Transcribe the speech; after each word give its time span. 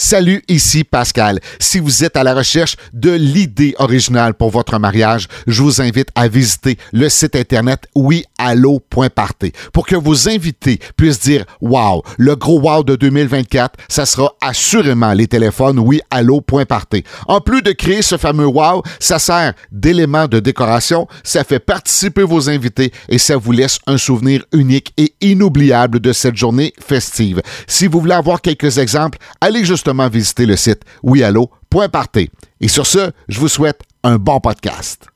Salut, 0.00 0.44
ici 0.46 0.84
Pascal. 0.84 1.40
Si 1.58 1.80
vous 1.80 2.04
êtes 2.04 2.16
à 2.16 2.22
la 2.22 2.32
recherche 2.32 2.76
de 2.92 3.10
l'idée 3.10 3.74
originale 3.80 4.32
pour 4.32 4.50
votre 4.50 4.78
mariage, 4.78 5.26
je 5.48 5.60
vous 5.60 5.82
invite 5.82 6.10
à 6.14 6.28
visiter 6.28 6.78
le 6.92 7.08
site 7.08 7.34
internet 7.34 7.88
oui-allo.party 7.96 9.50
pour 9.72 9.88
que 9.88 9.96
vos 9.96 10.28
invités 10.28 10.78
puissent 10.96 11.18
dire 11.18 11.44
wow, 11.60 12.04
le 12.16 12.36
gros 12.36 12.60
wow 12.60 12.84
de 12.84 12.94
2024, 12.94 13.74
ça 13.88 14.06
sera 14.06 14.32
assurément 14.40 15.12
les 15.14 15.26
téléphones 15.26 15.80
oui-allo.party. 15.80 17.02
En 17.26 17.40
plus 17.40 17.62
de 17.62 17.72
créer 17.72 18.02
ce 18.02 18.16
fameux 18.16 18.46
wow, 18.46 18.84
ça 19.00 19.18
sert 19.18 19.54
d'élément 19.72 20.28
de 20.28 20.38
décoration, 20.38 21.08
ça 21.24 21.42
fait 21.42 21.58
participer 21.58 22.22
vos 22.22 22.48
invités 22.48 22.92
et 23.08 23.18
ça 23.18 23.36
vous 23.36 23.50
laisse 23.50 23.80
un 23.88 23.98
souvenir 23.98 24.44
unique 24.52 24.92
et 24.96 25.12
inoubliable 25.22 25.98
de 25.98 26.12
cette 26.12 26.36
journée 26.36 26.72
festive. 26.78 27.42
Si 27.66 27.88
vous 27.88 27.98
voulez 27.98 28.14
avoir 28.14 28.40
quelques 28.40 28.78
exemples, 28.78 29.18
allez 29.40 29.64
justement 29.88 30.08
visiter 30.08 30.44
le 30.44 30.56
site 30.56 30.82
wiallo.party. 31.02 32.30
Et 32.60 32.68
sur 32.68 32.86
ce, 32.86 33.10
je 33.26 33.40
vous 33.40 33.48
souhaite 33.48 33.80
un 34.04 34.16
bon 34.16 34.38
podcast. 34.38 35.06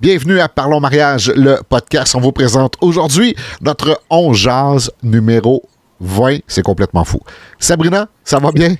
Bienvenue 0.00 0.40
à 0.40 0.48
Parlons 0.48 0.80
Mariage, 0.80 1.30
le 1.36 1.60
podcast. 1.68 2.14
On 2.14 2.20
vous 2.20 2.32
présente 2.32 2.76
aujourd'hui 2.80 3.34
notre 3.60 4.00
11 4.08 4.36
jazz 4.36 4.90
numéro 5.02 5.62
20. 6.00 6.38
C'est 6.46 6.62
complètement 6.62 7.04
fou. 7.04 7.20
Sabrina, 7.58 8.08
ça 8.24 8.38
va 8.38 8.50
bien? 8.50 8.76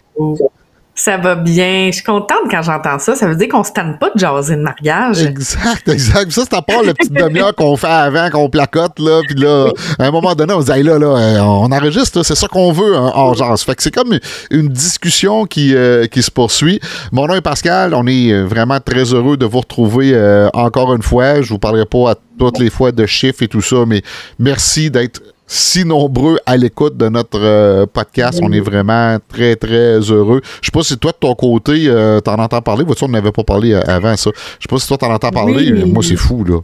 Ça 0.98 1.18
va 1.18 1.34
bien. 1.34 1.88
Je 1.88 1.96
suis 1.96 2.04
contente 2.04 2.50
quand 2.50 2.62
j'entends 2.62 2.98
ça. 2.98 3.14
Ça 3.14 3.26
veut 3.26 3.36
dire 3.36 3.48
qu'on 3.48 3.62
se 3.62 3.72
tanne 3.72 3.98
pas 3.98 4.08
de 4.14 4.18
jaser 4.18 4.56
de 4.56 4.62
mariage. 4.62 5.22
Exact, 5.22 5.86
exact. 5.86 6.32
Ça, 6.32 6.42
c'est 6.48 6.56
à 6.56 6.62
part 6.62 6.82
le 6.82 6.94
petit 6.94 7.10
demi-heure 7.10 7.54
qu'on 7.54 7.76
fait 7.76 7.86
avant, 7.86 8.30
qu'on 8.30 8.48
placote, 8.48 8.98
là. 8.98 9.20
Puis 9.28 9.38
là, 9.38 9.68
à 9.98 10.06
un 10.06 10.10
moment 10.10 10.34
donné, 10.34 10.54
on 10.54 10.62
se 10.62 10.66
dit, 10.66 10.72
hey, 10.72 10.82
là, 10.82 10.98
là, 10.98 11.06
euh, 11.08 11.40
on 11.40 11.70
enregistre, 11.70 12.22
c'est 12.22 12.34
ça 12.34 12.48
qu'on 12.48 12.72
veut 12.72 12.96
en 12.96 13.14
hors 13.14 13.34
jazz. 13.34 13.62
Fait 13.62 13.74
que 13.74 13.82
c'est 13.82 13.94
comme 13.94 14.18
une 14.50 14.68
discussion 14.68 15.44
qui, 15.44 15.74
euh, 15.74 16.06
qui 16.06 16.22
se 16.22 16.30
poursuit. 16.30 16.80
Mon 17.12 17.26
nom 17.26 17.34
est 17.34 17.42
Pascal. 17.42 17.92
On 17.92 18.06
est 18.06 18.32
euh, 18.32 18.44
vraiment 18.44 18.80
très 18.80 19.12
heureux 19.12 19.36
de 19.36 19.44
vous 19.44 19.60
retrouver 19.60 20.16
encore 20.54 20.94
une 20.94 21.02
fois. 21.02 21.42
Je 21.42 21.50
vous 21.50 21.58
parlerai 21.58 21.84
pas 21.84 22.12
à 22.12 22.14
toutes 22.38 22.58
les 22.58 22.70
fois 22.70 22.90
de 22.90 23.04
chiffres 23.04 23.42
et 23.42 23.48
tout 23.48 23.60
ça, 23.60 23.84
mais 23.86 24.00
merci 24.38 24.90
d'être 24.90 25.20
si 25.46 25.84
nombreux 25.84 26.38
à 26.44 26.56
l'écoute 26.56 26.96
de 26.96 27.08
notre 27.08 27.40
euh, 27.40 27.86
podcast. 27.86 28.40
On 28.42 28.52
est 28.52 28.60
vraiment 28.60 29.18
très, 29.28 29.56
très 29.56 29.98
heureux. 30.00 30.40
Je 30.60 30.66
sais 30.66 30.72
pas 30.72 30.82
si 30.82 30.98
toi, 30.98 31.12
de 31.12 31.18
ton 31.18 31.34
côté, 31.34 31.84
euh, 31.86 32.20
t'en 32.20 32.34
entends 32.34 32.62
parler. 32.62 32.84
Vois-tu, 32.84 33.04
on 33.04 33.08
n'avait 33.08 33.32
pas 33.32 33.44
parlé 33.44 33.72
euh, 33.72 33.80
avant 33.86 34.16
ça. 34.16 34.30
Je 34.34 34.62
sais 34.62 34.68
pas 34.68 34.78
si 34.78 34.88
toi, 34.88 34.98
t'en 34.98 35.12
entends 35.12 35.30
parler. 35.30 35.72
Moi, 35.84 36.02
c'est 36.02 36.16
fou, 36.16 36.44
là. 36.44 36.60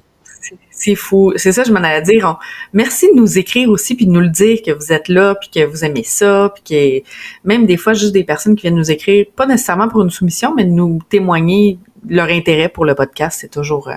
C'est 0.70 0.96
fou. 0.96 1.32
C'est 1.36 1.52
ça, 1.52 1.62
je 1.62 1.72
m'en 1.72 1.78
allais 1.78 2.02
dire. 2.02 2.38
Merci 2.72 3.08
de 3.14 3.20
nous 3.20 3.38
écrire 3.38 3.68
aussi, 3.70 3.94
puis 3.94 4.06
de 4.06 4.10
nous 4.10 4.20
le 4.20 4.30
dire 4.30 4.58
que 4.66 4.72
vous 4.72 4.92
êtes 4.92 5.08
là, 5.08 5.36
puis 5.36 5.48
que 5.48 5.64
vous 5.64 5.84
aimez 5.84 6.02
ça, 6.02 6.52
puis 6.52 7.02
que 7.04 7.48
même 7.48 7.66
des 7.66 7.76
fois, 7.76 7.92
juste 7.92 8.12
des 8.12 8.24
personnes 8.24 8.56
qui 8.56 8.62
viennent 8.62 8.74
nous 8.74 8.90
écrire, 8.90 9.26
pas 9.36 9.46
nécessairement 9.46 9.88
pour 9.88 10.02
une 10.02 10.10
soumission, 10.10 10.52
mais 10.56 10.64
de 10.64 10.70
nous 10.70 10.98
témoigner 11.08 11.78
leur 12.08 12.28
intérêt 12.28 12.68
pour 12.68 12.84
le 12.84 12.96
podcast. 12.96 13.38
C'est 13.40 13.50
toujours, 13.50 13.90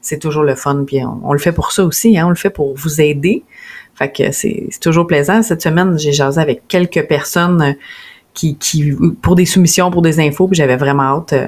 c'est 0.00 0.18
toujours 0.18 0.42
le 0.42 0.54
fun. 0.54 0.84
Puis 0.86 1.00
on, 1.04 1.34
le 1.34 1.38
fait 1.38 1.52
pour 1.52 1.72
ça 1.72 1.84
aussi. 1.84 2.18
Hein, 2.18 2.26
on 2.26 2.30
le 2.30 2.34
fait 2.36 2.50
pour 2.50 2.74
vous 2.74 3.00
aider. 3.02 3.44
Fait 4.02 4.10
que 4.10 4.32
c'est 4.32 4.68
toujours 4.80 5.06
plaisant. 5.06 5.42
Cette 5.42 5.62
semaine, 5.62 5.96
j'ai 5.96 6.12
jasé 6.12 6.40
avec 6.40 6.66
quelques 6.66 7.06
personnes 7.06 7.62
euh, 7.62 7.72
qui, 8.34 8.56
qui 8.56 8.92
pour 9.20 9.36
des 9.36 9.46
soumissions, 9.46 9.92
pour 9.92 10.02
des 10.02 10.18
infos, 10.18 10.48
puis 10.48 10.56
j'avais 10.56 10.76
vraiment 10.76 11.18
hâte 11.18 11.32
euh, 11.34 11.46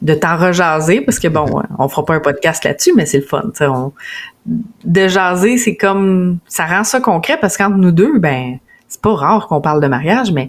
de 0.00 0.14
t'en 0.14 0.38
rejaser 0.38 1.02
parce 1.02 1.18
que 1.18 1.28
bon, 1.28 1.62
on 1.78 1.88
fera 1.88 2.06
pas 2.06 2.14
un 2.14 2.20
podcast 2.20 2.64
là-dessus, 2.64 2.92
mais 2.96 3.04
c'est 3.04 3.18
le 3.18 3.24
fun. 3.24 3.42
On, 3.60 3.92
de 4.46 5.08
jaser, 5.08 5.58
c'est 5.58 5.76
comme 5.76 6.38
ça 6.48 6.64
rend 6.64 6.84
ça 6.84 7.00
concret 7.00 7.36
parce 7.38 7.58
qu'entre 7.58 7.76
nous 7.76 7.92
deux, 7.92 8.18
ben 8.18 8.58
c'est 8.88 9.02
pas 9.02 9.14
rare 9.14 9.46
qu'on 9.46 9.60
parle 9.60 9.82
de 9.82 9.88
mariage, 9.88 10.32
mais 10.32 10.48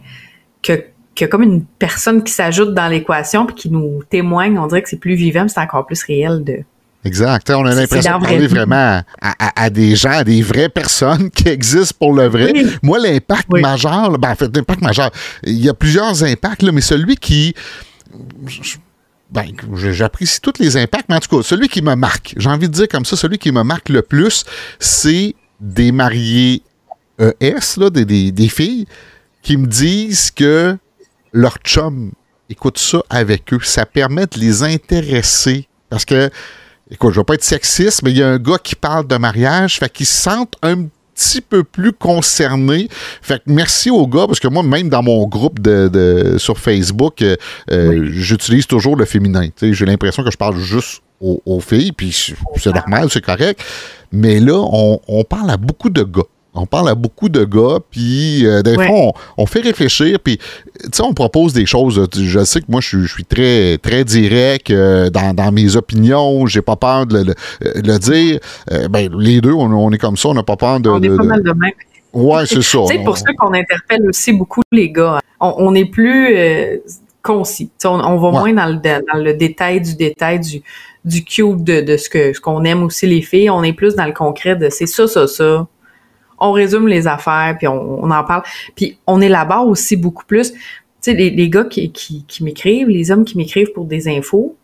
que 0.63 0.85
que 1.17 1.25
comme 1.25 1.43
une 1.43 1.65
personne 1.65 2.23
qui 2.23 2.31
s'ajoute 2.31 2.73
dans 2.73 2.87
l'équation 2.87 3.45
puis 3.45 3.55
qui 3.55 3.69
nous 3.69 4.01
témoigne, 4.09 4.57
on 4.57 4.67
dirait 4.67 4.81
que 4.83 4.87
c'est 4.87 4.99
plus 4.99 5.15
vivant, 5.15 5.45
c'est 5.49 5.59
encore 5.59 5.85
plus 5.85 6.01
réel 6.05 6.45
de 6.45 6.59
Exact. 7.03 7.49
On 7.49 7.65
a 7.65 7.73
l'impression 7.73 8.19
de 8.19 8.23
parler 8.23 8.47
vraiment 8.47 9.01
à, 9.21 9.69
des 9.69 9.95
gens, 9.95 10.11
à 10.11 10.23
des 10.23 10.41
vraies 10.41 10.69
personnes 10.69 11.31
qui 11.35 11.47
existent 11.47 11.95
pour 11.99 12.13
le 12.13 12.27
vrai. 12.27 12.53
Moi, 12.83 12.99
l'impact 12.99 13.49
majeur, 13.49 14.17
ben, 14.19 14.31
en 14.31 14.35
fait, 14.35 14.55
l'impact 14.55 14.81
majeur, 14.81 15.11
il 15.43 15.59
y 15.59 15.69
a 15.69 15.73
plusieurs 15.73 16.23
impacts, 16.23 16.61
là, 16.61 16.71
mais 16.71 16.81
celui 16.81 17.17
qui. 17.17 17.55
Ben, 19.31 19.45
j'apprécie 19.91 20.41
tous 20.41 20.53
les 20.59 20.77
impacts, 20.77 21.09
mais 21.09 21.15
en 21.15 21.19
tout 21.19 21.37
cas, 21.37 21.43
celui 21.43 21.69
qui 21.69 21.81
me 21.81 21.95
marque, 21.95 22.33
j'ai 22.37 22.49
envie 22.49 22.67
de 22.67 22.73
dire 22.73 22.87
comme 22.87 23.05
ça, 23.05 23.15
celui 23.15 23.37
qui 23.37 23.51
me 23.51 23.63
marque 23.63 23.89
le 23.89 24.01
plus, 24.01 24.43
c'est 24.79 25.35
des 25.59 25.91
mariés 25.91 26.61
ES, 27.19 27.77
là, 27.77 27.89
des, 27.89 28.31
des 28.31 28.49
filles, 28.49 28.85
qui 29.41 29.57
me 29.57 29.67
disent 29.67 30.31
que 30.31 30.77
leur 31.31 31.57
chum 31.63 32.11
écoute 32.51 32.77
ça 32.77 33.01
avec 33.09 33.53
eux. 33.53 33.59
Ça 33.63 33.85
permet 33.85 34.25
de 34.27 34.39
les 34.39 34.63
intéresser. 34.63 35.67
Parce 35.89 36.05
que 36.05 36.29
écoute, 36.91 37.13
je 37.13 37.19
vais 37.19 37.23
pas 37.23 37.35
être 37.35 37.43
sexiste, 37.43 38.03
mais 38.03 38.11
il 38.11 38.17
y 38.17 38.23
a 38.23 38.27
un 38.27 38.37
gars 38.37 38.57
qui 38.61 38.75
parle 38.75 39.07
de 39.07 39.15
mariage, 39.15 39.79
fait 39.79 39.91
qu'ils 39.91 40.05
se 40.05 40.21
sentent 40.21 40.55
un 40.61 40.85
petit 41.15 41.41
peu 41.41 41.63
plus 41.63 41.93
concernés. 41.93 42.87
Fait 43.21 43.37
que 43.37 43.43
merci 43.47 43.89
aux 43.89 44.07
gars, 44.07 44.27
parce 44.27 44.39
que 44.39 44.47
moi, 44.47 44.63
même 44.63 44.89
dans 44.89 45.03
mon 45.03 45.25
groupe 45.27 45.59
de, 45.59 46.35
sur 46.37 46.57
Facebook, 46.59 47.21
euh, 47.21 47.35
euh, 47.71 48.09
j'utilise 48.11 48.67
toujours 48.67 48.95
le 48.95 49.05
féminin. 49.05 49.47
J'ai 49.61 49.85
l'impression 49.85 50.23
que 50.23 50.31
je 50.31 50.37
parle 50.37 50.57
juste 50.59 51.01
aux, 51.21 51.59
filles, 51.59 51.91
puis 51.91 52.35
c'est 52.57 52.73
normal, 52.73 53.07
c'est 53.11 53.23
correct. 53.23 53.63
Mais 54.11 54.39
là, 54.39 54.55
on, 54.55 54.99
on 55.07 55.23
parle 55.23 55.51
à 55.51 55.57
beaucoup 55.57 55.91
de 55.91 56.01
gars. 56.01 56.23
On 56.53 56.65
parle 56.65 56.89
à 56.89 56.95
beaucoup 56.95 57.29
de 57.29 57.45
gars, 57.45 57.79
puis 57.91 58.45
euh, 58.45 58.61
des 58.61 58.75
fois, 58.75 59.13
on, 59.37 59.45
fait 59.45 59.61
réfléchir, 59.61 60.19
puis 60.19 60.37
tu 60.37 60.89
sais, 60.91 61.01
on 61.01 61.13
propose 61.13 61.53
des 61.53 61.65
choses. 61.65 62.05
Je 62.13 62.43
sais 62.43 62.59
que 62.59 62.65
moi, 62.67 62.81
je, 62.81 63.05
suis 63.05 63.23
très 63.23 63.77
très 63.77 64.03
direct 64.03 64.69
euh, 64.69 65.09
dans, 65.09 65.51
mes 65.53 65.77
opinions, 65.77 66.45
j'ai 66.47 66.61
pas 66.61 66.75
peur 66.75 67.05
de 67.05 67.23
le, 67.23 67.33
euh, 67.65 67.97
dire. 67.99 68.39
ben, 68.89 69.09
les 69.17 69.39
deux, 69.39 69.53
on, 69.53 69.91
est 69.91 69.97
comme 69.97 70.17
ça, 70.17 70.29
on 70.29 70.33
n'a 70.33 70.43
pas 70.43 70.57
peur 70.57 70.81
de... 70.81 70.89
On 70.89 71.01
est 71.01 71.15
pas 71.15 71.23
mal 71.23 71.41
de 71.41 71.53
même. 71.53 71.71
Ouais, 72.11 72.45
c'est 72.45 72.61
ça. 72.61 72.79
C'est 72.85 73.03
pour 73.03 73.17
ça 73.17 73.31
qu'on 73.37 73.53
interpelle 73.53 74.09
aussi 74.09 74.33
beaucoup 74.33 74.61
les 74.73 74.91
gars. 74.91 75.21
On, 75.39 75.73
est 75.73 75.85
plus 75.85 76.35
concis. 77.23 77.71
On, 77.85 78.17
va 78.17 78.31
moins 78.31 78.53
dans 78.53 78.67
le, 78.67 79.33
détail 79.33 79.79
du 79.79 79.95
détail 79.95 80.41
du 80.41 80.61
du 81.03 81.23
cube 81.23 81.63
de, 81.63 81.81
de 81.81 81.97
ce 81.97 82.09
que 82.09 82.31
ce 82.31 82.39
qu'on 82.39 82.63
aime 82.63 82.83
aussi 82.83 83.07
les 83.07 83.23
filles. 83.23 83.49
On 83.49 83.63
est 83.63 83.73
plus 83.73 83.95
dans 83.95 84.05
le 84.05 84.13
concret 84.13 84.55
de 84.55 84.69
c'est 84.69 84.85
ça, 84.85 85.07
ça, 85.07 85.25
ça 85.25 85.65
on 86.41 86.51
résume 86.51 86.87
les 86.87 87.07
affaires, 87.07 87.55
puis 87.57 87.67
on, 87.67 88.09
en 88.09 88.23
parle. 88.23 88.43
Puis 88.75 88.97
on 89.07 89.21
élabore 89.21 89.67
aussi 89.67 89.95
beaucoup 89.95 90.25
plus. 90.25 90.51
Tu 90.51 90.57
sais, 91.01 91.13
les, 91.13 91.49
gars 91.49 91.63
qui, 91.63 91.91
qui, 91.91 92.43
m'écrivent, 92.43 92.89
les 92.89 93.11
hommes 93.11 93.23
qui 93.23 93.37
m'écrivent 93.37 93.71
pour 93.73 93.85
des 93.85 94.07
infos, 94.07 94.57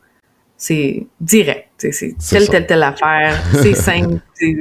c'est 0.58 1.06
direct. 1.22 1.70
C'est 1.78 2.16
telle, 2.30 2.50
telle, 2.50 2.66
telle 2.66 2.84
affaire. 2.84 3.40
C'est 3.54 3.74
simple. 3.76 4.20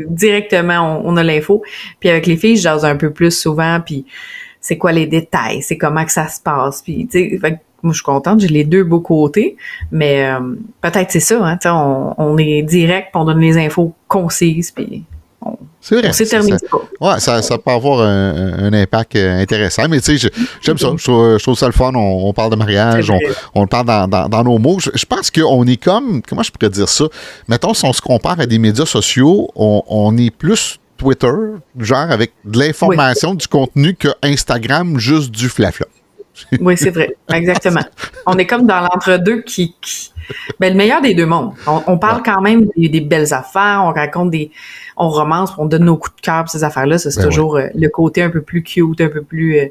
directement, 0.08 1.02
on, 1.04 1.16
a 1.16 1.22
l'info. 1.22 1.62
Puis 1.98 2.10
avec 2.10 2.26
les 2.26 2.36
filles, 2.36 2.56
je 2.56 2.62
jase 2.62 2.84
un 2.84 2.96
peu 2.96 3.10
plus 3.10 3.36
souvent, 3.36 3.80
puis 3.84 4.04
c'est 4.60 4.78
quoi 4.78 4.92
les 4.92 5.06
détails, 5.06 5.62
c'est 5.62 5.78
comment 5.78 6.04
que 6.04 6.12
ça 6.12 6.28
se 6.28 6.40
passe. 6.40 6.82
Puis, 6.82 7.06
tu 7.10 7.38
sais, 7.38 7.58
moi, 7.82 7.92
je 7.92 7.98
suis 7.98 8.04
contente, 8.04 8.40
j'ai 8.40 8.48
les 8.48 8.64
deux 8.64 8.84
beaux 8.84 9.00
côtés, 9.00 9.56
mais 9.92 10.26
euh, 10.26 10.40
peut-être 10.80 11.10
c'est 11.10 11.20
ça, 11.20 11.40
hein, 11.46 11.58
on, 11.66 12.14
on 12.18 12.38
est 12.38 12.62
direct, 12.62 13.10
on 13.14 13.24
donne 13.24 13.40
les 13.40 13.58
infos 13.58 13.94
concises, 14.08 14.70
puis 14.72 15.04
c'est 15.86 16.00
vrai. 16.00 16.12
C'est 16.12 16.26
terminé. 16.26 16.56
Ouais, 17.00 17.20
ça, 17.20 17.42
ça, 17.42 17.58
peut 17.58 17.70
avoir 17.70 18.00
un, 18.00 18.72
impact 18.72 19.14
euh, 19.14 19.40
intéressant. 19.40 19.88
Mais 19.88 20.00
tu 20.00 20.18
sais, 20.18 20.30
j'aime 20.60 20.78
ça. 20.78 20.88
Je 20.96 21.38
trouve, 21.38 21.56
ça 21.56 21.66
le 21.66 21.72
fun. 21.72 21.92
On, 21.94 22.32
parle 22.32 22.50
de 22.50 22.56
mariage, 22.56 23.08
on, 23.08 23.20
on, 23.54 23.68
parle 23.68 23.86
dans, 23.86 24.42
nos 24.42 24.58
mots. 24.58 24.80
Je, 24.80 25.06
pense 25.06 25.30
qu'on 25.30 25.64
est 25.68 25.76
comme, 25.76 26.22
comment 26.28 26.42
je 26.42 26.50
pourrais 26.50 26.70
dire 26.70 26.88
ça? 26.88 27.04
Mettons, 27.46 27.72
si 27.72 27.84
on 27.84 27.92
se 27.92 28.00
compare 28.00 28.40
à 28.40 28.46
des 28.46 28.58
médias 28.58 28.84
sociaux, 28.84 29.48
on, 29.54 30.16
est 30.18 30.32
plus 30.32 30.80
Twitter, 30.96 31.30
genre 31.78 32.10
avec 32.10 32.32
de 32.44 32.58
l'information, 32.58 33.34
du 33.34 33.46
contenu, 33.46 33.94
que 33.94 34.08
Instagram, 34.24 34.98
juste 34.98 35.30
du 35.30 35.48
flafla. 35.48 35.86
oui, 36.60 36.76
c'est 36.76 36.90
vrai. 36.90 37.16
Exactement. 37.32 37.84
On 38.26 38.36
est 38.38 38.46
comme 38.46 38.66
dans 38.66 38.80
l'entre-deux 38.80 39.42
qui, 39.42 39.76
Ben, 40.58 40.72
le 40.72 40.76
meilleur 40.76 41.00
des 41.00 41.14
deux 41.14 41.26
mondes. 41.26 41.52
On, 41.66 41.96
parle 41.96 42.24
quand 42.24 42.40
même 42.40 42.66
des, 42.76 43.00
belles 43.00 43.32
affaires, 43.32 43.82
on 43.84 43.92
raconte 43.92 44.30
des, 44.30 44.50
on 44.96 45.08
romance, 45.08 45.52
on 45.58 45.66
donne 45.66 45.84
nos 45.84 45.96
coups 45.96 46.16
de 46.16 46.20
cœur 46.22 46.48
ces 46.48 46.64
affaires-là. 46.64 46.98
c'est 46.98 47.14
ben 47.16 47.24
toujours 47.24 47.56
euh, 47.56 47.66
le 47.74 47.88
côté 47.88 48.22
un 48.22 48.30
peu 48.30 48.40
plus 48.40 48.62
cute, 48.62 49.00
un 49.00 49.08
peu 49.08 49.22
plus 49.22 49.58
euh, 49.58 49.66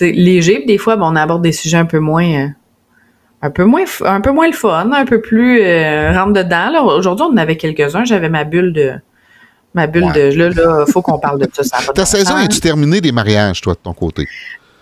léger. 0.00 0.64
des 0.66 0.78
fois, 0.78 0.96
ben, 0.96 1.06
on 1.06 1.16
aborde 1.16 1.42
des 1.42 1.52
sujets 1.52 1.76
un 1.76 1.84
peu 1.84 1.98
moins, 1.98 2.26
euh, 2.26 2.48
un 3.42 3.50
peu 3.50 3.64
moins, 3.64 3.84
un 4.04 4.20
peu 4.20 4.32
moins 4.32 4.46
le 4.46 4.54
fun, 4.54 4.90
un 4.92 5.04
peu 5.04 5.20
plus 5.20 5.60
rentre 6.14 6.32
dedans. 6.32 6.84
Aujourd'hui, 6.96 7.26
on 7.28 7.32
en 7.32 7.36
avait 7.36 7.56
quelques-uns. 7.56 8.04
J'avais 8.04 8.30
ma 8.30 8.44
bulle 8.44 8.72
de, 8.72 8.94
ma 9.74 9.86
bulle 9.86 10.10
de, 10.12 10.32
là, 10.34 10.48
là, 10.48 10.86
faut 10.86 11.02
qu'on 11.02 11.18
parle 11.18 11.40
de 11.40 11.48
ça. 11.52 11.62
ça 11.62 11.92
Ta 11.92 12.06
saison 12.06 12.38
est-tu 12.38 12.60
terminée 12.60 13.00
des 13.00 13.12
mariages, 13.12 13.60
toi, 13.60 13.74
de 13.74 13.80
ton 13.80 13.92
côté? 13.92 14.26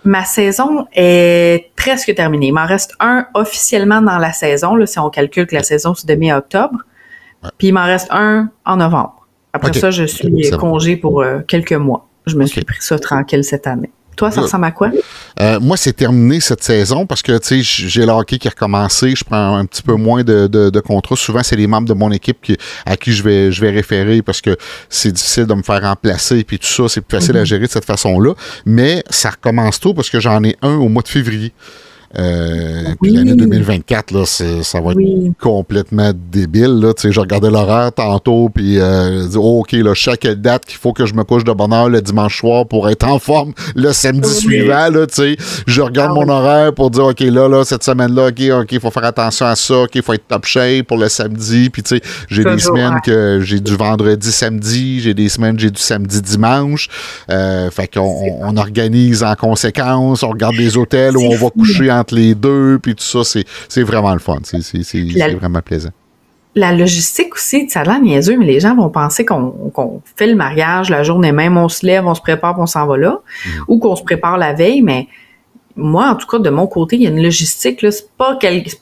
Ma 0.05 0.25
saison 0.25 0.87
est 0.95 1.73
presque 1.77 2.15
terminée. 2.15 2.49
Il 2.49 2.53
m'en 2.53 2.67
reste 2.67 2.95
un 3.01 3.27
officiellement 3.35 4.03
dans 4.03 4.19
la 4.19 4.33
saison, 4.33 4.77
là, 4.77 4.87
si 4.87 4.99
on 4.99 5.11
calcule 5.11 5.47
que 5.47 5.57
la 5.57 5.63
saison 5.63 5.95
c'est 5.95 6.07
de 6.07 6.15
mai 6.15 6.31
à 6.31 6.39
octobre. 6.39 6.79
Puis 7.59 7.69
il 7.69 7.73
m'en 7.73 7.85
reste 7.85 8.09
un 8.11 8.51
en 8.65 8.77
novembre. 8.77 9.24
Après 9.55 9.73
ça, 9.73 9.91
je 9.91 10.05
suis 10.05 10.51
congé 10.59 10.97
pour 10.97 11.23
euh, 11.23 11.39
quelques 11.47 11.73
mois. 11.73 12.09
Je 12.27 12.37
me 12.37 12.45
suis 12.45 12.63
pris 12.65 12.79
ça 12.81 12.99
tranquille 12.99 13.45
cette 13.45 13.67
année. 13.67 13.91
Toi, 14.17 14.31
ça 14.31 14.43
ressemble 14.43 14.67
à 14.67 14.71
quoi? 14.71 14.91
Euh, 15.41 15.59
moi, 15.59 15.77
c'est 15.77 15.93
terminé 15.93 16.39
cette 16.39 16.63
saison 16.63 17.05
parce 17.05 17.23
que 17.23 17.37
tu 17.39 17.63
sais, 17.63 17.89
j'ai 17.89 18.07
le 18.07 18.13
hockey 18.13 18.39
qui 18.39 18.47
a 18.47 18.51
recommencé. 18.51 19.15
Je 19.17 19.25
prends 19.25 19.57
un 19.57 19.67
petit 19.67 19.83
peu 19.83 19.95
moins 19.95 20.23
de, 20.23 20.47
de, 20.47 20.81
contrats. 20.81 21.17
Souvent, 21.17 21.43
c'est 21.43 21.57
les 21.57 21.67
membres 21.67 21.89
de 21.89 21.95
mon 21.95 22.13
équipe 22.13 22.39
qui, 22.41 22.57
à 22.87 22.97
qui 22.97 23.13
je 23.13 23.23
vais, 23.23 23.51
je 23.51 23.61
vais 23.61 23.71
référer 23.71 24.23
parce 24.23 24.41
que 24.41 24.57
c'est 24.89 25.11
difficile 25.11 25.47
de 25.47 25.55
me 25.55 25.63
faire 25.63 25.83
remplacer 25.83 26.45
puis 26.45 26.59
tout 26.59 26.67
ça. 26.67 26.89
C'est 26.89 27.01
plus 27.01 27.19
facile 27.19 27.37
à 27.37 27.41
mhm. 27.41 27.47
gérer 27.47 27.67
de 27.67 27.71
cette 27.71 27.85
façon-là. 27.85 28.35
Mais 28.67 29.03
ça 29.11 29.31
recommence 29.31 29.81
tôt 29.81 29.95
parce 29.95 30.11
que 30.11 30.21
j'en 30.21 30.43
ai 30.45 30.57
un 30.63 30.77
au 30.77 30.89
mois 30.89 31.03
de 31.03 31.09
février. 31.09 31.53
Euh, 32.19 32.95
puis 33.03 33.13
l'année 33.13 33.35
2024, 33.35 34.11
là, 34.13 34.25
ça 34.27 34.81
va 34.81 34.93
être 34.93 35.39
complètement 35.41 36.13
débile. 36.15 36.81
Là. 36.81 36.93
Je 37.03 37.21
regardais 37.21 37.51
l'horaire 37.51 37.93
tantôt, 37.93 38.49
puis 38.49 38.79
euh, 38.79 39.27
oh, 39.37 39.61
OK, 39.61 39.73
là, 39.73 39.95
chaque 39.95 40.27
date 40.27 40.65
qu'il 40.67 40.79
faut 40.79 40.93
que 40.93 41.07
je 41.07 41.15
me 41.15 41.25
couche 41.25 41.45
de 41.45 41.53
bonne 41.53 41.73
heure 41.73 41.89
le 41.89 42.01
dimanche 42.01 42.39
soir 42.39 42.67
pour 42.67 42.89
être 42.89 43.07
en 43.07 43.19
forme 43.19 43.53
le 43.75 43.93
samedi 43.93 44.33
suivant. 44.33 44.89
Là, 44.91 45.07
je 45.67 45.81
regarde 45.81 46.13
ah 46.13 46.25
mon 46.25 46.29
horaire 46.29 46.75
pour 46.75 46.91
dire 46.91 47.05
OK, 47.05 47.21
là, 47.21 47.49
là 47.49 47.65
cette 47.65 47.83
semaine-là, 47.83 48.29
OK, 48.29 48.63
OK, 48.63 48.73
il 48.73 48.81
faut 48.81 48.91
faire 48.91 49.05
attention 49.05 49.47
à 49.47 49.57
ça, 49.57 49.81
OK, 49.81 49.91
il 49.95 50.03
faut 50.03 50.13
être 50.13 50.29
top 50.29 50.45
shape 50.45 50.87
pour 50.87 50.99
le 50.99 51.09
samedi. 51.09 51.71
Puis 51.71 51.83
j'ai 52.29 52.45
des 52.45 52.59
semaines 52.59 53.01
que 53.05 53.41
j'ai 53.43 53.61
du 53.61 53.75
vendredi, 53.75 54.31
samedi, 54.31 55.01
j'ai 55.01 55.15
des 55.15 55.29
semaines 55.29 55.59
j'ai 55.59 55.71
du 55.71 55.81
samedi, 55.81 56.23
dimanche. 56.23 56.89
Euh, 57.31 57.71
fait 57.71 57.89
qu'on 57.89 58.39
on, 58.43 58.57
organise 58.57 59.23
en 59.23 59.35
conséquence, 59.35 60.23
on 60.23 60.31
regarde 60.31 60.57
des 60.57 60.77
hôtels 60.77 61.17
où 61.17 61.23
on 61.23 61.37
va 61.37 61.51
coucher 61.51 61.91
en 61.91 62.04
les 62.13 62.35
deux, 62.35 62.79
puis 62.83 62.95
tout 62.95 63.05
ça, 63.05 63.21
c'est 63.69 63.83
vraiment 63.83 64.13
le 64.13 64.19
fun. 64.19 64.39
C'est 64.43 65.35
vraiment 65.35 65.61
plaisant. 65.61 65.91
La 66.57 66.73
logistique 66.73 67.35
aussi, 67.35 67.69
ça 67.69 67.81
a 67.81 67.85
l'air 67.85 68.01
niaiseux, 68.01 68.37
mais 68.37 68.47
les 68.47 68.61
gens 68.61 68.77
vont 68.77 68.89
penser 68.89 69.25
qu'on 69.25 70.01
fait 70.15 70.29
le 70.29 70.37
mariage 70.37 70.89
la 70.89 71.03
journée 71.03 71.33
même, 71.33 71.57
on 71.57 71.69
se 71.69 71.85
lève, 71.85 72.07
on 72.07 72.15
se 72.15 72.21
prépare, 72.21 72.61
on 72.61 72.67
s'en 72.67 72.87
va 72.87 72.97
là, 72.97 73.19
mm. 73.45 73.51
ou 73.67 73.79
qu'on 73.81 73.97
se 73.97 74.05
prépare 74.05 74.39
la 74.39 74.53
veille, 74.53 74.81
mais 74.81 75.09
moi, 75.77 76.11
en 76.11 76.15
tout 76.15 76.29
cas, 76.29 76.39
de 76.39 76.51
mon 76.51 76.69
côté, 76.69 76.97
il 76.97 77.03
y 77.03 77.07
a 77.07 77.11
une 77.11 77.23
logistique, 77.23 77.83
là, 77.83 77.91
c'est 77.91 78.09
pas 78.17 78.39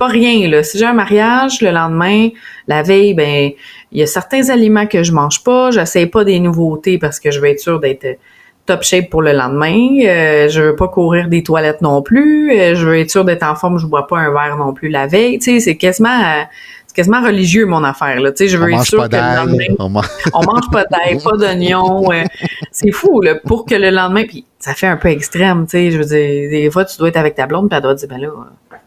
rien, 0.07 0.49
là. 0.49 0.63
Si 0.63 0.79
j'ai 0.79 0.85
un 0.85 0.93
mariage, 0.93 1.63
le 1.63 1.71
lendemain, 1.71 2.29
la 2.69 2.83
veille, 2.83 3.15
ben, 3.15 3.51
il 3.91 3.99
y 3.99 4.03
a 4.03 4.07
certains 4.07 4.51
aliments 4.51 4.87
que 4.87 5.03
je 5.03 5.13
mange 5.13 5.43
pas, 5.43 5.71
j'essaie 5.71 6.07
pas 6.07 6.25
des 6.25 6.39
nouveautés 6.39 6.99
parce 6.99 7.19
que 7.19 7.31
je 7.31 7.41
veux 7.41 7.49
être 7.49 7.61
sûre 7.61 7.81
d'être 7.81 8.19
top 8.67 8.83
shape 8.83 9.11
pour 9.11 9.23
le 9.23 9.33
lendemain. 9.33 9.77
Euh, 10.05 10.49
je 10.49 10.61
veux 10.61 10.77
pas 10.77 10.89
courir 10.89 11.29
des 11.29 11.43
toilettes 11.43 11.83
non 11.83 12.03
plus. 12.03 12.53
Euh, 12.53 12.75
je 12.75 12.87
veux 12.87 12.99
être 12.99 13.11
sûr 13.11 13.25
d'être 13.25 13.43
en 13.43 13.55
forme. 13.55 13.79
Je 13.79 13.87
bois 13.87 14.07
pas 14.07 14.19
un 14.19 14.33
verre 14.33 14.57
non 14.57 14.73
plus 14.73 14.89
la 14.89 15.07
veille. 15.07 15.39
Tu 15.39 15.53
sais, 15.53 15.61
c'est 15.61 15.77
quasiment, 15.77 16.21
euh, 16.21 16.43
c'est 16.87 16.95
quasiment 16.95 17.23
religieux 17.23 17.67
mon 17.67 17.83
affaire. 17.83 18.21
Là. 18.21 18.31
Tu 18.31 18.45
sais, 18.45 18.49
je 18.49 18.57
veux 18.57 18.73
être 18.73 18.85
sûr 18.85 19.09
que 19.09 19.17
le 19.17 19.37
lendemain, 19.37 19.75
on, 19.79 19.89
mange... 19.89 20.71
pas 20.71 20.85
d'ail, 20.85 21.19
pas 21.23 21.37
d'oignon. 21.37 22.09
c'est 22.71 22.93
fou 22.93 23.21
là, 23.21 23.35
pour 23.35 23.65
que 23.65 23.75
le 23.75 23.91
lendemain, 23.91 24.25
puis 24.27 24.45
ça 24.59 24.75
fait 24.75 24.87
un 24.87 24.97
peu 24.97 25.09
extrême. 25.09 25.65
Tu 25.65 25.71
sais, 25.71 25.91
je 25.91 25.99
veux 25.99 26.05
dire, 26.05 26.51
des 26.51 26.71
fois 26.71 26.85
tu 26.85 26.97
dois 26.99 27.09
être 27.09 27.17
avec 27.17 27.35
ta 27.35 27.47
blonde, 27.47 27.69
puis 27.69 27.77
elle 27.77 27.83
doit 27.83 27.95
dire 27.95 28.09
ben 28.09 28.21
là. 28.21 28.29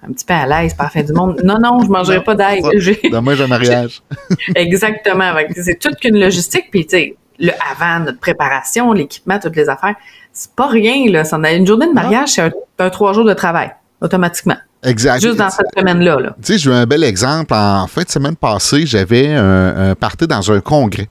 Un 0.08 0.12
petit 0.12 0.26
peu 0.26 0.34
à 0.34 0.46
l'aise, 0.46 0.74
pas 0.74 0.84
la 0.84 0.90
fin 0.90 1.02
du 1.02 1.14
monde. 1.14 1.42
Non, 1.44 1.58
non, 1.60 1.80
je 1.84 1.90
mangerai 1.90 2.24
pas 2.24 2.36
d'ail. 2.36 2.62
Demain, 3.12 3.34
j'ai 3.34 3.44
un 3.44 3.48
mariage. 3.48 4.04
Exactement. 4.56 5.34
C'est 5.56 5.80
toute 5.80 5.96
qu'une 5.96 6.20
logistique. 6.20 6.66
Puis, 6.70 6.86
tu 6.86 6.90
sais, 6.98 7.16
le 7.40 7.52
avant, 7.72 8.04
notre 8.04 8.20
préparation, 8.20 8.94
l'équipement, 8.94 9.40
toutes 9.40 9.56
les 9.56 9.70
affaires. 9.70 9.96
C'est 10.34 10.52
pas 10.52 10.68
rien, 10.68 11.10
là. 11.10 11.24
Une 11.54 11.66
journée 11.66 11.88
de 11.88 11.94
mariage, 11.94 12.30
c'est 12.30 12.52
un, 12.80 12.90
trois 12.90 13.14
jours 13.14 13.26
de 13.26 13.34
travail, 13.34 13.72
automatiquement. 14.02 14.58
Exact. 14.84 15.22
Juste 15.22 15.38
dans 15.38 15.50
cette 15.50 15.68
semaine-là. 15.78 16.20
Là. 16.20 16.36
Tu 16.44 16.54
sais, 16.54 16.58
j'ai 16.60 16.70
eu 16.70 16.74
un 16.74 16.86
bel 16.86 17.04
exemple. 17.04 17.54
En 17.54 17.88
fin 17.88 18.04
de 18.04 18.10
semaine 18.10 18.36
passée, 18.36 18.86
j'avais 18.86 19.34
un, 19.34 19.92
un 19.92 19.96
party 19.96 20.28
dans 20.28 20.52
un 20.52 20.60
congrès. 20.60 21.10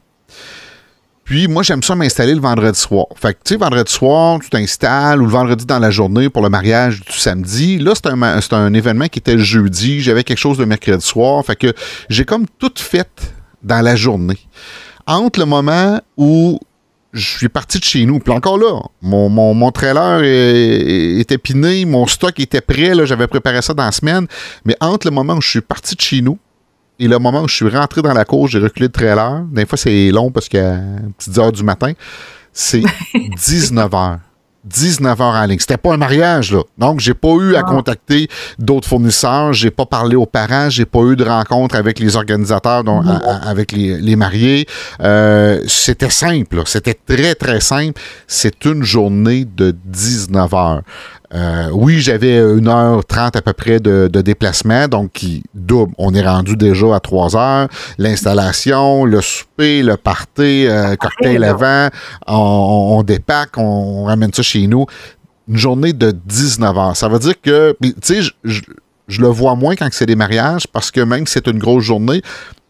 Puis 1.25 1.49
moi, 1.49 1.63
j'aime 1.63 1.83
ça 1.83 1.97
m'installer 1.97 2.35
le 2.35 2.41
vendredi 2.41 2.79
soir. 2.79 3.07
Fait 3.17 3.33
que, 3.33 3.39
tu 3.45 3.55
sais, 3.55 3.57
vendredi 3.57 3.91
soir, 3.91 4.39
tu 4.41 4.51
t'installes, 4.51 5.23
ou 5.23 5.25
le 5.25 5.31
vendredi 5.31 5.65
dans 5.65 5.79
la 5.79 5.91
journée 5.91 6.29
pour 6.29 6.43
le 6.43 6.51
mariage 6.51 7.01
du 7.01 7.13
samedi. 7.15 7.79
Là, 7.79 7.95
c'est 7.95 8.07
un, 8.07 8.23
un 8.59 8.75
événement 8.75 9.09
qui 9.09 9.21
était 9.21 9.35
le 9.35 9.43
jeudi. 9.43 10.03
J'avais 10.03 10.23
quelque 10.23 10.39
chose 10.39 10.59
le 10.59 10.67
mercredi 10.67 11.05
soir. 11.05 11.43
Fait 11.45 11.57
que 11.57 11.73
j'ai 12.11 12.27
comme 12.27 12.47
tout 12.59 12.75
fait 12.77 13.33
dans 13.63 13.81
la 13.81 13.97
journée 13.97 14.39
entre 15.07 15.41
le 15.41 15.47
moment 15.47 16.01
où 16.17 16.59
je 17.13 17.39
suis 17.39 17.49
parti 17.49 17.79
de 17.79 17.85
chez 17.85 18.05
nous. 18.05 18.19
Puis 18.19 18.33
encore 18.33 18.59
là, 18.59 18.81
mon, 19.01 19.29
mon, 19.29 19.71
trailer 19.71 20.23
était 20.23 21.39
piné, 21.39 21.85
mon 21.85 22.07
stock 22.07 22.39
était 22.41 22.61
prêt, 22.61 22.93
j'avais 23.07 23.29
préparé 23.29 23.63
ça 23.63 23.73
dans 23.73 23.85
la 23.85 23.93
semaine. 23.93 24.27
Mais 24.65 24.77
entre 24.81 25.07
le 25.07 25.13
moment 25.13 25.35
où 25.35 25.41
je 25.41 25.49
suis 25.49 25.61
parti 25.61 25.95
de 25.95 26.01
chez 26.01 26.21
nous 26.21 26.39
et 26.99 27.09
le 27.09 27.19
moment 27.19 27.43
où 27.43 27.49
je 27.49 27.55
suis 27.55 27.69
rentré 27.69 28.03
dans 28.03 28.13
la 28.13 28.25
cour, 28.25 28.49
j'ai 28.49 28.59
reculé 28.59 28.87
le 28.87 28.93
trailer. 28.93 29.43
Des 29.53 29.65
fois, 29.65 29.79
c'est 29.79 30.11
long 30.11 30.31
parce 30.31 30.49
qu'il 30.49 30.61
y 30.61 30.63
a 30.63 30.81
petites 31.17 31.39
heures 31.39 31.53
du 31.53 31.63
matin. 31.63 31.93
C'est 32.53 32.83
19 33.15 33.95
heures. 33.95 34.19
19 34.65 35.21
heures 35.21 35.35
en 35.35 35.45
ligne. 35.47 35.59
C'était 35.59 35.77
pas 35.77 35.93
un 35.93 35.97
mariage, 35.97 36.53
là. 36.53 36.63
Donc, 36.79 37.01
j'ai 37.01 37.15
pas 37.15 37.35
eu 37.41 37.55
à 37.55 37.63
contacter 37.63 38.29
d'autres 38.59 38.89
fournisseurs, 38.89 39.53
j'ai 39.53 39.71
pas 39.71 39.87
parlé 39.87 40.17
aux 40.17 40.27
parents, 40.27 40.71
j'ai 40.71 40.87
pas 40.87 41.01
eu 41.03 41.17
de 41.17 41.25
rencontre 41.25 41.77
avec 41.77 41.99
les 41.99 42.17
organisateurs, 42.17 42.85
donc, 42.85 43.05
avec 43.43 43.73
les, 43.73 44.17
mariés. 44.17 44.67
Euh, 45.01 45.61
c'était 45.67 46.11
simple, 46.11 46.63
c'était 46.67 46.95
très, 46.95 47.35
très 47.35 47.61
simple. 47.61 48.01
C'est 48.27 48.65
une 48.65 48.85
journée 48.85 49.45
de 49.45 49.75
19 49.85 50.55
heures. 50.55 50.83
Euh, 51.33 51.71
oui, 51.73 52.01
j'avais 52.01 52.37
une 52.39 52.69
heure 52.69 53.05
trente 53.05 53.35
à 53.37 53.43
peu 53.43 53.53
près 53.53 53.81
de, 53.81 54.09
déplacement, 54.09 54.89
donc 54.89 55.13
qui 55.13 55.43
double. 55.55 55.93
On 55.99 56.15
est 56.15 56.27
rendu 56.27 56.57
déjà 56.57 56.95
à 56.95 57.01
trois 57.01 57.37
heures. 57.37 57.69
L'installation, 57.99 59.05
le 59.05 59.21
souper, 59.21 59.83
le 59.83 59.97
party, 59.97 60.67
euh, 60.67 60.97
cocktail 60.97 61.43
avant, 61.45 61.89
on, 62.27 63.05
on, 63.05 63.63
on, 63.63 64.05
ramène 64.05 64.33
ça 64.33 64.43
chez 64.43 64.67
nous. 64.67 64.87
Une 65.49 65.57
journée 65.57 65.93
de 65.93 66.11
19 66.11 66.79
heures. 66.79 66.97
Ça 66.97 67.09
veut 67.09 67.19
dire 67.19 67.41
que, 67.41 67.77
tu 67.83 67.95
sais, 68.03 68.23
je, 68.45 68.61
je, 69.09 69.21
le 69.21 69.29
vois 69.29 69.57
moins 69.57 69.77
quand 69.77 69.89
c'est 69.93 70.07
des 70.07 70.17
mariages 70.17 70.67
parce 70.67 70.91
que 70.91 71.01
même 71.01 71.27
si 71.27 71.35
c'est 71.35 71.47
une 71.47 71.59
grosse 71.59 71.85
journée, 71.85 72.23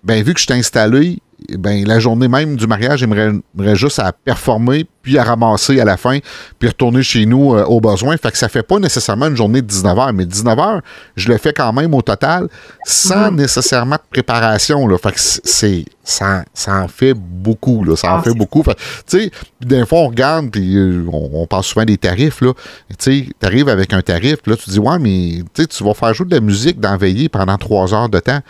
ben 0.03 0.23
vu 0.23 0.35
que 0.35 0.41
je 0.41 0.45
suis 0.45 0.55
installé, 0.55 1.19
ben, 1.50 1.87
la 1.87 1.99
journée 1.99 2.29
même 2.29 2.56
du 2.56 2.67
mariage, 2.67 3.00
j'aimerais 3.00 3.32
juste 3.75 3.99
à 3.99 4.12
performer, 4.12 4.87
puis 5.02 5.19
à 5.19 5.25
ramasser 5.25 5.79
à 5.79 5.85
la 5.85 5.99
fin, 5.99 6.19
puis 6.58 6.69
retourner 6.69 7.02
chez 7.02 7.26
nous 7.26 7.55
euh, 7.55 7.64
au 7.64 7.81
besoin. 7.81 8.17
Fait 8.17 8.31
que 8.31 8.38
ça 8.38 8.49
fait 8.49 8.62
pas 8.62 8.79
nécessairement 8.79 9.26
une 9.26 9.37
journée 9.37 9.61
de 9.61 9.67
19 9.67 9.99
heures, 9.99 10.12
mais 10.14 10.25
19 10.25 10.58
heures, 10.58 10.81
je 11.17 11.29
le 11.29 11.37
fais 11.37 11.52
quand 11.52 11.73
même 11.75 11.93
au 11.93 12.00
total, 12.00 12.49
sans 12.85 13.31
nécessairement 13.31 13.96
de 13.96 14.08
préparation. 14.11 14.87
Là. 14.88 14.96
Fait 14.96 15.12
que 15.12 15.20
c'est, 15.20 15.85
ça, 16.02 16.44
ça 16.55 16.81
en 16.81 16.88
fait 16.88 17.12
beaucoup. 17.14 17.85
Là. 17.85 17.94
Ça 17.96 18.14
en 18.14 18.19
ah, 18.19 18.23
fait 18.23 18.35
beaucoup. 18.35 18.62
tu 18.62 18.75
sais, 19.06 19.31
des 19.61 19.85
fois, 19.85 19.99
on 19.99 20.08
regarde, 20.08 20.50
puis 20.50 20.76
euh, 20.76 21.05
on, 21.12 21.46
parle 21.46 21.64
souvent 21.64 21.85
des 21.85 21.99
tarifs. 21.99 22.41
Tu 22.41 22.46
sais, 22.98 23.27
arrives 23.43 23.69
avec 23.69 23.93
un 23.93 24.01
tarif, 24.01 24.36
puis 24.43 24.53
là, 24.53 24.56
tu 24.56 24.70
dis, 24.70 24.79
ouais, 24.79 24.98
mais 24.98 25.43
tu 25.55 25.84
vas 25.84 25.93
faire 25.93 26.15
jouer 26.15 26.27
de 26.27 26.34
la 26.34 26.41
musique 26.41 26.81
dans 26.81 26.96
veiller 26.96 27.29
pendant 27.29 27.58
trois 27.58 27.93
heures 27.93 28.08
de 28.08 28.20
temps. 28.20 28.41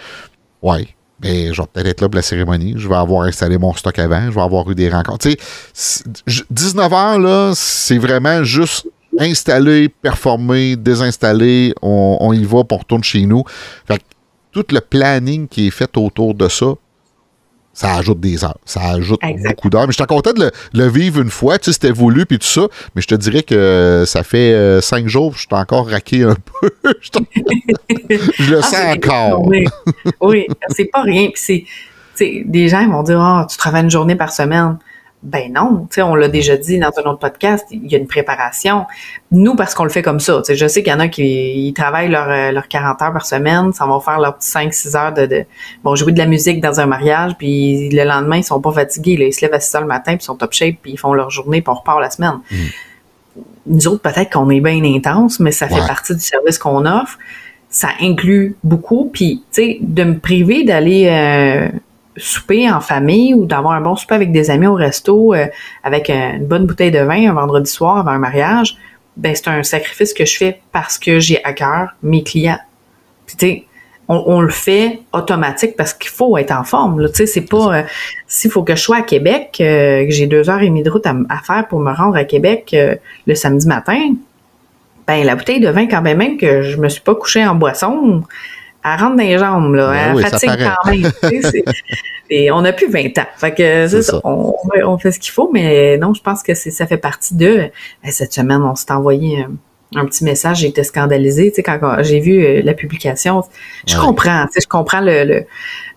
Ouais 0.63 0.95
mais 1.23 1.53
je 1.53 1.63
vais 1.63 1.69
peut-être 1.73 1.87
être 1.87 2.01
là 2.01 2.09
pour 2.09 2.17
la 2.17 2.23
cérémonie. 2.23 2.75
Je 2.77 2.89
vais 2.89 2.97
avoir 2.97 3.23
installé 3.23 3.59
mon 3.59 3.73
stock 3.75 3.99
avant. 3.99 4.27
Je 4.27 4.35
vais 4.35 4.41
avoir 4.41 4.69
eu 4.71 4.75
des 4.75 4.89
rencontres. 4.89 5.29
Tu 5.29 5.37
sais, 5.73 6.45
19 6.51 6.93
heures, 6.93 7.19
là, 7.19 7.53
c'est 7.55 7.99
vraiment 7.99 8.43
juste 8.45 8.87
installer, 9.19 9.89
performer, 9.89 10.77
désinstaller. 10.77 11.75
On, 11.83 12.33
y 12.33 12.45
va, 12.45 12.65
pour 12.65 12.79
on 12.79 12.81
retourne 12.81 13.05
chez 13.05 13.27
nous. 13.27 13.45
Fait 13.87 13.99
que 13.99 14.05
tout 14.53 14.67
le 14.71 14.81
planning 14.81 15.49
qui 15.49 15.69
est 15.69 15.71
fait 15.71 15.97
autour 15.97 16.35
de 16.35 16.49
ça, 16.49 16.75
ça 17.75 17.95
ajoute 17.97 18.21
des 18.21 18.45
heures. 18.45 18.57
Ça 18.65 18.81
ajoute 18.83 19.21
beaucoup 19.47 19.69
d'heures. 19.69 19.87
Mais 19.87 19.93
je 19.93 19.97
suis 19.97 20.07
content 20.07 20.33
de 20.33 20.51
le, 20.73 20.89
vivre 20.89 21.21
une 21.21 21.31
fois. 21.31 21.59
Tu 21.59 21.67
sais, 21.67 21.73
c'était 21.73 21.91
voulu 21.91 22.25
puis 22.25 22.39
tout 22.39 22.47
ça. 22.47 22.69
Mais 22.95 23.03
je 23.03 23.09
te 23.09 23.15
dirais 23.17 23.43
que 23.43 24.05
ça 24.07 24.23
fait 24.23 24.53
euh, 24.53 24.81
cinq 24.81 25.09
jours, 25.09 25.35
je 25.35 25.41
suis 25.41 25.49
encore 25.51 25.91
raqué 25.91 26.23
un 26.23 26.37
peu. 26.61 26.71
je 28.39 28.51
le 28.51 28.59
ah, 28.59 28.63
sens 28.63 28.97
encore. 28.97 29.51
oui, 30.21 30.47
c'est 30.71 30.87
pas 30.87 31.03
rien. 31.03 31.29
Puis 31.35 31.67
c'est, 32.15 32.43
des 32.47 32.69
gens 32.69 32.89
vont 32.89 33.03
dire, 33.03 33.21
ah, 33.21 33.47
tu 33.51 33.57
travailles 33.57 33.83
une 33.83 33.91
journée 33.91 34.17
par 34.17 34.33
semaine. 34.33 34.79
Ben 35.25 35.51
non, 35.51 35.87
tu 35.89 35.95
sais, 35.95 36.03
on 36.03 36.15
l'a 36.15 36.29
déjà 36.29 36.55
dit 36.59 36.79
dans 36.79 36.91
un 36.99 37.09
autre 37.09 37.19
podcast, 37.19 37.65
il 37.71 37.91
y 37.91 37.95
a 37.95 37.99
une 37.99 38.07
préparation. 38.07 38.85
Nous, 39.31 39.57
parce 39.57 39.75
qu'on 39.75 39.85
le 39.85 39.91
fait 39.91 40.03
comme 40.03 40.21
ça. 40.21 40.37
Tu 40.41 40.49
sais, 40.49 40.55
je 40.55 40.69
sais 40.69 40.83
qu'il 40.83 40.93
y 40.93 40.95
en 40.95 41.01
a 41.01 41.09
qui 41.09 41.67
ils 41.67 41.73
travaillent 41.73 42.11
leurs 42.11 42.53
leur 42.53 42.69
40 42.69 43.01
heures 43.01 43.13
par 43.13 43.25
semaine, 43.25 43.73
ça 43.73 43.87
va 43.87 43.99
faire 44.01 44.21
leurs 44.21 44.37
5-6 44.39 44.97
heures 44.99 45.15
de, 45.15 45.25
de, 45.25 45.47
bon, 45.83 45.95
jouer 45.97 46.13
de 46.13 46.19
la 46.19 46.27
musique 46.27 46.61
dans 46.61 46.79
un 46.79 46.85
mariage, 46.85 47.33
puis 47.39 47.89
le 47.89 48.05
lendemain, 48.05 48.37
ils 48.37 48.45
sont 48.45 48.61
pas 48.61 48.73
fatigués. 48.73 49.17
Là, 49.17 49.25
ils 49.25 49.33
se 49.33 49.41
lèvent 49.41 49.55
à 49.55 49.61
6 49.61 49.77
heures 49.77 49.81
le 49.81 49.89
matin, 49.89 50.13
puis 50.15 50.21
ils 50.21 50.27
sont 50.27 50.37
top 50.37 50.53
shape, 50.53 50.77
puis 50.83 50.93
ils 50.93 50.99
font 50.99 51.15
leur 51.15 51.31
journée, 51.31 51.63
puis 51.63 51.71
on 51.71 51.79
repart 51.79 52.01
la 52.01 52.11
semaine. 52.11 52.41
Mm. 52.51 52.57
Nous 53.67 53.89
autres, 53.89 54.03
peut-être 54.03 54.31
qu'on 54.31 54.51
est 54.51 54.61
bien 54.61 54.85
intense, 54.85 55.41
mais 55.41 55.53
ça 55.53 55.69
fait 55.69 55.87
partie 55.87 56.15
du 56.15 56.21
service 56.21 56.59
qu'on 56.59 56.85
offre. 56.85 57.19
Ça 57.71 57.89
inclut 57.99 58.57
beaucoup, 58.63 59.09
puis, 59.11 59.43
tu 59.51 59.63
sais, 59.63 59.79
de 59.81 60.05
me 60.05 60.19
priver 60.19 60.65
d'aller... 60.65 61.07
Euh, 61.09 61.69
souper 62.17 62.71
en 62.71 62.81
famille 62.81 63.35
ou 63.35 63.47
d'avoir 63.47 63.75
un 63.75 63.81
bon 63.81 63.97
souper 63.97 64.15
avec 64.15 64.33
des 64.33 64.51
amis 64.51 64.67
au 64.67 64.75
resto 64.75 65.35
euh, 65.35 65.47
avec 65.83 66.11
une 66.11 66.47
bonne 66.47 66.67
bouteille 66.67 66.91
de 66.91 67.01
vin 67.01 67.31
un 67.31 67.35
vendredi 67.35 67.71
soir 67.71 67.99
avant 67.99 68.13
un 68.13 68.19
mariage, 68.19 68.77
ben 69.17 69.35
c'est 69.35 69.49
un 69.49 69.63
sacrifice 69.63 70.13
que 70.15 70.25
je 70.25 70.37
fais 70.37 70.61
parce 70.73 70.99
que 70.99 71.19
j'ai 71.21 71.43
à 71.45 71.53
cœur 71.53 71.95
mes 72.03 72.23
clients. 72.23 72.59
Puis 73.27 73.37
tu 73.37 73.47
sais, 73.47 73.65
on, 74.09 74.41
le 74.41 74.51
fait 74.51 75.01
automatique 75.13 75.77
parce 75.77 75.95
qu'il 75.95 76.11
faut 76.11 76.37
être 76.37 76.53
en 76.53 76.65
forme. 76.65 77.07
Tu 77.09 77.15
sais, 77.15 77.27
c'est 77.27 77.49
pas 77.49 77.75
euh, 77.75 77.83
s'il 78.27 78.51
faut 78.51 78.63
que 78.63 78.75
je 78.75 78.81
sois 78.81 78.99
à 78.99 79.03
Québec, 79.03 79.57
euh, 79.61 80.05
que 80.05 80.11
j'ai 80.11 80.27
deux 80.27 80.51
heures 80.51 80.61
et 80.61 80.67
demie 80.67 80.83
de 80.83 80.91
route 80.91 81.07
à, 81.07 81.39
faire 81.39 81.67
pour 81.69 81.81
me 81.81 81.93
rendre 81.93 82.17
à 82.17 82.25
Québec 82.25 82.71
euh, 82.75 82.97
le 83.27 83.35
samedi 83.35 83.67
matin. 83.67 84.15
Ben 85.07 85.25
la 85.25 85.37
bouteille 85.37 85.61
de 85.61 85.69
vin 85.69 85.87
quand 85.87 86.03
même, 86.03 86.19
même 86.19 86.37
que 86.37 86.63
je 86.63 86.79
me 86.79 86.89
suis 86.89 87.01
pas 87.01 87.15
couché 87.15 87.47
en 87.47 87.55
boisson, 87.55 88.23
elle 88.85 89.01
rentre 89.01 89.17
dans 89.17 89.23
les 89.23 89.39
jambes 89.39 89.75
là, 89.75 89.91
ben 89.91 90.19
elle 90.19 90.27
fatigue 90.27 90.51
quand 90.51 90.91
même. 90.91 91.11
et 92.31 92.51
on 92.51 92.65
a 92.65 92.73
plus 92.73 92.91
20 92.91 93.19
ans, 93.19 93.27
fait 93.37 93.55
que 93.55 93.89
ça, 94.03 94.21
On, 94.25 94.55
on, 94.85 94.99
fait 94.99 95.13
ce 95.13 95.19
qu'il 95.19 95.33
faut, 95.33 95.51
mais 95.53 95.97
non, 95.99 96.15
je 96.15 96.23
pense 96.23 96.43
que 96.43 96.55
ça 96.55 96.87
fait 96.87 96.99
partie 96.99 97.35
de. 97.35 97.71
Cette 98.11 98.33
semaine, 98.33 98.63
on 98.63 98.75
s'est 98.75 98.93
envoyé 98.93 99.47
un 99.95 100.07
petit 100.07 100.25
message, 100.25 100.59
j'ai 100.61 100.69
été 100.69 100.83
scandalisée, 100.83 101.51
tu 101.51 101.57
sais, 101.57 101.63
quand 101.63 101.79
j'ai 102.03 102.21
vu 102.21 102.45
euh, 102.45 102.63
la 102.65 102.75
publication. 102.75 103.43
Je 103.87 103.97
comprends, 103.97 104.45
tu 104.47 104.55
sais, 104.55 104.61
je 104.63 104.69
comprends 104.69 105.01
le, 105.01 105.45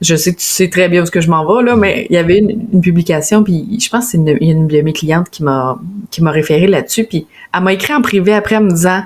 je 0.01 0.15
sais 0.15 0.33
que 0.33 0.39
tu 0.39 0.45
sais 0.45 0.69
très 0.69 0.89
bien 0.89 1.01
où 1.01 1.05
ce 1.05 1.11
que 1.11 1.21
je 1.21 1.29
m'en 1.29 1.45
vais, 1.45 1.63
là, 1.63 1.75
mais 1.75 2.05
il 2.09 2.13
y 2.13 2.17
avait 2.17 2.37
une, 2.37 2.81
publication, 2.81 3.43
puis 3.43 3.79
je 3.81 3.89
pense 3.89 4.05
que 4.05 4.11
c'est 4.11 4.17
une, 4.17 4.37
une, 4.39 4.67
de 4.67 4.81
mes 4.81 4.93
clientes 4.93 5.29
qui 5.29 5.43
m'a, 5.43 5.79
qui 6.11 6.21
m'a 6.21 6.31
référé 6.31 6.67
là-dessus, 6.67 7.05
puis 7.05 7.27
elle 7.53 7.63
m'a 7.63 7.73
écrit 7.73 7.93
en 7.93 8.01
privé 8.01 8.33
après 8.33 8.57
en 8.57 8.61
me 8.61 8.69
disant, 8.69 9.03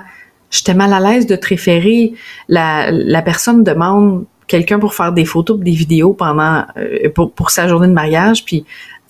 j'étais 0.52 0.74
mal 0.74 0.92
à 0.92 1.00
l'aise 1.00 1.26
de 1.26 1.34
te 1.34 1.48
référer, 1.48 2.12
la, 2.48 2.92
la 2.92 3.22
personne 3.22 3.64
demande 3.64 4.24
quelqu'un 4.46 4.78
pour 4.78 4.94
faire 4.94 5.12
des 5.12 5.24
photos 5.24 5.58
des 5.58 5.72
vidéos 5.72 6.12
pendant, 6.12 6.64
euh, 6.76 7.08
pour, 7.14 7.32
pour 7.32 7.50
sa 7.50 7.66
journée 7.66 7.88
de 7.88 7.92
mariage, 7.92 8.44
puis 8.44 8.64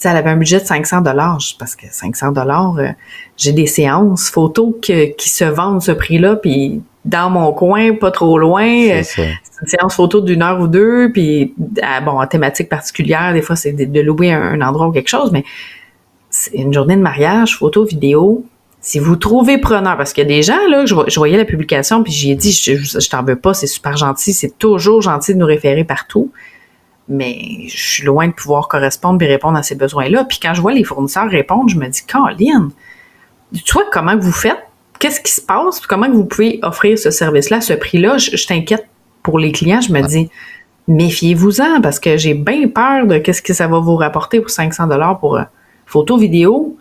elle 0.04 0.16
avait 0.16 0.30
un 0.30 0.37
budget 0.37 0.61
de 0.61 0.64
500 0.64 1.02
dollars 1.02 1.38
parce 1.58 1.76
que 1.76 1.87
500 1.90 2.32
dollars, 2.32 2.76
euh, 2.78 2.88
j'ai 3.37 3.52
des 3.52 3.66
séances 3.66 4.30
photos 4.30 4.75
qui 4.80 5.28
se 5.28 5.44
vendent 5.44 5.82
ce 5.82 5.92
prix-là, 5.92 6.37
puis 6.37 6.82
dans 7.04 7.30
mon 7.30 7.52
coin, 7.52 7.94
pas 7.94 8.11
trop 8.11 8.38
loin. 8.38 8.66
Euh, 8.66 9.02
c'est 9.02 9.22
une 9.22 9.66
séance 9.66 9.94
photo 9.94 10.20
d'une 10.20 10.42
heure 10.42 10.61
ou 10.61 10.68
deux, 10.68 11.11
puis 11.12 11.54
bon, 12.04 12.20
en 12.20 12.26
thématique 12.26 12.68
particulière, 12.68 13.32
des 13.32 13.42
fois 13.42 13.56
c'est 13.56 13.72
de, 13.72 14.00
louer 14.00 14.32
un, 14.32 14.61
endroit 14.61 14.88
ou 14.88 14.92
quelque 14.92 15.11
chose, 15.11 15.30
mais 15.32 15.44
c'est 16.30 16.54
une 16.54 16.72
journée 16.72 16.96
de 16.96 17.02
mariage, 17.02 17.56
photo, 17.56 17.84
vidéo. 17.84 18.44
Si 18.82 18.98
vous 18.98 19.16
trouvez 19.16 19.58
preneur, 19.58 19.96
parce 19.96 20.12
qu'il 20.12 20.22
y 20.22 20.26
a 20.26 20.28
des 20.28 20.42
gens, 20.42 20.58
là, 20.68 20.84
je, 20.84 21.18
voyais 21.18 21.38
la 21.38 21.44
publication, 21.44 22.02
puis 22.02 22.12
j'ai 22.12 22.34
dit, 22.34 22.52
je, 22.52 22.74
je 22.76 23.08
t'en 23.08 23.22
veux 23.22 23.36
pas, 23.36 23.54
c'est 23.54 23.66
super 23.66 23.96
gentil, 23.96 24.34
c'est 24.34 24.58
toujours 24.58 25.00
gentil 25.00 25.32
de 25.32 25.38
nous 25.38 25.46
référer 25.46 25.84
partout 25.84 26.30
mais 27.08 27.66
je 27.68 27.76
suis 27.76 28.04
loin 28.04 28.28
de 28.28 28.32
pouvoir 28.32 28.68
correspondre 28.68 29.22
et 29.22 29.26
répondre 29.26 29.58
à 29.58 29.62
ces 29.62 29.74
besoins-là. 29.74 30.24
Puis 30.24 30.38
quand 30.40 30.54
je 30.54 30.60
vois 30.60 30.72
les 30.72 30.84
fournisseurs 30.84 31.28
répondre, 31.28 31.68
je 31.68 31.76
me 31.76 31.86
dis, 31.88 32.04
Caroline, 32.04 32.70
tu 33.52 33.72
vois 33.72 33.84
comment 33.92 34.16
vous 34.16 34.32
faites? 34.32 34.58
Qu'est-ce 34.98 35.20
qui 35.20 35.32
se 35.32 35.40
passe? 35.40 35.80
Comment 35.86 36.10
vous 36.10 36.24
pouvez 36.24 36.60
offrir 36.62 36.98
ce 36.98 37.10
service-là, 37.10 37.60
ce 37.60 37.72
prix-là? 37.72 38.18
Je, 38.18 38.46
t'inquiète 38.46 38.86
pour 39.22 39.38
les 39.38 39.52
clients. 39.52 39.80
Je 39.80 39.92
me 39.92 40.00
dis, 40.00 40.30
méfiez-vous-en 40.86 41.80
parce 41.80 41.98
que 41.98 42.16
j'ai 42.16 42.34
bien 42.34 42.68
peur 42.68 43.06
de 43.06 43.18
qu'est-ce 43.18 43.42
que 43.42 43.52
ça 43.52 43.66
va 43.66 43.80
vous 43.80 43.96
rapporter 43.96 44.40
pour 44.40 44.50
500 44.50 44.86
dollars 44.86 45.18
pour 45.18 45.36
euh, 45.36 45.42
photo, 45.86 46.16
vidéo. 46.16 46.76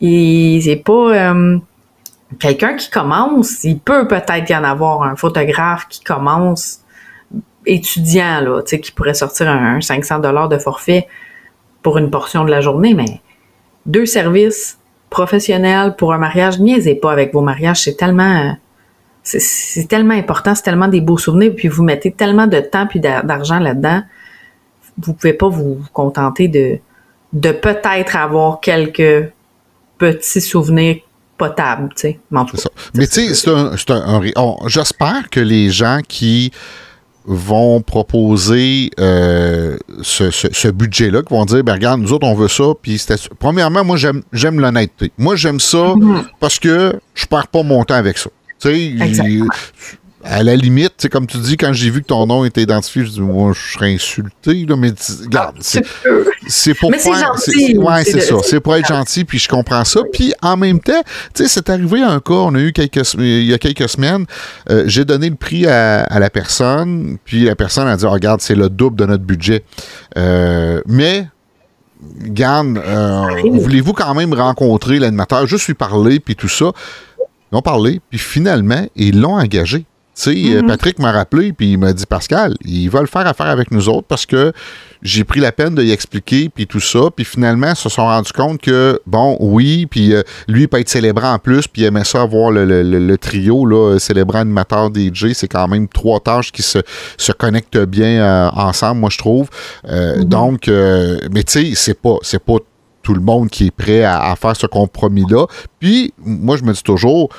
Et 0.00 0.60
c'est 0.62 0.76
pas 0.76 1.32
euh, 1.32 1.58
quelqu'un 2.38 2.74
qui 2.74 2.90
commence. 2.90 3.64
Il 3.64 3.78
peut 3.78 4.06
peut-être 4.06 4.48
y 4.48 4.54
en 4.54 4.64
avoir 4.64 5.02
un 5.02 5.16
photographe 5.16 5.86
qui 5.88 6.02
commence 6.02 6.80
étudiant, 7.66 8.40
là, 8.40 8.62
tu 8.62 8.70
sais, 8.70 8.80
qui 8.80 8.92
pourrait 8.92 9.14
sortir 9.14 9.48
un, 9.48 9.80
500 9.80 10.20
dollars 10.20 10.48
de 10.48 10.58
forfait 10.58 11.06
pour 11.82 11.98
une 11.98 12.10
portion 12.10 12.44
de 12.44 12.50
la 12.50 12.60
journée, 12.60 12.94
mais 12.94 13.20
deux 13.86 14.06
services 14.06 14.78
professionnels 15.10 15.94
pour 15.96 16.12
un 16.12 16.18
mariage, 16.18 16.58
niaisez 16.58 16.94
pas 16.94 17.12
avec 17.12 17.32
vos 17.32 17.40
mariages, 17.40 17.82
c'est 17.82 17.96
tellement, 17.96 18.56
c'est 19.22 19.88
tellement 19.88 20.14
important, 20.14 20.54
c'est 20.54 20.62
tellement 20.62 20.88
des 20.88 21.00
beaux 21.00 21.18
souvenirs, 21.18 21.52
puis 21.56 21.68
vous 21.68 21.82
mettez 21.82 22.12
tellement 22.12 22.46
de 22.46 22.60
temps 22.60 22.86
puis 22.86 23.00
d'argent 23.00 23.58
là-dedans, 23.58 24.02
vous 24.98 25.12
pouvez 25.12 25.32
pas 25.32 25.48
vous 25.48 25.78
contenter 25.92 26.48
de, 26.48 26.78
de 27.32 27.52
peut-être 27.52 28.16
avoir 28.16 28.60
quelques 28.60 29.30
petits 29.98 30.40
souvenirs 30.40 30.96
potables, 31.36 31.88
tu 31.94 32.00
sais. 32.00 32.20
Mais 32.94 33.06
tu 33.06 33.34
sais, 33.34 33.34
c'est 33.34 33.90
un, 33.90 34.20
j'espère 34.66 35.30
que 35.30 35.40
les 35.40 35.70
gens 35.70 36.00
qui 36.06 36.50
vont 37.24 37.82
proposer 37.82 38.90
euh, 38.98 39.76
ce, 40.00 40.68
budget-là, 40.70 41.22
qui 41.22 41.34
vont 41.34 41.44
dire, 41.44 41.62
ben 41.62 41.74
regarde, 41.74 42.00
nous 42.00 42.12
autres, 42.12 42.26
on 42.26 42.34
veut 42.34 42.48
ça. 42.48 42.64
Puis 42.80 43.04
premièrement, 43.38 43.84
moi, 43.84 43.96
j'aime 43.96 44.60
l'honnêteté. 44.60 45.12
Moi, 45.18 45.36
j'aime 45.36 45.60
ça 45.60 45.78
mm-hmm. 45.78 46.24
parce 46.40 46.58
que 46.58 46.98
je 47.14 47.26
perds 47.26 47.48
pas 47.48 47.62
mon 47.62 47.84
temps 47.84 47.94
avec 47.94 48.16
ça. 48.16 48.30
Tu 48.60 48.70
sais, 48.70 49.42
à 50.30 50.42
la 50.42 50.56
limite, 50.56 51.08
comme 51.08 51.26
tu 51.26 51.38
dis, 51.38 51.56
quand 51.56 51.72
j'ai 51.72 51.88
vu 51.88 52.02
que 52.02 52.06
ton 52.06 52.26
nom 52.26 52.44
était 52.44 52.60
identifié, 52.60 53.02
je 53.02 53.10
dis, 53.12 53.20
moi, 53.20 53.52
je 53.54 53.72
serais 53.72 53.94
insulté, 53.94 54.66
là, 54.66 54.76
mais 54.76 54.92
regarde, 55.24 55.56
ah, 55.58 55.80
c'est 56.46 56.74
pour 56.74 56.90
mais 56.90 56.98
faire. 56.98 57.32
Ouais, 57.76 58.04
c'est 58.04 58.20
ça. 58.20 58.34
C'est 58.42 58.60
pour 58.60 58.76
être 58.76 58.86
gentil, 58.86 59.24
puis 59.24 59.38
je 59.38 59.48
comprends 59.48 59.84
ça. 59.84 60.00
Puis 60.12 60.34
en 60.42 60.58
même 60.58 60.80
temps, 60.80 61.02
tu 61.34 61.42
sais, 61.42 61.48
c'est 61.48 61.70
arrivé 61.70 62.02
un 62.02 62.20
cas, 62.20 62.34
on 62.34 62.54
a 62.54 62.60
eu 62.60 62.72
quelques, 62.72 63.14
il 63.14 63.44
y 63.46 63.54
a 63.54 63.58
quelques 63.58 63.88
semaines, 63.88 64.26
euh, 64.68 64.84
j'ai 64.86 65.06
donné 65.06 65.30
le 65.30 65.36
prix 65.36 65.66
à, 65.66 66.18
la 66.18 66.28
personne, 66.28 67.16
puis 67.24 67.44
la 67.44 67.56
personne 67.56 67.88
a 67.88 67.96
dit, 67.96 68.04
oh, 68.04 68.10
regarde, 68.10 68.42
c'est 68.42 68.54
le 68.54 68.68
double 68.68 68.96
de 68.96 69.06
notre 69.06 69.24
budget. 69.24 69.64
Euh, 70.18 70.82
mais 70.86 71.26
Garde, 72.20 72.78
euh, 72.78 73.26
voulez-vous 73.50 73.94
quand 73.94 74.14
même 74.14 74.34
rencontrer 74.34 74.98
l'animateur, 74.98 75.46
juste 75.46 75.66
lui 75.68 75.74
parler, 75.74 76.20
puis 76.20 76.36
tout 76.36 76.48
ça. 76.48 76.72
Ils 77.50 77.56
ont 77.56 77.62
parlé, 77.62 78.00
puis 78.10 78.18
finalement, 78.18 78.86
ils 78.94 79.18
l'ont 79.18 79.38
engagé. 79.38 79.86
Tu 80.18 80.32
sais, 80.32 80.56
euh, 80.56 80.62
mhm. 80.62 80.66
Patrick 80.66 80.98
m'a 80.98 81.12
rappelé, 81.12 81.52
puis 81.52 81.72
il 81.72 81.78
m'a 81.78 81.92
dit 81.92 82.04
Pascal, 82.04 82.56
ils 82.64 82.88
veulent 82.88 83.06
faire 83.06 83.26
affaire 83.28 83.46
avec 83.46 83.70
nous 83.70 83.88
autres 83.88 84.08
parce 84.08 84.26
que 84.26 84.52
j'ai 85.00 85.22
pris 85.22 85.38
la 85.38 85.52
peine 85.52 85.76
de 85.76 85.82
y 85.84 85.92
expliquer, 85.92 86.48
puis 86.52 86.66
tout 86.66 86.80
ça. 86.80 87.02
Puis 87.14 87.24
finalement, 87.24 87.70
ils 87.70 87.76
se 87.76 87.88
sont 87.88 88.02
rendus 88.02 88.32
compte 88.32 88.60
que, 88.60 89.00
bon, 89.06 89.36
oui, 89.38 89.86
puis 89.86 90.12
euh, 90.12 90.22
lui, 90.48 90.62
il 90.62 90.68
peut 90.68 90.80
être 90.80 90.88
célébrant 90.88 91.34
en 91.34 91.38
plus, 91.38 91.68
puis 91.68 91.82
il 91.82 91.84
aimait 91.84 92.02
ça 92.02 92.22
avoir 92.22 92.50
le, 92.50 93.16
trio, 93.16 93.64
là, 93.64 94.00
célébrant 94.00 94.40
animateur 94.40 94.90
DJ. 94.92 95.34
C'est 95.34 95.46
quand 95.46 95.68
même 95.68 95.86
trois 95.86 96.18
tâches 96.18 96.50
qui 96.50 96.62
se, 96.62 96.80
se 97.16 97.30
connectent 97.30 97.78
bien 97.78 98.20
euh, 98.20 98.50
ensemble, 98.54 99.00
moi, 99.00 99.10
je 99.12 99.18
trouve. 99.18 99.48
Mhm. 99.86 100.24
Donc, 100.24 100.66
mais 100.66 101.44
tu 101.44 101.52
sais, 101.52 101.72
c'est 101.76 102.00
pas, 102.00 102.16
c'est 102.22 102.42
pas 102.42 102.56
tout 103.04 103.14
le 103.14 103.20
monde 103.20 103.50
qui 103.50 103.68
est 103.68 103.70
prêt 103.70 104.02
à 104.02 104.34
faire 104.34 104.56
ce 104.56 104.66
compromis-là. 104.66 105.46
Puis, 105.78 106.12
moi, 106.18 106.56
je 106.56 106.64
me 106.64 106.72
dis 106.72 106.82
toujours, 106.82 107.30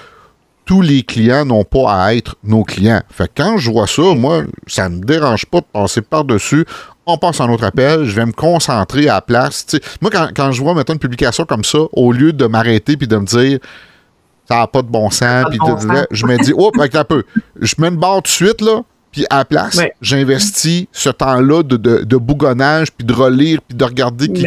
tous 0.69 0.81
les 0.83 1.01
clients 1.01 1.45
n'ont 1.45 1.63
pas 1.63 1.91
à 1.91 2.13
être 2.13 2.35
nos 2.43 2.63
clients. 2.63 3.01
Fait 3.09 3.27
que 3.27 3.41
quand 3.41 3.57
je 3.57 3.71
vois 3.71 3.87
ça, 3.87 4.13
moi, 4.13 4.43
ça 4.67 4.87
me 4.87 5.03
dérange 5.03 5.47
pas 5.47 5.61
de 5.61 5.65
passer 5.65 6.03
par-dessus. 6.03 6.63
On 7.07 7.17
passe 7.17 7.41
un 7.41 7.49
autre 7.49 7.63
appel, 7.63 8.05
je 8.05 8.15
vais 8.15 8.27
me 8.27 8.31
concentrer 8.31 9.09
à 9.09 9.15
la 9.15 9.21
place. 9.21 9.65
moi, 9.99 10.11
quand, 10.11 10.51
je 10.51 10.61
vois 10.61 10.75
maintenant 10.75 10.93
une 10.93 10.99
publication 10.99 11.43
comme 11.45 11.63
ça, 11.63 11.79
au 11.93 12.11
lieu 12.11 12.33
de 12.33 12.45
m'arrêter 12.45 12.97
puis 12.97 13.07
de 13.07 13.17
me 13.17 13.25
dire 13.25 13.57
ça 14.47 14.57
n'a 14.57 14.67
pas 14.67 14.83
de 14.83 14.89
bon 14.89 15.09
sens, 15.09 15.45
puis 15.49 15.57
je 16.11 16.27
me 16.27 16.37
dis, 16.37 16.53
oh, 16.55 16.71
un 16.77 17.03
peu, 17.03 17.23
je 17.59 17.73
mets 17.79 17.87
une 17.87 17.97
barre 17.97 18.17
tout 18.17 18.21
de 18.21 18.27
suite, 18.27 18.61
là, 18.61 18.83
puis 19.11 19.25
à 19.29 19.37
la 19.37 19.45
place, 19.45 19.79
j'investis 20.01 20.85
ce 20.91 21.09
temps-là 21.09 21.63
de, 21.63 21.77
de, 21.77 22.17
bougonnage, 22.17 22.91
puis 22.91 23.05
de 23.05 23.13
relire, 23.13 23.59
puis 23.67 23.75
de 23.75 23.83
regarder 23.83 24.27
qui, 24.27 24.43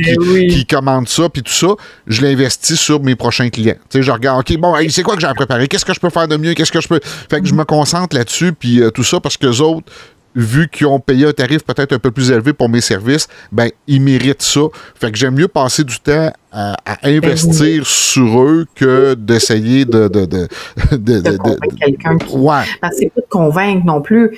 qui, 0.48 0.66
commande 0.66 1.08
ça, 1.08 1.28
puis 1.28 1.42
tout 1.42 1.52
ça. 1.52 1.68
Je 2.06 2.22
l'investis 2.22 2.78
sur 2.78 3.02
mes 3.02 3.16
prochains 3.16 3.50
clients. 3.50 3.76
Tu 3.90 3.98
sais, 3.98 4.02
je 4.02 4.12
regarde, 4.12 4.40
OK, 4.40 4.56
bon, 4.58 4.74
c'est 4.88 5.02
quoi 5.02 5.14
que 5.14 5.20
j'ai 5.20 5.26
à 5.26 5.34
préparer? 5.34 5.66
Qu'est-ce 5.66 5.84
que 5.84 5.94
je 5.94 6.00
peux 6.00 6.10
faire 6.10 6.28
de 6.28 6.36
mieux? 6.36 6.54
Qu'est-ce 6.54 6.72
que 6.72 6.80
je 6.80 6.88
peux? 6.88 7.00
Fait 7.02 7.40
que 7.40 7.46
je 7.46 7.54
me 7.54 7.64
concentre 7.64 8.14
là-dessus, 8.16 8.52
puis 8.52 8.80
euh, 8.80 8.90
tout 8.90 9.04
ça, 9.04 9.18
parce 9.18 9.36
que 9.36 9.46
les 9.46 9.60
autres, 9.60 9.90
vu 10.34 10.68
qu'ils 10.68 10.86
ont 10.86 11.00
payé 11.00 11.26
un 11.26 11.32
tarif 11.32 11.62
peut-être 11.64 11.92
un 11.92 11.98
peu 11.98 12.10
plus 12.10 12.30
élevé 12.30 12.52
pour 12.52 12.68
mes 12.68 12.80
services, 12.80 13.28
ben 13.50 13.70
ils 13.86 14.00
méritent 14.00 14.42
ça. 14.42 14.62
Fait 14.94 15.10
que 15.10 15.18
j'aime 15.18 15.34
mieux 15.34 15.48
passer 15.48 15.84
du 15.84 15.98
temps 16.00 16.32
à, 16.52 16.76
investir 17.02 17.86
sur 17.86 18.42
eux 18.42 18.66
que 18.74 19.14
d'essayer 19.14 19.84
de 19.84 20.08
de 20.08 20.26
de, 20.26 20.48
de, 20.92 21.20
de, 21.20 21.36
convaincre 21.38 21.76
quelqu'un 21.80 22.18
qui 22.18 22.36
ouais. 22.36 22.64
C'est 22.92 23.10
pas 23.14 23.20
de 23.20 23.26
convaincre 23.28 23.86
non 23.86 24.02
plus. 24.02 24.36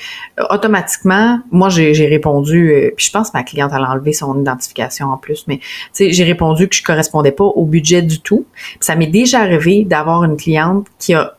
Automatiquement, 0.50 1.40
moi 1.50 1.68
j'ai 1.70 2.06
répondu 2.06 2.72
euh, 2.72 2.90
puis 2.96 3.06
je 3.06 3.10
pense 3.10 3.30
que 3.30 3.36
ma 3.36 3.42
cliente 3.42 3.72
a 3.72 3.80
enlevé 3.80 4.12
son 4.12 4.40
identification 4.40 5.08
en 5.08 5.16
plus 5.16 5.44
mais 5.48 5.58
tu 5.58 5.64
sais 5.92 6.12
j'ai 6.12 6.24
répondu 6.24 6.68
que 6.68 6.76
je 6.76 6.82
correspondais 6.82 7.32
pas 7.32 7.44
au 7.44 7.64
budget 7.64 8.02
du 8.02 8.20
tout. 8.20 8.46
ça 8.80 8.94
m'est 8.94 9.06
déjà 9.06 9.40
arrivé 9.40 9.84
d'avoir 9.84 10.24
une 10.24 10.36
cliente 10.36 10.86
qui 10.98 11.14
a 11.14 11.36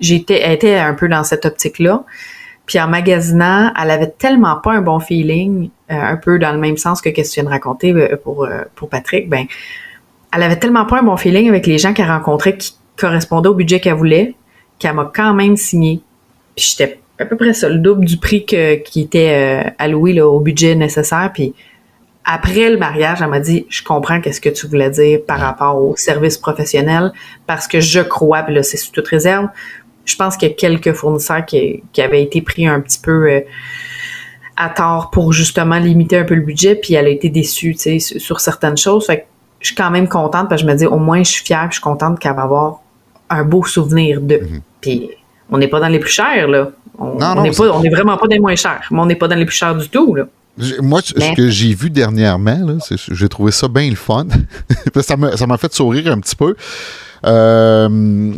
j'étais 0.00 0.52
était 0.52 0.76
un 0.76 0.92
peu 0.92 1.08
dans 1.08 1.24
cette 1.24 1.46
optique 1.46 1.78
là 1.78 2.04
puis 2.70 2.78
en 2.78 2.86
magasinant, 2.86 3.72
elle 3.82 3.90
avait 3.90 4.12
tellement 4.16 4.54
pas 4.54 4.70
un 4.74 4.80
bon 4.80 5.00
feeling, 5.00 5.70
euh, 5.90 5.94
un 6.00 6.16
peu 6.16 6.38
dans 6.38 6.52
le 6.52 6.58
même 6.58 6.76
sens 6.76 7.00
que 7.00 7.10
ce 7.10 7.14
que 7.16 7.20
tu 7.20 7.34
viens 7.34 7.42
de 7.42 7.48
raconter 7.48 7.90
euh, 7.90 8.16
pour, 8.22 8.44
euh, 8.44 8.62
pour 8.76 8.88
Patrick, 8.88 9.28
ben 9.28 9.46
elle 10.32 10.44
avait 10.44 10.54
tellement 10.54 10.86
pas 10.86 11.00
un 11.00 11.02
bon 11.02 11.16
feeling 11.16 11.48
avec 11.48 11.66
les 11.66 11.78
gens 11.78 11.92
qu'elle 11.92 12.06
rencontrait 12.06 12.56
qui 12.56 12.76
correspondaient 12.96 13.48
au 13.48 13.54
budget 13.54 13.80
qu'elle 13.80 13.94
voulait, 13.94 14.36
qu'elle 14.78 14.94
m'a 14.94 15.10
quand 15.12 15.34
même 15.34 15.56
signé. 15.56 16.00
Puis 16.54 16.76
j'étais 16.78 17.00
à 17.18 17.24
peu 17.24 17.36
près 17.36 17.54
ça, 17.54 17.68
le 17.68 17.78
double 17.78 18.04
du 18.04 18.18
prix 18.18 18.46
que, 18.46 18.76
qui 18.76 19.00
était 19.00 19.74
alloué 19.80 20.12
là, 20.12 20.28
au 20.28 20.38
budget 20.38 20.76
nécessaire. 20.76 21.32
Puis 21.34 21.54
après 22.24 22.70
le 22.70 22.76
mariage, 22.76 23.18
elle 23.20 23.30
m'a 23.30 23.40
dit, 23.40 23.66
je 23.68 23.82
comprends 23.82 24.20
qu'est-ce 24.20 24.40
que 24.40 24.48
tu 24.48 24.68
voulais 24.68 24.90
dire 24.90 25.18
par 25.26 25.40
rapport 25.40 25.82
au 25.82 25.96
service 25.96 26.38
professionnel, 26.38 27.12
parce 27.48 27.66
que 27.66 27.80
je 27.80 27.98
crois, 28.00 28.44
puis 28.44 28.54
là 28.54 28.62
c'est 28.62 28.76
sous 28.76 28.92
toute 28.92 29.08
réserve, 29.08 29.48
je 30.10 30.16
pense 30.16 30.36
qu'il 30.36 30.48
y 30.48 30.52
a 30.52 30.54
quelques 30.54 30.92
fournisseurs 30.92 31.44
qui, 31.46 31.82
avaient 31.98 32.22
été 32.22 32.42
pris 32.42 32.66
un 32.66 32.80
petit 32.80 32.98
peu 32.98 33.30
euh, 33.30 33.40
à 34.56 34.68
tort 34.68 35.10
pour 35.10 35.32
justement 35.32 35.78
limiter 35.78 36.18
un 36.18 36.24
peu 36.24 36.34
le 36.34 36.42
budget, 36.42 36.74
puis 36.74 36.94
elle 36.94 37.06
a 37.06 37.10
été 37.10 37.28
déçue, 37.28 37.76
sur 37.98 38.40
certaines 38.40 38.76
choses. 38.76 39.06
Fait 39.06 39.18
que 39.18 39.22
je 39.60 39.68
suis 39.68 39.76
quand 39.76 39.90
même 39.90 40.08
contente 40.08 40.48
parce 40.48 40.62
que 40.62 40.68
je 40.68 40.72
me 40.72 40.76
dis, 40.76 40.86
au 40.86 40.98
moins, 40.98 41.22
je 41.22 41.30
suis 41.30 41.44
fière, 41.44 41.66
je 41.68 41.74
suis 41.74 41.82
contente 41.82 42.18
qu'elle 42.18 42.34
va 42.34 42.42
avoir 42.42 42.80
un 43.28 43.44
beau 43.44 43.64
souvenir 43.64 44.20
de. 44.20 44.36
Mhm. 44.36 44.60
Puis 44.80 45.10
on 45.50 45.58
n'est 45.58 45.68
pas 45.68 45.80
dans 45.80 45.88
les 45.88 45.98
plus 45.98 46.10
chers, 46.10 46.48
là. 46.48 46.70
On 46.98 47.14
n'est 47.42 47.58
on 47.60 47.80
vraiment 47.80 48.18
pas 48.18 48.26
des 48.26 48.38
moins 48.38 48.56
chers, 48.56 48.86
mais 48.90 49.00
on 49.00 49.06
n'est 49.06 49.16
pas 49.16 49.28
dans 49.28 49.36
les 49.36 49.46
plus 49.46 49.56
chers 49.56 49.74
du 49.74 49.88
tout, 49.88 50.14
là. 50.14 50.24
Moi, 50.82 51.00
ce 51.02 51.34
que 51.34 51.48
j'ai 51.48 51.72
vu 51.72 51.88
dernièrement, 51.88 52.78
j'ai 52.90 53.28
trouvé 53.28 53.50
ça 53.50 53.68
bien 53.68 53.88
le 53.88 53.96
fun. 53.96 54.26
ça 55.00 55.16
m'a 55.16 55.56
fait 55.56 55.72
sourire 55.72 56.12
un 56.12 56.18
petit 56.18 56.36
peu. 56.36 56.54
Euh, 57.24 58.32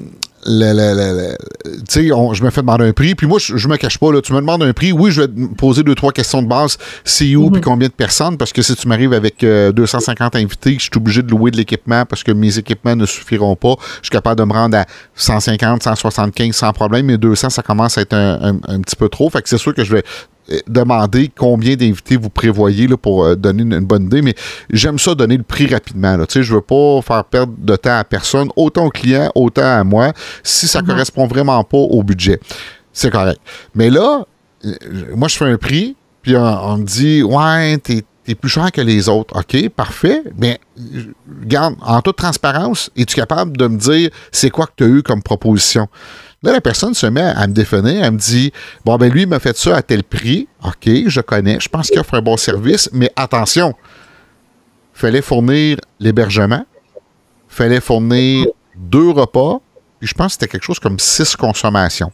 le, 0.45 1.37
tu 1.67 1.83
sais, 1.89 2.07
je 2.07 2.43
me 2.43 2.51
fais 2.51 2.61
demander 2.61 2.85
un 2.85 2.93
prix, 2.93 3.15
puis 3.15 3.27
moi, 3.27 3.39
je, 3.39 3.69
me 3.69 3.77
cache 3.77 3.99
pas, 3.99 4.13
là, 4.13 4.21
tu 4.21 4.33
me 4.33 4.41
demandes 4.41 4.63
un 4.63 4.73
prix, 4.73 4.93
oui, 4.93 5.11
je 5.11 5.23
vais 5.23 5.29
te 5.29 5.55
poser 5.55 5.83
deux, 5.83 5.95
trois 5.95 6.13
questions 6.13 6.43
de 6.43 6.49
base, 6.49 6.79
c'est 7.05 7.37
où, 7.37 7.51
puis 7.51 7.59
mhm. 7.59 7.65
combien 7.65 7.89
de 7.89 7.93
personnes, 7.93 8.37
parce 8.37 8.53
que 8.53 8.63
si 8.63 8.75
tu 8.75 8.89
m'arrives 8.89 9.13
avec 9.13 9.41
250 9.41 10.35
euh, 10.35 10.39
invités, 10.39 10.75
je 10.75 10.83
suis 10.83 10.91
obligé 10.97 11.23
de 11.23 11.31
louer 11.31 11.51
de 11.51 11.57
l'équipement 11.57 12.05
parce 12.05 12.23
que 12.23 12.33
mes 12.33 12.59
équipements 12.59 12.97
ne 12.97 13.07
suffiront 13.07 13.57
pas, 13.57 13.77
je 14.01 14.07
suis 14.07 14.11
capable 14.11 14.39
de 14.39 14.45
me 14.45 14.53
rendre 14.53 14.77
à 14.79 14.87
150, 15.15 15.83
175 15.83 16.55
sans 16.55 16.73
problème, 16.73 17.07
mais 17.07 17.19
200, 17.19 17.51
ça 17.51 17.63
commence 17.63 17.99
à 17.99 18.03
être 18.03 18.15
un, 18.15 18.59
un 18.67 18.81
petit 18.81 18.97
peu 18.97 19.09
trop, 19.09 19.31
fait 19.31 19.43
que 19.43 19.49
c'est 19.49 19.59
sûr 19.59 19.75
que 19.75 19.85
je 19.85 19.93
vais 19.93 20.05
demander 20.67 21.31
combien 21.35 21.77
d'invités 21.77 22.17
vous 22.17 22.31
prévoyez 22.31 22.87
là, 22.87 22.97
pour 22.97 23.25
euh, 23.25 23.35
donner 23.35 23.63
une, 23.63 23.85
bonne 23.85 24.05
idée, 24.05 24.23
mais 24.23 24.35
j'aime 24.71 24.99
ça 24.99 25.15
donner 25.15 25.37
le 25.37 25.43
prix 25.43 25.67
rapidement. 25.67 26.17
Là. 26.17 26.27
Je 26.29 26.39
ne 26.39 26.45
veux 26.45 26.61
pas 26.61 27.01
faire 27.03 27.25
perdre 27.25 27.55
de 27.59 27.77
temps 27.77 27.99
à 27.99 28.05
personne, 28.05 28.49
autant 28.57 28.87
au 28.87 28.91
client, 28.91 29.31
autant 29.35 29.81
à 29.81 29.85
moi, 29.85 30.13
si 30.43 30.69
ça 30.69 30.81
ne 30.81 30.85
mhm. 30.85 30.91
correspond 30.91 31.27
vraiment 31.27 31.63
pas 31.65 31.79
au 31.79 32.03
budget. 32.03 32.41
C'est 32.93 33.11
correct. 33.11 33.41
Mais 33.75 33.91
là, 33.91 34.25
euh, 34.65 34.75
moi, 35.15 35.29
je 35.29 35.37
fais 35.37 35.47
un 35.47 35.57
prix, 35.57 35.97
puis 36.23 36.37
on, 36.37 36.79
me 36.79 36.85
dit 36.85 37.23
Ouais, 37.23 37.79
t'es 37.79 38.05
es 38.27 38.35
plus 38.35 38.49
cher 38.49 38.71
que 38.71 38.81
les 38.81 39.09
autres. 39.09 39.37
OK, 39.39 39.69
parfait. 39.71 40.23
Mais 40.39 40.61
garde, 41.45 41.75
en 41.81 42.01
toute 42.03 42.17
transparence, 42.17 42.91
es-tu 42.97 43.17
capable 43.17 43.57
de 43.57 43.67
me 43.67 43.79
dire 43.79 44.11
c'est 44.31 44.51
quoi 44.51 44.67
que 44.67 44.73
tu 44.77 44.85
as 44.85 44.87
eu 44.87 45.03
comme 45.03 45.23
proposition? 45.23 45.89
Là, 46.43 46.53
la 46.53 46.61
personne 46.61 46.93
se 46.95 47.07
met 47.07 47.21
à 47.21 47.47
me 47.47 47.53
définir, 47.53 48.05
elle 48.05 48.13
me 48.13 48.19
dit 48.19 48.53
Bon, 48.85 48.97
ben 48.97 49.11
lui, 49.13 49.23
il 49.23 49.29
m'a 49.29 49.39
fait 49.39 49.57
ça 49.57 49.77
à 49.77 49.83
tel 49.83 50.03
prix. 50.03 50.49
OK, 50.65 50.89
je 51.07 51.21
connais, 51.21 51.61
je 51.61 51.69
pense 51.69 51.89
qu'il 51.89 52.01
offre 52.01 52.15
un 52.15 52.23
bon 52.23 52.37
service, 52.37 52.91
mais 52.93 53.11
attention, 53.15 53.75
fallait 54.93 55.23
fournir 55.23 55.79
l'hébergement, 56.01 56.65
fallait 57.49 57.81
fournir 57.81 58.47
deux 58.77 59.11
repas, 59.11 59.61
puis 60.01 60.09
je 60.09 60.15
pense 60.15 60.29
que 60.29 60.33
c'était 60.33 60.49
quelque 60.49 60.65
chose 60.65 60.81
comme 60.81 60.99
six 60.99 61.37
consommations. 61.37 62.13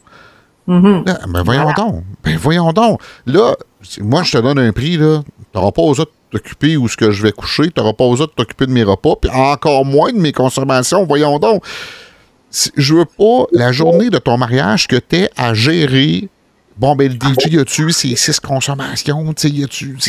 Mm-hmm. 0.69 1.33
ben 1.33 1.43
voyons 1.43 1.73
donc. 1.73 2.05
Ben 2.23 2.37
voyons 2.37 2.73
donc. 2.75 3.01
Là, 3.25 3.57
moi, 4.01 4.23
je 4.23 4.33
te 4.33 4.39
donne 4.39 4.59
un 4.59 4.73
prix, 4.73 4.99
là. 4.99 5.23
n'auras 5.55 5.73
pas 5.73 5.81
aux 5.81 5.99
autres 5.99 6.13
t'occuper 6.31 6.77
où 6.77 6.89
ce 6.89 6.97
que 6.99 7.11
je 7.11 7.23
vais 7.23 7.33
coucher, 7.33 7.71
tu 7.71 7.81
n'auras 7.81 7.95
pas 7.95 8.05
aux 8.05 8.21
autres 8.21 8.35
t'occuper 8.35 8.67
de 8.67 8.73
mes 8.73 8.83
repas, 8.83 9.17
puis 9.17 9.31
encore 9.31 9.87
moins 9.87 10.13
de 10.13 10.19
mes 10.19 10.33
consommations, 10.33 11.07
voyons 11.07 11.39
donc 11.39 11.65
je 12.77 12.95
veux 12.95 13.05
pas 13.05 13.47
la 13.53 13.73
journée 13.73 14.11
de 14.11 14.19
ton 14.19 14.37
mariage 14.39 14.87
que 14.89 14.97
tu 14.97 15.17
es 15.17 15.31
à 15.37 15.55
gérer. 15.55 16.29
Bon, 16.77 16.95
ben, 16.95 17.11
le 17.11 17.15
DJ, 17.15 17.53
y 17.53 17.59
a-tu 17.59 17.91
ses 17.93 18.17
six 18.17 18.41
consommations? 18.41 19.35
Tu 19.35 19.49
sais, 19.49 19.55
y 19.55 19.65
a-tu. 19.65 19.97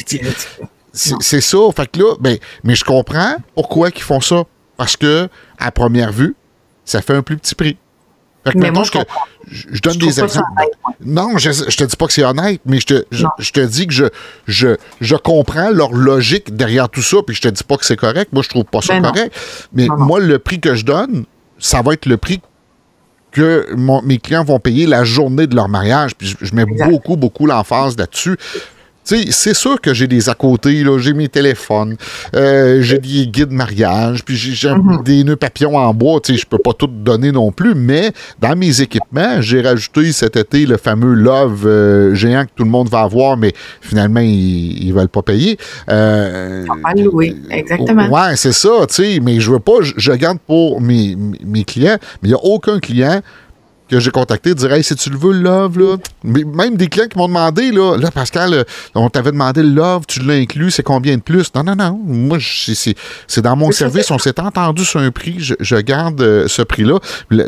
C'est 0.93 1.41
ça. 1.41 1.57
Fait 1.75 1.91
que 1.91 1.99
là, 1.99 2.15
ben, 2.19 2.37
mais 2.63 2.75
je 2.75 2.83
comprends 2.83 3.35
pourquoi 3.55 3.89
ils 3.89 4.01
font 4.01 4.21
ça. 4.21 4.43
Parce 4.77 4.95
que, 4.95 5.27
à 5.57 5.71
première 5.71 6.11
vue, 6.11 6.35
ça 6.85 7.01
fait 7.01 7.13
un 7.13 7.21
plus 7.21 7.37
petit 7.37 7.53
prix. 7.53 7.77
Fait 8.45 8.53
que 8.53 8.57
mais 8.57 8.71
moi, 8.71 8.83
je, 8.83 9.67
je, 9.73 9.81
donne 9.81 9.97
des 9.97 10.21
exemples. 10.21 10.47
Non, 11.03 11.37
je, 11.37 11.51
je 11.51 11.75
te 11.75 11.83
dis 11.83 11.95
pas 11.97 12.07
que 12.07 12.13
c'est 12.13 12.23
honnête, 12.23 12.61
mais 12.65 12.79
je 12.79 12.85
te, 12.85 13.05
je, 13.11 13.51
te 13.51 13.59
dis 13.59 13.87
que 13.87 13.93
je, 13.93 14.05
je, 14.47 14.77
je 15.01 15.15
comprends 15.17 15.69
leur 15.69 15.91
logique 15.91 16.55
derrière 16.55 16.87
tout 16.87 17.01
ça, 17.01 17.17
puis 17.25 17.35
je 17.35 17.41
te 17.41 17.49
dis 17.49 17.63
pas 17.63 17.75
que 17.75 17.85
c'est 17.85 17.97
correct. 17.97 18.31
Moi, 18.31 18.41
je 18.43 18.49
trouve 18.49 18.63
pas 18.63 18.81
ça 18.81 18.97
ben 18.99 19.11
correct. 19.11 19.35
Mais 19.73 19.87
moi, 19.87 20.21
le 20.21 20.39
prix 20.39 20.61
que 20.61 20.75
je 20.75 20.85
donne, 20.85 21.25
ça 21.59 21.81
va 21.81 21.93
être 21.93 22.05
le 22.05 22.17
prix 22.17 22.41
que 23.31 23.67
mes 24.03 24.17
clients 24.17 24.43
vont 24.43 24.59
payer 24.59 24.87
la 24.87 25.03
journée 25.03 25.45
de 25.45 25.55
leur 25.55 25.69
mariage. 25.69 26.15
Puis 26.15 26.35
je, 26.41 26.55
mets 26.55 26.65
beaucoup, 26.65 27.15
beaucoup 27.15 27.45
l'emphase 27.45 27.97
là-dessus 27.97 28.37
c'est 29.29 29.53
sûr 29.53 29.79
que 29.81 29.93
j'ai 29.93 30.07
des 30.07 30.29
à 30.29 30.33
côté, 30.33 30.83
j'ai 30.97 31.13
mes 31.13 31.27
téléphones, 31.27 31.95
euh, 32.35 32.81
j'ai 32.81 32.99
des 32.99 33.27
guides 33.27 33.51
mariage, 33.51 34.23
puis 34.23 34.35
j'ai 34.35 34.69
mhm. 34.69 35.03
des 35.03 35.23
nœuds 35.23 35.35
papillons 35.35 35.77
en 35.77 35.93
bois, 35.93 36.19
tu 36.19 36.33
sais, 36.33 36.39
je 36.39 36.45
peux 36.45 36.57
pas 36.57 36.73
tout 36.73 36.87
donner 36.87 37.31
non 37.31 37.51
plus, 37.51 37.75
mais 37.75 38.11
dans 38.39 38.55
mes 38.55 38.81
équipements, 38.81 39.41
j'ai 39.41 39.61
rajouté 39.61 40.11
cet 40.11 40.35
été 40.35 40.65
le 40.65 40.77
fameux 40.77 41.13
Love 41.13 41.65
euh, 41.65 42.15
géant 42.15 42.45
que 42.45 42.51
tout 42.55 42.63
le 42.63 42.69
monde 42.69 42.89
va 42.89 43.01
avoir, 43.01 43.37
mais 43.37 43.53
finalement, 43.81 44.21
ils, 44.21 44.89
ne 44.89 44.93
veulent 44.93 45.09
pas 45.09 45.21
payer. 45.21 45.57
Euh, 45.89 46.65
louer, 46.97 47.35
exactement. 47.49 48.07
Ouais, 48.09 48.35
c'est 48.35 48.53
ça, 48.53 48.85
tu 48.87 48.95
sais, 48.95 49.19
mais 49.21 49.39
je 49.39 49.51
veux 49.51 49.59
pas, 49.59 49.81
je, 49.81 50.11
garde 50.11 50.39
pour 50.45 50.81
mes, 50.81 51.15
mes 51.45 51.63
clients, 51.63 51.97
mais 52.21 52.29
il 52.29 52.31
n'y 52.31 52.35
a 52.35 52.43
aucun 52.43 52.79
client 52.79 53.21
que 53.89 53.99
j'ai 53.99 54.11
contacté 54.11 54.53
dire 54.53 54.71
Hey, 54.71 54.83
si 54.83 54.95
tu 54.95 55.09
le 55.09 55.17
veux, 55.17 55.33
le 55.33 55.39
love, 55.39 55.79
là. 55.79 55.97
même 56.23 56.77
des 56.77 56.87
clients 56.87 57.07
qui 57.07 57.17
m'ont 57.17 57.27
demandé, 57.27 57.71
là, 57.71 57.97
là 57.97 58.11
Pascal, 58.11 58.53
euh, 58.53 58.63
on 58.95 59.09
t'avait 59.09 59.31
demandé 59.31 59.63
le 59.63 59.69
love, 59.69 60.03
tu 60.07 60.21
l'as 60.21 60.35
inclus, 60.35 60.71
c'est 60.71 60.83
combien 60.83 61.17
de 61.17 61.21
plus? 61.21 61.51
Non, 61.55 61.63
non, 61.63 61.75
non. 61.75 61.99
Moi, 62.05 62.37
c'est 62.39 63.41
dans 63.41 63.55
mon 63.55 63.71
service, 63.71 64.11
on 64.11 64.19
s'est 64.19 64.39
entendu 64.39 64.85
sur 64.85 64.99
un 64.99 65.11
prix, 65.11 65.37
je, 65.39 65.75
garde 65.77 66.21
euh, 66.21 66.47
ce 66.47 66.61
prix-là. 66.61 66.99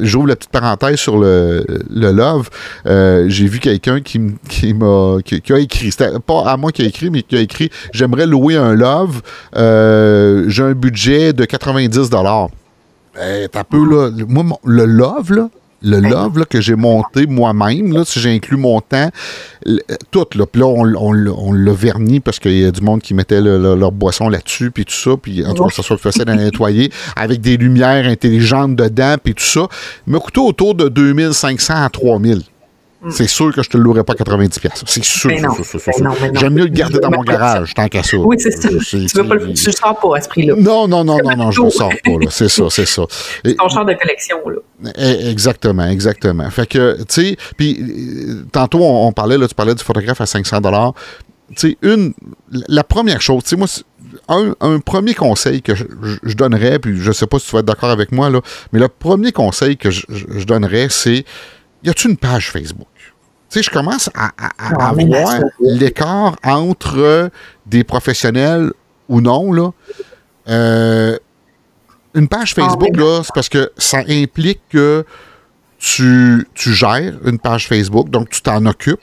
J'ouvre 0.02 0.28
la 0.28 0.36
petite 0.36 0.52
parenthèse 0.52 0.98
sur 0.98 1.18
le, 1.18 1.66
le 1.90 2.12
love. 2.12 2.50
Euh, 2.86 3.26
j'ai 3.28 3.48
vu 3.48 3.60
quelqu'un 3.60 4.02
qui, 4.02 4.20
qui 4.50 4.74
m'a 4.74 5.18
qui, 5.24 5.42
a 5.52 5.60
écrit, 5.60 5.92
c'était 5.92 6.20
pas 6.26 6.44
à 6.46 6.58
moi 6.58 6.72
qui 6.72 6.82
a 6.82 6.86
écrit, 6.86 7.10
mais 7.10 7.24
qui 7.24 7.36
a 7.36 7.40
écrit 7.40 7.70
J'aimerais 7.94 8.26
louer 8.26 8.56
un 8.56 8.74
love, 8.74 9.22
j'ai 9.54 10.64
un 10.64 10.74
budget 10.74 11.34
de 11.34 11.46
90 11.46 12.10
ben, 13.14 13.48
t'as 13.52 13.64
peu, 13.64 13.84
là. 13.84 14.10
Moi, 14.28 14.58
le 14.64 14.86
love, 14.86 15.34
là, 15.34 15.50
le 15.82 16.00
love 16.00 16.40
là, 16.40 16.46
que 16.46 16.62
j'ai 16.62 16.76
monté 16.76 17.26
moi-même, 17.26 17.94
là, 17.94 18.04
si 18.06 18.20
j'ai 18.20 18.34
inclus 18.34 18.58
mon 18.58 18.82
temps, 18.82 19.10
tout, 20.12 20.28
là, 20.36 20.46
puis 20.46 20.62
là, 20.62 20.68
on, 20.68 21.54
l'a 21.54 21.74
verni 21.74 22.20
parce 22.20 22.40
qu'il 22.40 22.58
y 22.58 22.66
a 22.66 22.72
du 22.72 22.82
monde 22.82 23.02
qui 23.02 23.14
mettait 23.14 23.42
leur 23.42 23.92
boisson 23.92 24.30
là-dessus, 24.30 24.72
puis 24.72 24.86
tout 24.86 24.94
ça, 24.94 25.12
puis 25.22 25.46
en 25.46 25.54
tout 25.54 25.66
cas, 25.66 25.76
ça 25.76 25.84
soit 25.84 25.98
facile 25.98 26.30
à 26.30 26.36
nettoyer, 26.36 26.92
avec 27.16 27.42
des 27.42 27.58
lumières 27.58 28.06
intelligentes 28.06 28.76
dedans, 28.76 29.16
puis 29.24 29.34
tout 29.34 29.44
ça. 29.44 29.68
M'a 30.08 30.20
coûté 30.20 30.40
autour 30.40 30.76
de 30.76 30.88
2500 30.90 31.74
à 31.84 31.90
3000. 31.90 32.42
Mm. 33.02 33.10
C'est 33.10 33.28
sûr 33.28 33.52
que 33.52 33.64
je 33.64 33.70
te 33.70 33.78
le 33.78 33.84
louerai 33.84 34.04
pas 34.04 34.14
90 34.14 34.60
pièces. 34.60 34.84
C'est 34.86 35.04
sûr. 35.04 35.32
J'aime 36.34 36.54
mieux 36.54 36.66
le 36.66 36.70
garder 36.70 37.00
dans 37.00 37.10
mon 37.16 37.24
garage 37.24 37.74
tant 37.74 37.88
qu'à 37.88 38.04
ça. 38.04 38.18
Oui, 38.18 38.36
c'est 38.40 38.52
ça. 38.52 38.70
Tu 38.70 38.98
ne 38.98 39.34
le 39.34 39.56
sors 39.56 40.00
pas 40.00 40.18
à 40.18 40.22
ce 40.22 40.30
prix-là. 40.30 40.54
Non, 40.58 40.88
non, 40.88 41.04
non, 41.04 41.18
non, 41.24 41.36
non, 41.36 41.52
je 41.52 41.62
ne 41.62 41.66
le 41.66 41.72
sors 41.72 41.90
pas. 41.90 42.12
C'est 42.30 42.50
ça, 42.50 42.66
c'est 42.70 42.86
ça. 42.86 43.04
C'est 43.44 43.56
ton 43.56 43.70
champ 43.70 43.84
de 43.84 43.94
collection. 43.94 44.38
là. 44.48 44.92
Eh, 44.98 45.30
exactement, 45.30 45.88
exactement. 45.88 46.50
Fait 46.52 46.68
que, 46.68 46.98
tu 47.00 47.06
sais, 47.10 47.38
puis 47.58 47.80
euh, 47.82 48.46
tantôt, 48.52 48.80
on, 48.84 49.12
parlait, 49.12 49.38
là, 49.38 49.48
tu 49.48 49.56
parlais 49.56 49.76
du 49.76 49.84
photographe 49.84 50.22
à 50.22 50.26
500 50.26 50.60
Tu 50.62 51.56
sais, 51.56 51.78
une, 51.82 52.14
la 52.68 52.84
première 52.84 53.22
chose, 53.22 53.44
tu 53.44 53.50
sais, 53.50 53.56
moi, 53.56 53.68
un, 54.28 54.54
un, 54.60 54.80
premier 54.80 55.14
conseil 55.14 55.62
que 55.62 55.74
je, 55.76 55.86
donnerais, 56.36 56.80
puis 56.80 56.98
je 56.98 57.08
ne 57.08 57.14
sais 57.14 57.28
pas 57.28 57.40
si 57.40 57.48
tu 57.48 57.54
vas 57.54 57.60
être 57.60 57.66
d'accord 57.66 57.90
avec 57.90 58.12
moi, 58.12 58.30
là, 58.30 58.42
mais 58.72 58.80
le 58.80 58.88
premier 58.88 59.32
conseil 59.32 59.78
que 59.78 59.90
je, 59.90 60.06
je 60.10 60.46
donnerais, 60.46 60.88
c'est 60.90 61.26
y 61.84 61.90
a-tu 61.90 62.10
une 62.10 62.18
page 62.18 62.52
Facebook? 62.52 62.88
Tu 63.52 63.60
sais, 63.60 63.64
je 63.64 63.70
commence 63.70 64.10
à, 64.16 64.32
à, 64.38 64.94
voir 64.94 65.42
l'écart 65.60 66.38
entre 66.42 67.30
des 67.66 67.84
professionnels 67.84 68.72
ou 69.10 69.20
non, 69.20 69.52
là. 69.52 69.72
Euh, 70.48 71.18
une 72.14 72.30
page 72.30 72.54
Facebook, 72.54 72.96
là, 72.96 73.22
c'est 73.24 73.34
parce 73.36 73.50
que 73.50 73.72
ça 73.78 74.04
implique 74.08 74.62
que 74.70 75.06
tu, 75.80 76.48
tu 76.54 76.74
gères 76.74 77.14
une 77.26 77.40
page 77.40 77.68
Facebook, 77.68 78.10
donc 78.10 78.30
tu 78.30 78.42
t'en 78.42 78.66
occupes. 78.66 79.00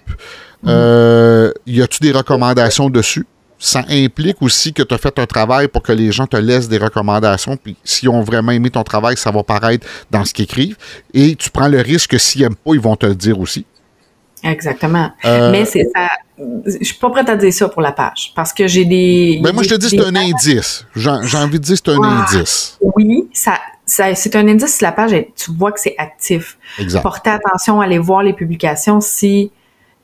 Mm. 0.63 0.69
Euh, 0.69 1.53
y 1.67 1.83
a-tu 1.83 2.01
des 2.01 2.13
recommandations 2.13 2.89
dessus? 2.89 3.27
ça 3.59 3.85
implique 3.89 4.41
aussi 4.41 4.73
que 4.73 4.83
tu 4.83 4.95
as 4.95 4.99
fait 4.99 5.19
un 5.19 5.27
travail 5.27 5.69
pour 5.69 5.83
que 5.83 5.93
les 5.93 6.13
gens 6.13 6.27
te 6.27 6.37
laissent 6.37 6.69
des 6.69 6.79
recommandations. 6.79 7.57
Puis 7.57 7.77
s'ils 7.83 8.09
ont 8.09 8.23
vraiment 8.23 8.53
aimé 8.53 8.71
ton 8.71 8.85
travail, 8.85 9.17
ça 9.17 9.31
va 9.31 9.43
paraître 9.43 9.87
dans 10.11 10.25
ce 10.25 10.33
qu'ils 10.33 10.45
écrivent. 10.45 10.77
Et 11.13 11.35
tu 11.35 11.51
prends 11.51 11.69
le 11.69 11.81
risque 11.81 12.11
que 12.11 12.19
s'ils 12.19 12.43
n'aiment 12.43 12.55
pas, 12.55 12.73
ils 12.75 12.81
vont 12.81 12.95
te 12.97 13.07
le 13.07 13.17
dire 13.17 13.39
aussi. 13.41 13.67
Exactement. 14.45 15.11
Euh, 15.25 15.51
Mais 15.51 15.65
c'est 15.65 15.89
ça. 15.95 16.09
Je 16.39 16.85
suis 16.85 16.95
pas 16.95 17.11
prête 17.11 17.29
à 17.29 17.37
dire 17.37 17.53
ça 17.53 17.69
pour 17.69 17.83
la 17.83 17.93
page. 17.93 18.33
Parce 18.35 18.53
que 18.53 18.67
j'ai 18.69 18.85
des. 18.85 19.41
Mais 19.43 19.51
ben, 19.51 19.55
moi, 19.55 19.63
je 19.63 19.71
te 19.71 19.75
dis, 19.75 19.89
c'est 19.89 20.01
un 20.01 20.15
indice. 20.15 20.87
J'ai 20.95 21.11
envie 21.11 21.59
de 21.59 21.65
dire, 21.65 21.77
c'est 21.77 21.91
un 21.91 22.03
indice. 22.03 22.79
Oui, 22.81 23.29
ça, 23.33 23.59
c'est 23.85 24.37
un 24.37 24.47
indice 24.47 24.75
si 24.75 24.85
la 24.85 24.93
page, 24.93 25.13
tu 25.37 25.53
vois 25.53 25.73
que 25.73 25.81
c'est 25.81 25.95
actif. 25.99 26.59
Exact. 26.79 27.03
Porter 27.03 27.31
attention, 27.31 27.81
aller 27.81 27.99
voir 27.99 28.23
les 28.23 28.33
publications 28.33 29.01
si 29.01 29.51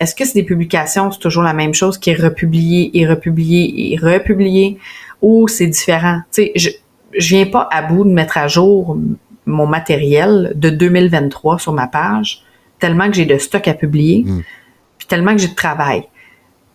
est-ce 0.01 0.15
que 0.15 0.25
c'est 0.25 0.35
des 0.35 0.43
publications, 0.43 1.13
c'est 1.13 1.21
toujours 1.21 1.45
la 1.45 1.53
même 1.53 1.73
chose 1.73 1.99
qui 1.99 2.11
est 2.11 2.21
republié 2.21 2.91
et 2.95 3.07
republié 3.07 3.93
et 3.93 3.97
republié 3.97 4.79
ou 5.23 5.47
c'est 5.47 5.69
différent? 5.69 6.21
Tu 6.33 6.43
sais, 6.43 6.53
je, 6.57 6.71
je 7.17 7.29
viens 7.29 7.47
pas 7.47 7.69
à 7.71 7.83
bout 7.83 8.05
de 8.05 8.11
mettre 8.11 8.37
à 8.37 8.49
jour 8.49 8.99
mon 9.47 9.67
matériel 9.67 10.53
de 10.57 10.71
2023 10.71 11.59
sur 11.59 11.73
ma 11.73 11.87
page 11.87 12.43
tellement 12.85 13.09
que 13.09 13.15
j'ai 13.15 13.25
de 13.25 13.39
stock 13.39 13.67
à 13.67 13.73
publier, 13.73 14.25
hmm. 14.27 14.43
puis 14.99 15.07
tellement 15.09 15.33
que 15.33 15.39
j'ai 15.39 15.49
de 15.49 15.55
travail. 15.55 16.05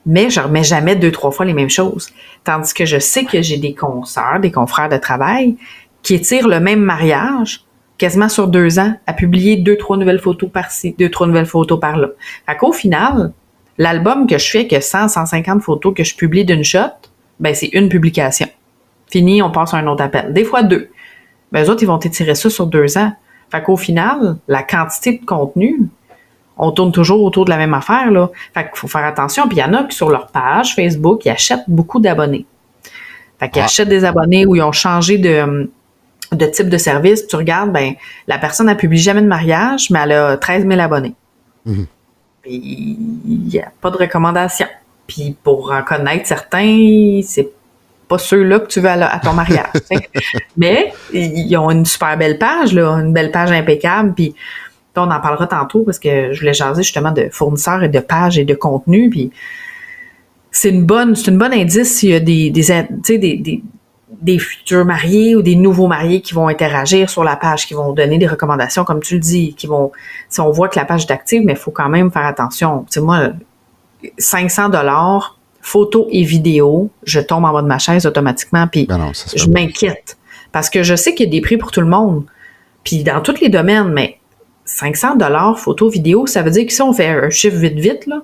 mais 0.08 0.32
je 0.32 0.40
remets 0.40 0.64
jamais 0.64 0.96
deux, 0.96 1.12
trois 1.12 1.30
fois 1.30 1.46
les 1.46 1.54
mêmes 1.54 1.70
choses. 1.70 2.10
Tandis 2.44 2.74
que 2.74 2.84
je 2.84 2.98
sais 2.98 3.26
que 3.26 3.44
j'ai 3.44 3.58
des 3.58 3.76
consoeurs, 3.76 4.40
des 4.40 4.52
confrères 4.52 4.90
de 4.90 4.98
travail 4.98 5.56
qui 6.02 6.16
étirent 6.16 6.48
le 6.48 6.60
même 6.60 6.80
mariage 6.80 7.64
quasiment 8.00 8.28
sur 8.28 8.48
deux 8.48 8.80
ans 8.80 8.96
à 9.06 9.14
publier 9.14 9.58
deux, 9.58 9.78
trois 9.78 9.98
nouvelles 9.98 10.20
photos 10.20 10.50
par-ci, 10.50 10.96
deux, 10.98 11.12
trois 11.12 11.28
nouvelles 11.28 11.46
photos 11.46 11.80
par-là. 11.80 12.08
Fait 12.48 12.58
qu'au 12.58 12.72
final, 12.72 13.34
l'album 13.78 14.26
que 14.26 14.40
je 14.40 14.50
fais, 14.50 14.66
que 14.66 14.80
100, 14.80 15.10
150 15.10 15.62
photos 15.62 15.94
que 15.94 16.04
je 16.04 16.16
publie 16.16 16.44
d'une 16.44 16.64
shot, 16.64 16.98
ben 17.40 17.54
c'est 17.54 17.70
une 17.74 17.88
publication. 17.88 18.48
Fini, 19.12 19.44
on 19.44 19.52
passe 19.52 19.76
à 19.76 19.78
un 19.78 19.86
autre 19.86 20.04
appel. 20.04 20.34
Des 20.34 20.44
fois 20.44 20.64
deux. 20.64 20.90
Ben, 21.52 21.64
eux 21.64 21.70
autres, 21.70 21.84
ils 21.84 21.88
vont 21.88 22.00
étirer 22.00 22.34
ça 22.34 22.50
sur 22.50 22.66
deux 22.66 22.98
ans. 22.98 23.12
Fait 23.52 23.62
qu'au 23.62 23.78
final, 23.78 24.38
la 24.48 24.64
quantité 24.64 25.20
de 25.20 25.26
contenu, 25.26 25.90
on 26.60 26.72
tourne 26.72 26.92
toujours 26.92 27.24
autour 27.24 27.46
de 27.46 27.50
la 27.50 27.58
même 27.58 27.74
affaire, 27.74 28.12
là. 28.12 28.30
Fait 28.54 28.64
qu'il 28.64 28.76
faut 28.76 28.88
faire 28.88 29.06
attention. 29.06 29.48
Puis 29.48 29.58
il 29.58 29.62
y 29.62 29.64
en 29.64 29.74
a 29.74 29.86
qui, 29.86 29.96
sur 29.96 30.10
leur 30.10 30.28
page 30.28 30.76
Facebook, 30.76 31.26
ils 31.26 31.30
achètent 31.30 31.64
beaucoup 31.68 32.00
d'abonnés. 32.00 32.46
Fait 33.40 33.50
qu'ils 33.50 33.62
ah. 33.62 33.66
achètent 33.66 33.90
des 33.90 34.04
abonnés 34.04 34.46
où 34.46 34.56
ils 34.56 34.62
ont 34.62 34.74
changé 34.74 35.18
de, 35.18 35.72
de 36.34 36.46
type 36.46 36.68
de 36.68 36.78
service. 36.78 37.26
Tu 37.28 37.36
regardes, 37.38 37.72
ben, 37.72 37.94
la 38.28 38.38
personne 38.38 38.66
n'a 38.66 38.76
publié 38.76 39.02
jamais 39.02 39.22
de 39.22 39.28
mariage, 39.28 39.90
mais 39.90 40.00
elle 40.00 40.12
a 40.12 40.38
13 40.38 40.68
000 40.68 40.80
abonnés. 40.82 41.16
Mhm. 41.66 41.88
Puis 42.42 42.98
il 43.26 43.40
n'y 43.48 43.60
a 43.60 43.72
pas 43.80 43.90
de 43.90 43.98
recommandation. 43.98 44.68
Puis 45.08 45.38
pour 45.42 45.72
en 45.72 45.82
connaître 45.82 46.28
certains, 46.28 47.22
c'est 47.24 47.50
pas 48.10 48.18
ceux-là 48.18 48.60
que 48.60 48.68
tu 48.68 48.82
veux 48.82 48.90
à, 48.90 49.20
ton 49.24 49.34
mariage. 49.34 49.70
Mais 50.58 50.94
ils 51.14 51.56
ont 51.58 51.72
une 51.72 51.86
super 51.86 52.18
belle 52.18 52.38
page, 52.38 52.74
là, 52.74 52.90
une 52.96 53.14
belle 53.14 53.32
page 53.32 53.52
impeccable. 53.52 54.14
Puis 54.14 54.36
on 54.96 55.12
en 55.12 55.20
parlera 55.20 55.48
tantôt 55.48 55.84
parce 55.84 56.00
que 56.00 56.34
je 56.34 56.40
voulais 56.40 56.54
jaser 56.54 56.84
justement 56.84 57.12
de 57.12 57.30
fournisseurs 57.32 57.84
et 57.84 57.90
de 57.90 58.00
pages 58.00 58.38
et 58.38 58.46
de 58.46 58.54
contenu. 58.54 59.10
Puis 59.10 59.32
c'est 60.52 60.70
une 60.70 60.86
bonne, 60.86 61.16
c'est 61.16 61.32
une 61.32 61.38
bonne 61.38 61.54
indice 61.54 61.98
s'il 61.98 62.10
y 62.10 62.16
a 62.16 62.20
des, 62.20 62.50
des, 62.50 63.18
des, 63.18 63.64
des, 64.22 64.40
futurs 64.40 64.86
mariés 64.86 65.36
ou 65.36 65.42
des 65.42 65.56
nouveaux 65.56 65.88
mariés 65.88 66.22
qui 66.22 66.34
vont 66.34 66.48
interagir 66.48 67.10
sur 67.10 67.24
la 67.24 67.36
page, 67.36 67.68
qui 67.68 67.74
vont 67.74 67.94
donner 67.94 68.18
des 68.18 68.28
recommandations, 68.28 68.84
comme 68.84 69.00
tu 69.00 69.16
le 69.16 69.20
dis, 69.20 69.54
qui 69.54 69.68
vont, 69.68 69.92
si 70.28 70.42
on 70.42 70.50
voit 70.52 70.68
que 70.68 70.80
la 70.80 70.86
page 70.86 71.06
est 71.06 71.12
active, 71.12 71.44
mais 71.46 71.54
il 71.54 71.60
faut 71.60 71.72
quand 71.72 71.90
même 71.90 72.12
faire 72.12 72.26
attention. 72.26 72.86
Tu 72.90 72.96
sais, 72.96 73.02
moi, 73.02 73.30
500 74.18 74.70
dollars 74.70 75.38
photos 75.62 76.08
et 76.10 76.24
vidéos, 76.24 76.90
je 77.04 77.20
tombe 77.20 77.46
en 77.46 77.54
bas 77.54 77.62
de 77.62 77.68
ma 77.68 77.80
chaise 77.80 78.06
automatiquement, 78.06 78.68
puis 78.68 78.86
ben 78.86 79.12
je 79.36 79.48
m'inquiète. 79.48 80.18
Parce 80.52 80.70
que 80.70 80.84
je 80.84 80.96
sais 80.96 81.14
qu'il 81.14 81.28
y 81.28 81.30
a 81.30 81.32
des 81.32 81.42
prix 81.42 81.58
pour 81.58 81.72
tout 81.72 81.82
le 81.82 81.88
monde, 81.88 82.24
puis 82.84 83.04
dans 83.04 83.22
tous 83.22 83.40
les 83.40 83.50
domaines, 83.50 83.90
mais 83.90 84.19
500 84.70 85.16
dollars 85.16 85.60
photos, 85.60 85.92
vidéos, 85.92 86.28
ça 86.28 86.44
veut 86.44 86.52
dire 86.52 86.66
que 86.66 86.72
si 86.72 86.82
on 86.82 86.94
fait 86.94 87.08
un 87.08 87.30
chiffre 87.30 87.58
vite, 87.58 87.80
vite, 87.80 88.06
là, 88.06 88.22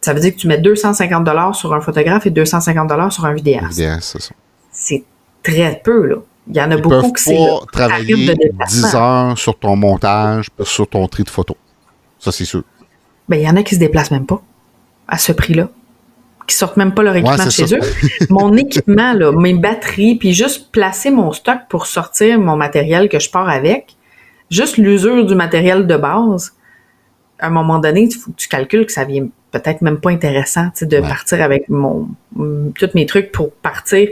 ça 0.00 0.14
veut 0.14 0.20
dire 0.20 0.34
que 0.34 0.38
tu 0.38 0.46
mets 0.46 0.58
250 0.58 1.24
dollars 1.24 1.54
sur 1.54 1.74
un 1.74 1.80
photographe 1.80 2.26
et 2.26 2.30
250 2.30 2.88
dollars 2.88 3.12
sur 3.12 3.24
un 3.24 3.34
vidéaste. 3.34 3.72
c'est 4.00 4.22
ça. 4.22 4.34
C'est 4.72 5.04
très 5.42 5.80
peu, 5.84 6.06
là. 6.06 6.16
Il 6.50 6.56
y 6.56 6.60
en 6.62 6.70
a 6.70 6.76
Ils 6.76 6.80
beaucoup 6.80 7.12
qui 7.12 7.24
c'est 7.24 7.46
travailler 7.72 8.34
10 8.68 8.94
heures 8.94 9.36
sur 9.36 9.58
ton 9.58 9.76
montage, 9.76 10.48
sur 10.62 10.88
ton 10.88 11.06
tri 11.08 11.24
de 11.24 11.28
photos. 11.28 11.56
Ça, 12.18 12.32
c'est 12.32 12.46
sûr. 12.46 12.62
Ben, 13.28 13.36
il 13.36 13.42
y 13.42 13.48
en 13.48 13.56
a 13.56 13.62
qui 13.62 13.74
se 13.74 13.80
déplacent 13.80 14.10
même 14.10 14.24
pas 14.24 14.40
à 15.06 15.18
ce 15.18 15.32
prix-là 15.32 15.68
qui 16.48 16.56
sortent 16.56 16.78
même 16.78 16.94
pas 16.94 17.02
leur 17.02 17.14
équipement 17.14 17.44
de 17.44 17.50
chez 17.50 17.74
eux. 17.74 17.80
mon 18.30 18.56
équipement, 18.56 19.12
là, 19.12 19.30
mes 19.32 19.52
batteries, 19.52 20.16
puis 20.16 20.32
juste 20.32 20.72
placer 20.72 21.10
mon 21.10 21.30
stock 21.32 21.58
pour 21.68 21.86
sortir 21.86 22.40
mon 22.40 22.56
matériel 22.56 23.10
que 23.10 23.18
je 23.18 23.30
pars 23.30 23.48
avec, 23.48 23.97
juste 24.50 24.76
l'usure 24.76 25.24
du 25.26 25.34
matériel 25.34 25.86
de 25.86 25.96
base, 25.96 26.54
à 27.38 27.46
un 27.46 27.50
moment 27.50 27.78
donné, 27.78 28.02
il 28.02 28.14
faut 28.14 28.30
que 28.32 28.36
tu 28.36 28.48
calcules 28.48 28.86
que 28.86 28.92
ça 28.92 29.04
vient 29.04 29.28
peut-être 29.50 29.80
même 29.82 30.00
pas 30.00 30.10
intéressant 30.10 30.68
de 30.80 31.00
partir 31.00 31.42
avec 31.42 31.68
mon 31.68 32.08
tous 32.74 32.90
mes 32.94 33.06
trucs 33.06 33.32
pour 33.32 33.52
partir. 33.52 34.08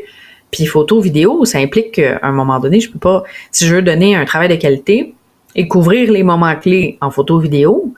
Puis 0.51 0.67
photo, 0.67 1.01
vidéo, 1.01 1.45
ça 1.45 1.59
implique 1.59 1.93
qu'à 1.93 2.21
un 2.23 2.33
moment 2.33 2.61
donné, 2.61 2.81
je 2.81 2.91
peux 2.91 2.99
pas, 2.99 3.25
si 3.51 3.67
je 3.67 3.75
veux 3.75 3.83
donner 3.83 4.15
un 4.15 4.25
travail 4.25 4.49
de 4.49 4.55
qualité 4.55 5.15
et 5.55 5.69
couvrir 5.69 6.13
les 6.13 6.23
moments 6.23 6.55
clés 6.57 6.99
en 7.01 7.11
photo, 7.11 7.39
vidéo, 7.39 7.93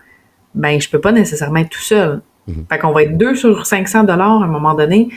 ben 0.55 0.81
je 0.81 0.89
peux 0.89 1.01
pas 1.01 1.13
nécessairement 1.13 1.61
être 1.61 1.71
tout 1.71 1.81
seul. 1.81 2.23
Mhm. 2.47 2.65
Fait 2.71 2.79
qu'on 2.79 2.93
va 2.93 3.03
être 3.03 3.17
deux 3.17 3.35
sur 3.35 3.67
500 3.67 4.05
dollars 4.05 4.43
à 4.43 4.45
un 4.45 4.49
moment 4.49 4.75
donné. 4.75 5.09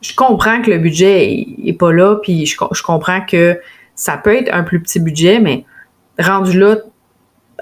Je 0.00 0.14
comprends 0.14 0.60
que 0.62 0.70
le 0.70 0.78
budget 0.78 1.46
est, 1.64 1.78
pas 1.78 1.92
là, 1.92 2.16
puis 2.16 2.44
je, 2.44 2.82
comprends 2.82 3.20
que 3.22 3.58
ça 3.94 4.16
peut 4.16 4.34
être 4.34 4.52
un 4.52 4.62
plus 4.62 4.80
petit 4.80 5.00
budget, 5.00 5.40
mais 5.40 5.64
rendu 6.18 6.58
là, 6.58 6.76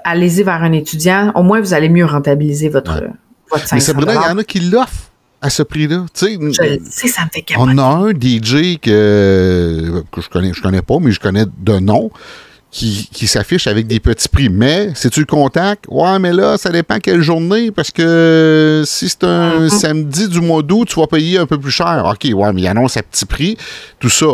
allez-y 0.03 0.43
vers 0.43 0.63
un 0.63 0.71
étudiant. 0.71 1.31
Au 1.35 1.43
moins, 1.43 1.59
vous 1.59 1.73
allez 1.73 1.89
mieux 1.89 2.05
rentabiliser 2.05 2.69
votre, 2.69 3.03
votre 3.49 3.67
500 3.67 3.75
Mais 3.75 3.79
c'est 3.79 3.93
vrai, 3.93 4.15
il 4.15 4.29
y 4.29 4.31
en 4.31 4.37
a 4.37 4.43
qui 4.43 4.59
l'offrent 4.59 5.11
à 5.41 5.49
ce 5.49 5.63
prix-là. 5.63 6.05
Je 6.15 6.79
sais, 6.89 7.07
ça 7.07 7.25
me 7.25 7.29
fait 7.31 7.41
capoter. 7.41 7.71
On 7.73 7.77
a 7.77 7.83
un 7.83 8.11
DJ 8.11 8.79
que, 8.79 10.03
que 10.11 10.21
je 10.21 10.29
connais, 10.29 10.53
je 10.53 10.61
connais 10.61 10.81
pas, 10.81 10.99
mais 10.99 11.11
je 11.11 11.19
connais 11.19 11.45
de 11.45 11.79
nom, 11.79 12.11
qui, 12.73 13.07
qui 13.13 13.27
s'affiche 13.27 13.67
avec 13.67 13.85
des 13.85 13.99
petits 13.99 14.27
prix. 14.27 14.49
Mais 14.49 14.91
si 14.95 15.09
tu 15.11 15.19
le 15.19 15.27
contactes, 15.27 15.85
ouais, 15.87 16.17
mais 16.17 16.33
là, 16.33 16.57
ça 16.57 16.71
dépend 16.71 16.97
quelle 16.97 17.21
journée, 17.21 17.69
parce 17.69 17.91
que 17.91 18.81
si 18.83 19.07
c'est 19.07 19.23
un 19.25 19.59
mm-hmm. 19.59 19.69
samedi 19.69 20.27
du 20.27 20.41
mois 20.41 20.63
d'août, 20.63 20.87
tu 20.89 20.99
vas 20.99 21.05
payer 21.05 21.37
un 21.37 21.45
peu 21.45 21.59
plus 21.59 21.71
cher. 21.71 22.03
OK, 22.03 22.27
ouais, 22.33 22.51
mais 22.51 22.61
il 22.61 22.67
annonce 22.67 22.97
à 22.97 23.03
petit 23.03 23.25
prix, 23.25 23.57
tout 23.99 24.09
ça. 24.09 24.25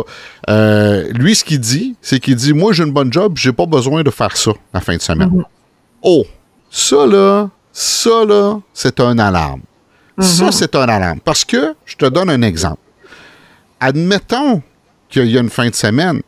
Euh, 0.48 1.12
lui, 1.12 1.34
ce 1.34 1.44
qu'il 1.44 1.60
dit, 1.60 1.94
c'est 2.00 2.18
qu'il 2.18 2.34
dit 2.34 2.54
Moi, 2.54 2.72
j'ai 2.72 2.84
une 2.84 2.92
bonne 2.92 3.12
job, 3.12 3.34
j'ai 3.36 3.52
pas 3.52 3.66
besoin 3.66 4.02
de 4.02 4.10
faire 4.10 4.34
ça 4.34 4.52
la 4.72 4.80
fin 4.80 4.96
de 4.96 5.02
semaine. 5.02 5.28
Mm-hmm. 5.28 5.44
Oh, 6.02 6.24
ça 6.70 7.06
là, 7.06 7.50
ça 7.72 8.24
là, 8.24 8.58
c'est 8.72 9.00
un 9.00 9.18
alarme. 9.18 9.60
Ça, 10.18 10.46
mm-hmm. 10.46 10.52
c'est 10.52 10.74
un 10.76 10.88
alarme. 10.88 11.20
Parce 11.22 11.44
que, 11.44 11.74
je 11.84 11.94
te 11.94 12.06
donne 12.06 12.30
un 12.30 12.40
exemple. 12.40 12.80
Admettons 13.80 14.62
qu'il 15.10 15.26
y 15.26 15.36
a 15.36 15.42
une 15.42 15.50
fin 15.50 15.68
de 15.68 15.74
semaine, 15.74 16.22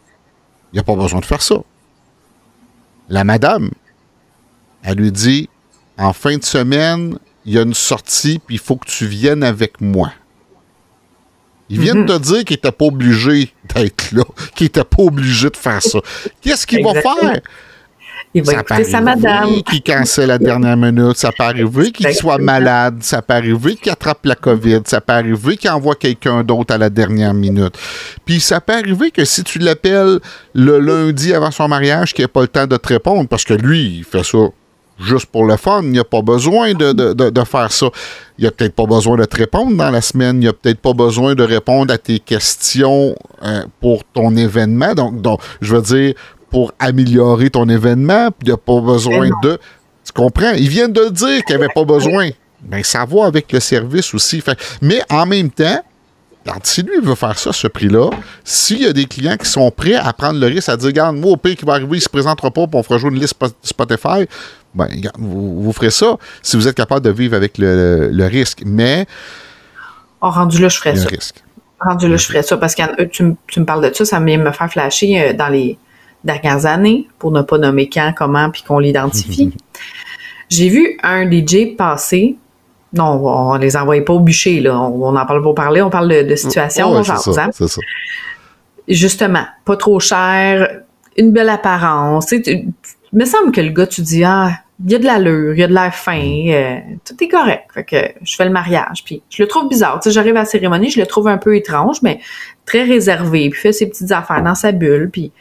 il 0.72 0.76
n'y 0.76 0.80
a 0.80 0.82
pas 0.82 0.94
besoin 0.94 1.20
de 1.20 1.24
faire 1.24 1.40
ça 1.40 1.56
la 3.12 3.24
madame, 3.24 3.70
elle 4.82 4.96
lui 4.96 5.12
dit 5.12 5.48
En 5.98 6.14
fin 6.14 6.38
de 6.38 6.44
semaine, 6.44 7.18
il 7.44 7.52
y 7.52 7.58
a 7.58 7.62
une 7.62 7.74
sortie, 7.74 8.40
puis 8.44 8.56
il 8.56 8.58
faut 8.58 8.76
que 8.76 8.88
tu 8.88 9.06
viennes 9.06 9.44
avec 9.44 9.80
moi. 9.82 10.12
Il 11.68 11.80
vient 11.80 11.94
de 11.94 12.00
mhm. 12.00 12.06
te 12.06 12.18
dire 12.18 12.44
qu'il 12.44 12.54
n'était 12.54 12.72
pas 12.72 12.86
obligé 12.86 13.52
d'être 13.74 14.12
là, 14.12 14.24
qu'il 14.54 14.64
n'était 14.64 14.84
pas 14.84 15.02
obligé 15.02 15.50
de 15.50 15.56
faire 15.56 15.82
ça. 15.82 15.98
Qu'est-ce 16.40 16.66
qu'il 16.66 16.82
va 16.82 16.94
faire? 16.94 17.40
Il 18.34 18.42
va 18.42 18.54
écouter 18.54 18.84
sa 18.84 19.00
madame. 19.00 19.62
Qui 19.62 19.82
cancelle 19.82 20.28
la 20.28 20.38
dernière 20.38 20.76
minute. 20.76 21.16
Ça 21.16 21.30
peut 21.32 21.44
arriver 21.44 21.92
qu'il 21.92 22.12
soit 22.14 22.38
malade. 22.38 22.96
Ça 23.00 23.20
peut 23.20 23.34
arriver 23.34 23.76
qu'il 23.76 23.92
attrape 23.92 24.24
la 24.24 24.34
COVID. 24.34 24.80
Ça 24.86 25.00
peut 25.00 25.12
arriver 25.12 25.56
qu'il 25.56 25.70
envoie 25.70 25.94
quelqu'un 25.94 26.42
d'autre 26.42 26.74
à 26.74 26.78
la 26.78 26.88
dernière 26.88 27.34
minute. 27.34 27.76
Puis 28.24 28.40
ça 28.40 28.60
peut 28.60 28.72
arriver 28.72 29.10
que 29.10 29.24
si 29.24 29.44
tu 29.44 29.58
l'appelles 29.58 30.18
le 30.54 30.78
lundi 30.78 31.34
avant 31.34 31.50
son 31.50 31.68
mariage, 31.68 32.14
qu'il 32.14 32.24
n'ait 32.24 32.28
pas 32.28 32.42
le 32.42 32.48
temps 32.48 32.66
de 32.66 32.76
te 32.76 32.88
répondre, 32.88 33.28
parce 33.28 33.44
que 33.44 33.54
lui, 33.54 33.98
il 33.98 34.04
fait 34.04 34.24
ça 34.24 34.38
juste 34.98 35.26
pour 35.26 35.46
le 35.46 35.56
fun. 35.56 35.82
Il 35.82 35.90
n'y 35.90 35.98
a 35.98 36.04
pas 36.04 36.22
besoin 36.22 36.72
de, 36.72 37.44
faire 37.44 37.72
ça. 37.72 37.86
Il 38.38 38.42
n'y 38.42 38.48
a 38.48 38.50
peut-être 38.50 38.74
pas 38.74 38.86
besoin 38.86 39.16
de 39.16 39.24
te 39.24 39.36
répondre 39.36 39.76
dans 39.76 39.90
la 39.90 40.00
semaine. 40.00 40.36
Il 40.36 40.40
n'y 40.40 40.48
a 40.48 40.52
peut-être 40.52 40.80
pas 40.80 40.94
besoin 40.94 41.34
de 41.34 41.42
répondre 41.42 41.92
à 41.92 41.98
tes 41.98 42.18
questions 42.18 43.14
euh, 43.42 43.64
pour 43.80 44.04
ton 44.04 44.34
événement. 44.36 44.94
Donc, 44.94 45.20
donc, 45.20 45.40
je 45.60 45.74
veux 45.74 45.82
dire, 45.82 46.14
pour 46.52 46.72
améliorer 46.78 47.48
ton 47.48 47.68
événement, 47.68 48.28
il 48.42 48.48
n'y 48.48 48.52
a 48.52 48.58
pas 48.58 48.80
besoin 48.80 49.30
de. 49.42 49.58
Tu 50.04 50.12
comprends? 50.12 50.52
Ils 50.52 50.68
viennent 50.68 50.92
de 50.92 51.08
dire 51.08 51.42
qu'il 51.44 51.56
n'y 51.56 51.64
avait 51.64 51.72
pas 51.74 51.84
besoin. 51.84 52.28
Bien, 52.60 52.82
ça 52.82 53.04
va 53.06 53.24
avec 53.24 53.50
le 53.50 53.58
service 53.58 54.14
aussi. 54.14 54.42
mais 54.82 55.02
en 55.10 55.26
même 55.26 55.50
temps, 55.50 55.82
si 56.62 56.82
lui 56.82 57.00
veut 57.02 57.14
faire 57.14 57.38
ça, 57.38 57.52
ce 57.52 57.66
prix-là, 57.66 58.10
s'il 58.44 58.82
y 58.82 58.86
a 58.86 58.92
des 58.92 59.06
clients 59.06 59.36
qui 59.36 59.48
sont 59.48 59.70
prêts 59.70 59.94
à 59.94 60.12
prendre 60.12 60.38
le 60.38 60.46
risque, 60.46 60.68
à 60.68 60.76
dire, 60.76 60.88
regarde, 60.88 61.16
moi, 61.16 61.32
au 61.32 61.36
pire 61.36 61.56
qui 61.56 61.64
va 61.64 61.72
arriver, 61.72 61.92
il 61.92 61.96
ne 61.96 62.00
se 62.00 62.08
présentera 62.08 62.50
pas, 62.50 62.66
puis 62.66 62.78
on 62.78 62.82
fera 62.82 62.98
jouer 62.98 63.10
une 63.10 63.18
liste 63.18 63.34
Spotify, 63.62 64.26
ben, 64.74 64.88
vous, 65.18 65.72
ferez 65.72 65.90
ça 65.90 66.16
si 66.42 66.56
vous 66.56 66.68
êtes 66.68 66.76
capable 66.76 67.04
de 67.04 67.10
vivre 67.10 67.34
avec 67.34 67.58
le, 67.58 68.26
risque. 68.26 68.62
Mais. 68.66 69.06
Oh, 70.20 70.30
rendu 70.30 70.60
là, 70.60 70.68
je 70.68 70.76
ferais 70.76 70.96
ça. 70.96 71.08
Risque. 71.08 71.42
Rendu 71.80 72.08
là, 72.08 72.16
je 72.16 72.26
ferais 72.26 72.42
ça 72.42 72.56
parce 72.56 72.74
que 72.74 73.04
tu, 73.04 73.34
tu, 73.46 73.60
me 73.60 73.64
parles 73.64 73.88
de 73.88 73.94
ça, 73.94 74.04
ça 74.04 74.20
vient 74.20 74.38
me 74.38 74.52
faire 74.52 74.70
flasher 74.70 75.20
euh, 75.20 75.32
dans 75.32 75.48
les 75.48 75.78
dernières 76.24 76.66
années, 76.66 77.08
pour 77.18 77.30
ne 77.32 77.42
pas 77.42 77.58
nommer 77.58 77.88
quand, 77.88 78.12
comment, 78.16 78.50
puis 78.50 78.62
qu'on 78.62 78.78
l'identifie. 78.78 79.52
J'ai 80.48 80.68
vu 80.68 80.98
un 81.02 81.30
DJ 81.30 81.76
passer. 81.76 82.36
Non, 82.92 83.22
on 83.24 83.56
les 83.56 83.76
envoyait 83.76 84.02
pas 84.02 84.12
au 84.12 84.20
bûcher, 84.20 84.60
là. 84.60 84.78
On 84.78 85.12
n'en 85.12 85.24
parle 85.24 85.42
pas 85.42 85.54
parler, 85.54 85.80
on 85.80 85.88
parle 85.88 86.08
de, 86.08 86.22
de 86.28 86.36
situation, 86.36 86.92
oh, 86.92 86.98
hein. 86.98 87.16
c'est 87.16 87.32
ça, 87.32 87.80
Justement, 88.86 89.44
pas 89.64 89.76
trop 89.76 89.98
cher, 89.98 90.82
une 91.16 91.32
belle 91.32 91.48
apparence. 91.48 92.32
il 92.32 92.72
me 93.12 93.24
semble 93.24 93.52
que 93.52 93.60
le 93.62 93.70
gars, 93.70 93.86
tu 93.86 94.02
dis, 94.02 94.24
ah, 94.24 94.50
il 94.84 94.90
y 94.90 94.94
a 94.94 94.98
de 94.98 95.04
l'allure, 95.04 95.54
il 95.54 95.60
y 95.60 95.62
a 95.62 95.68
de 95.68 95.72
l'air 95.72 95.94
fin, 95.94 96.20
euh, 96.48 96.78
tout 97.04 97.22
est 97.22 97.28
correct. 97.28 97.64
Fait 97.72 97.84
que 97.84 97.96
je 98.22 98.34
fais 98.34 98.44
le 98.44 98.50
mariage, 98.50 99.04
puis 99.04 99.22
je 99.30 99.42
le 99.42 99.48
trouve 99.48 99.68
bizarre. 99.68 100.00
Tu 100.00 100.08
sais, 100.08 100.14
j'arrive 100.14 100.36
à 100.36 100.40
la 100.40 100.44
cérémonie, 100.44 100.90
je 100.90 101.00
le 101.00 101.06
trouve 101.06 101.28
un 101.28 101.38
peu 101.38 101.56
étrange, 101.56 102.02
mais 102.02 102.20
très 102.66 102.82
réservé, 102.82 103.48
puis 103.50 103.60
fait 103.60 103.72
ses 103.72 103.88
petites 103.88 104.10
affaires 104.12 104.42
dans 104.42 104.54
sa 104.54 104.72
bulle, 104.72 105.10
puis 105.10 105.32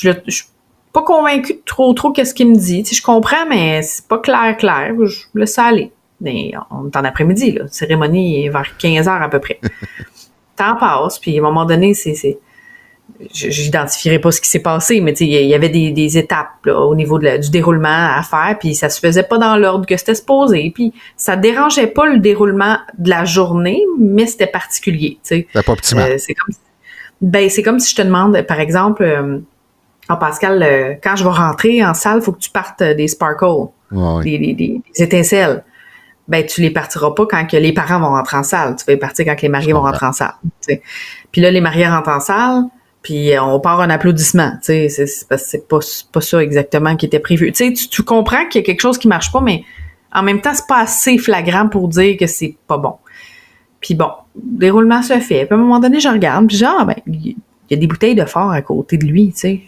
je, 0.00 0.10
ne 0.10 0.30
suis 0.30 0.46
pas 0.92 1.02
convaincue 1.02 1.54
de 1.54 1.62
trop 1.64 1.92
trop 1.94 2.12
qu'est-ce 2.12 2.34
qu'il 2.34 2.48
me 2.48 2.56
dit. 2.56 2.84
je 2.84 3.02
comprends, 3.02 3.46
mais 3.48 3.82
c'est 3.82 4.06
pas 4.06 4.18
clair, 4.18 4.56
clair. 4.56 4.94
Je 5.04 5.18
laisse 5.34 5.54
ça 5.54 5.66
aller. 5.66 5.92
Mais 6.20 6.52
on 6.70 6.88
est 6.88 6.96
en 6.96 7.04
après-midi, 7.04 7.52
là. 7.52 7.62
La 7.62 7.68
cérémonie 7.68 8.44
est 8.44 8.50
vers 8.50 8.76
15 8.76 9.08
heures 9.08 9.22
à 9.22 9.28
peu 9.28 9.40
près. 9.40 9.60
Temps 10.56 10.76
passe, 10.76 11.18
puis 11.18 11.38
à 11.38 11.40
un 11.40 11.44
moment 11.44 11.64
donné, 11.64 11.94
c'est 11.94 12.38
j'identifierai 13.32 14.18
pas 14.18 14.30
ce 14.30 14.40
qui 14.40 14.48
s'est 14.48 14.60
passé, 14.60 15.00
mais 15.00 15.12
il 15.12 15.28
y 15.28 15.54
avait 15.54 15.68
des, 15.68 16.18
étapes 16.18 16.66
au 16.66 16.94
niveau 16.94 17.18
du 17.18 17.50
déroulement 17.50 17.88
à 18.16 18.22
faire, 18.22 18.56
puis 18.58 18.74
ça 18.74 18.88
se 18.88 19.00
faisait 19.00 19.22
pas 19.22 19.38
dans 19.38 19.56
l'ordre 19.56 19.86
que 19.86 19.96
c'était 19.96 20.14
supposé, 20.14 20.70
puis 20.74 20.92
ça 21.16 21.36
dérangeait 21.36 21.86
pas 21.86 22.06
le 22.06 22.18
déroulement 22.18 22.78
de 22.98 23.10
la 23.10 23.24
journée, 23.24 23.82
mais 23.98 24.26
c'était 24.26 24.46
particulier. 24.46 25.18
C'était 25.22 25.46
pas 25.62 25.72
optimal. 25.72 26.12
Euh, 26.12 26.18
c'est 26.18 26.34
comme, 26.34 26.54
ben, 27.20 27.50
c'est 27.50 27.62
comme 27.62 27.78
si 27.78 27.90
je 27.90 27.96
te 27.96 28.02
demande, 28.02 28.40
par 28.42 28.60
exemple, 28.60 29.02
euh, 29.02 29.38
Pascal, 30.16 30.62
euh, 30.62 30.94
quand 31.02 31.16
je 31.16 31.24
vais 31.24 31.30
rentrer 31.30 31.84
en 31.84 31.94
salle, 31.94 32.18
il 32.18 32.22
faut 32.22 32.32
que 32.32 32.40
tu 32.40 32.50
partes 32.50 32.82
des 32.82 33.08
sparkles, 33.08 33.68
des, 34.22 34.80
étincelles. 34.96 35.64
Ben, 36.28 36.46
tu 36.46 36.60
les 36.60 36.70
partiras 36.70 37.10
pas 37.10 37.26
quand 37.26 37.44
que 37.46 37.56
les 37.56 37.72
parents 37.72 37.98
vont 37.98 38.10
rentrer 38.10 38.36
en 38.36 38.42
salle. 38.44 38.76
Tu 38.76 38.84
vas 38.84 38.92
les 38.92 38.98
partir 38.98 39.24
quand 39.24 39.40
les 39.42 39.48
mariés 39.48 39.72
vont 39.72 39.80
rentrer 39.80 40.06
en 40.06 40.12
salle. 40.12 40.34
Puis 41.32 41.40
là, 41.40 41.50
les 41.50 41.60
mariés 41.60 41.88
rentrent 41.88 42.10
en 42.10 42.20
salle 42.20 42.64
puis 43.02 43.32
euh, 43.32 43.42
on 43.42 43.60
part 43.60 43.80
un 43.80 43.90
applaudissement, 43.90 44.52
tu 44.62 44.88
sais, 44.88 45.06
c'est 45.06 45.68
pas, 45.68 45.78
pas 46.12 46.20
ça 46.20 46.42
exactement 46.42 46.96
qui 46.96 47.06
était 47.06 47.18
prévu. 47.18 47.52
Tu 47.52 48.02
comprends 48.02 48.46
qu'il 48.46 48.60
y 48.60 48.64
a 48.64 48.66
quelque 48.66 48.80
chose 48.80 48.98
qui 48.98 49.08
marche 49.08 49.32
pas, 49.32 49.40
mais 49.40 49.64
en 50.12 50.22
même 50.22 50.40
temps, 50.40 50.52
c'est 50.54 50.66
pas 50.66 50.80
assez 50.80 51.16
flagrant 51.18 51.68
pour 51.68 51.88
dire 51.88 52.16
que 52.18 52.26
c'est 52.26 52.56
pas 52.66 52.76
bon. 52.76 52.96
Puis 53.80 53.94
bon, 53.94 54.10
le 54.36 54.58
déroulement 54.58 55.02
se 55.02 55.18
fait. 55.18 55.46
Puis 55.46 55.54
à 55.54 55.54
un 55.54 55.60
moment 55.60 55.80
donné, 55.80 56.00
je 56.00 56.08
regarde, 56.08 56.46
puis 56.46 56.58
genre, 56.58 56.84
ben, 56.84 56.96
il 57.06 57.36
y 57.70 57.74
a 57.74 57.76
des 57.76 57.86
bouteilles 57.86 58.14
de 58.14 58.24
fort 58.26 58.50
à 58.50 58.60
côté 58.60 58.98
de 58.98 59.06
lui, 59.06 59.32
tu 59.32 59.38
sais. 59.38 59.60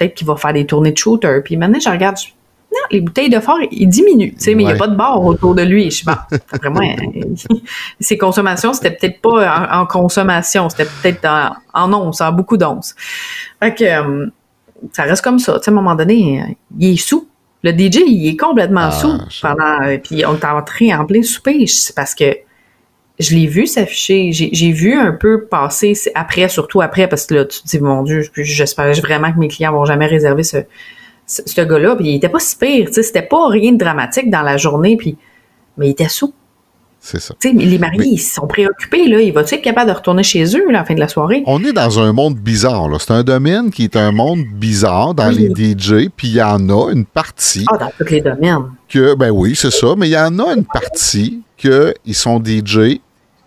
Peut-être 0.00 0.14
qu'il 0.14 0.26
va 0.26 0.36
faire 0.36 0.54
des 0.54 0.64
tournées 0.64 0.92
de 0.92 0.96
shooter. 0.96 1.40
Puis 1.44 1.58
maintenant, 1.58 1.78
je 1.78 1.90
regarde, 1.90 2.16
non, 2.72 2.78
les 2.90 3.02
bouteilles 3.02 3.28
de 3.28 3.38
fort, 3.38 3.58
ils 3.70 3.86
diminuent, 3.86 4.32
tu 4.32 4.40
sais, 4.40 4.54
mais 4.54 4.62
il 4.62 4.66
n'y 4.66 4.72
a 4.72 4.76
pas 4.76 4.88
de 4.88 4.96
bar 4.96 5.22
autour 5.22 5.54
de 5.54 5.62
lui. 5.62 5.90
Je 5.90 6.04
pas, 6.04 6.26
après 6.52 6.70
moi, 6.70 6.82
ses 8.00 8.16
consommations, 8.16 8.72
c'était 8.72 8.92
peut-être 8.92 9.20
pas 9.20 9.68
en, 9.72 9.86
consommation, 9.86 10.68
c'était 10.70 10.88
peut-être 11.02 11.26
en, 11.26 11.52
en 11.74 11.92
onces, 11.92 12.20
en 12.20 12.32
beaucoup 12.32 12.56
d'onces. 12.56 12.94
Fait 13.62 13.74
que 13.74 13.84
euh, 13.84 14.26
ça 14.92 15.02
reste 15.02 15.22
comme 15.22 15.38
ça. 15.38 15.58
Tu 15.58 15.64
sais, 15.64 15.70
à 15.70 15.72
un 15.72 15.76
moment 15.76 15.94
donné, 15.94 16.56
il 16.78 16.94
est 16.94 16.96
sous. 16.96 17.28
Le 17.62 17.72
DJ, 17.72 18.02
il 18.06 18.28
est 18.28 18.36
complètement 18.36 18.88
ah, 18.88 18.90
sous 18.90 19.18
pendant. 19.42 19.82
Euh, 19.82 19.98
puis 19.98 20.24
on 20.24 20.36
est 20.36 20.44
entré 20.44 20.94
en 20.94 21.04
plein 21.04 21.22
souper. 21.22 21.66
C'est 21.66 21.94
parce 21.94 22.14
que 22.14 22.24
je 23.20 23.34
l'ai 23.34 23.46
vu 23.46 23.66
s'afficher. 23.66 24.32
J'ai 24.32 24.72
vu 24.72 24.94
un 24.94 25.12
peu 25.12 25.44
passer 25.44 25.94
après, 26.14 26.48
surtout 26.48 26.80
après, 26.80 27.06
parce 27.06 27.26
que 27.26 27.34
là, 27.34 27.44
tu 27.44 27.62
te 27.62 27.68
dis, 27.68 27.78
mon 27.78 28.02
Dieu, 28.02 28.22
j'espère 28.34 28.92
vraiment 28.94 29.32
que 29.32 29.38
mes 29.38 29.48
clients 29.48 29.72
vont 29.72 29.84
jamais 29.84 30.06
réserver 30.06 30.42
ce, 30.42 30.58
ce 31.26 31.60
gars-là, 31.60 31.96
puis 31.96 32.08
il 32.08 32.14
était 32.16 32.28
pas 32.28 32.40
si 32.40 32.56
pire, 32.56 32.86
tu 32.88 32.94
sais, 32.94 33.02
c'était 33.02 33.22
pas 33.22 33.48
rien 33.48 33.72
de 33.72 33.78
dramatique 33.78 34.30
dans 34.30 34.42
la 34.42 34.56
journée, 34.56 34.96
puis 34.96 35.16
mais 35.76 35.88
il 35.88 35.90
était 35.90 36.08
sous. 36.08 36.34
C'est 37.02 37.20
ça. 37.20 37.34
sais, 37.38 37.52
les 37.52 37.78
mariés, 37.78 38.10
ils 38.12 38.18
sont 38.18 38.46
préoccupés, 38.46 39.08
là. 39.08 39.22
Il 39.22 39.32
va-tu 39.32 39.54
être 39.54 39.62
capable 39.62 39.90
de 39.90 39.96
retourner 39.96 40.22
chez 40.22 40.44
eux, 40.54 40.68
à 40.68 40.72
la 40.72 40.84
fin 40.84 40.94
de 40.94 41.00
la 41.00 41.08
soirée? 41.08 41.42
On 41.46 41.64
est 41.64 41.72
dans 41.72 41.98
un 41.98 42.12
monde 42.12 42.34
bizarre, 42.34 42.90
là. 42.90 42.98
C'est 43.00 43.12
un 43.12 43.22
domaine 43.22 43.70
qui 43.70 43.84
est 43.84 43.96
un 43.96 44.12
monde 44.12 44.44
bizarre 44.44 45.14
dans 45.14 45.30
les 45.30 45.48
DJ, 45.48 46.10
puis 46.14 46.28
il 46.28 46.34
y 46.34 46.42
en 46.42 46.68
a 46.68 46.92
une 46.92 47.06
partie. 47.06 47.64
Ah, 47.72 47.78
dans 47.78 47.90
tous 47.96 48.12
les 48.12 48.20
domaines. 48.20 48.72
Que, 48.86 49.14
ben 49.14 49.30
oui, 49.30 49.56
c'est 49.56 49.70
ça, 49.70 49.94
mais 49.96 50.08
il 50.08 50.12
y 50.12 50.18
en 50.18 50.38
a 50.40 50.52
une 50.52 50.66
partie 50.66 51.40
qu'ils 51.56 52.14
sont 52.14 52.42
DJ 52.44 53.00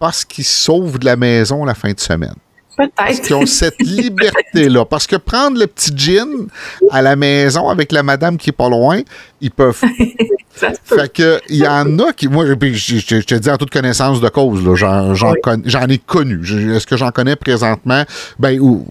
parce 0.03 0.25
qu'ils 0.25 0.43
sauvent 0.43 0.99
de 0.99 1.05
la 1.05 1.15
maison 1.15 1.63
la 1.63 1.75
fin 1.75 1.93
de 1.93 1.99
semaine. 2.01 2.35
Peut-être. 2.75 3.21
Qui 3.21 3.33
ont 3.33 3.45
cette 3.45 3.81
liberté-là. 3.81 4.83
Parce 4.89 5.07
que 5.07 5.15
prendre 5.15 5.57
le 5.57 5.65
petit 5.65 5.93
gin 5.95 6.47
à 6.91 7.01
la 7.01 7.15
maison 7.15 7.69
avec 7.69 7.93
la 7.93 8.03
madame 8.03 8.35
qui 8.35 8.49
est 8.49 8.53
pas 8.53 8.67
loin, 8.67 8.99
ils 9.39 9.49
peuvent. 9.49 9.79
fait 10.51 11.13
que 11.13 11.39
il 11.47 11.55
y 11.55 11.67
en 11.67 11.99
a 11.99 12.11
qui. 12.11 12.27
Moi, 12.27 12.45
je, 12.47 13.21
te 13.21 13.35
dis 13.35 13.49
en 13.49 13.55
toute 13.55 13.69
connaissance 13.69 14.19
de 14.19 14.27
cause, 14.27 14.75
j'en 14.75 15.87
ai 15.87 15.97
connu. 15.99 16.41
Est-ce 16.75 16.85
que 16.85 16.97
j'en 16.97 17.11
connais 17.11 17.37
présentement? 17.37 18.03
Ben, 18.39 18.59
ou, 18.59 18.85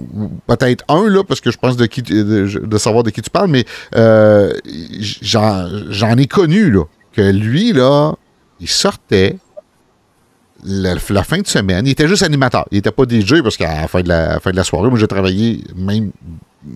peut-être 0.46 0.82
un, 0.88 1.10
là, 1.10 1.24
parce 1.24 1.42
que 1.42 1.50
je 1.50 1.58
pense 1.58 1.76
de 1.76 1.84
qui 1.84 2.00
de, 2.00 2.78
savoir 2.78 3.02
de 3.02 3.10
qui 3.10 3.20
tu 3.20 3.28
parles, 3.28 3.50
mais 3.50 3.66
euh, 3.96 4.50
j'en 5.20 6.16
ai 6.16 6.26
connu, 6.26 6.70
là, 6.70 6.84
que 7.12 7.20
lui, 7.20 7.74
là, 7.74 8.14
il 8.60 8.68
sortait, 8.68 9.36
la, 10.64 11.24
fin 11.24 11.38
de 11.38 11.46
semaine, 11.46 11.86
il 11.86 11.90
était 11.90 12.08
juste 12.08 12.22
animateur. 12.22 12.66
Il 12.70 12.76
n'était 12.76 12.90
pas 12.90 13.04
DJ 13.04 13.42
parce 13.42 13.56
qu'à 13.56 13.82
la 13.82 13.88
fin 13.88 14.00
de 14.00 14.08
la, 14.08 14.40
fin 14.40 14.50
de 14.50 14.56
la 14.56 14.64
soirée, 14.64 14.88
moi 14.88 14.98
j'ai 14.98 15.08
travaillé 15.08 15.62
même 15.74 16.12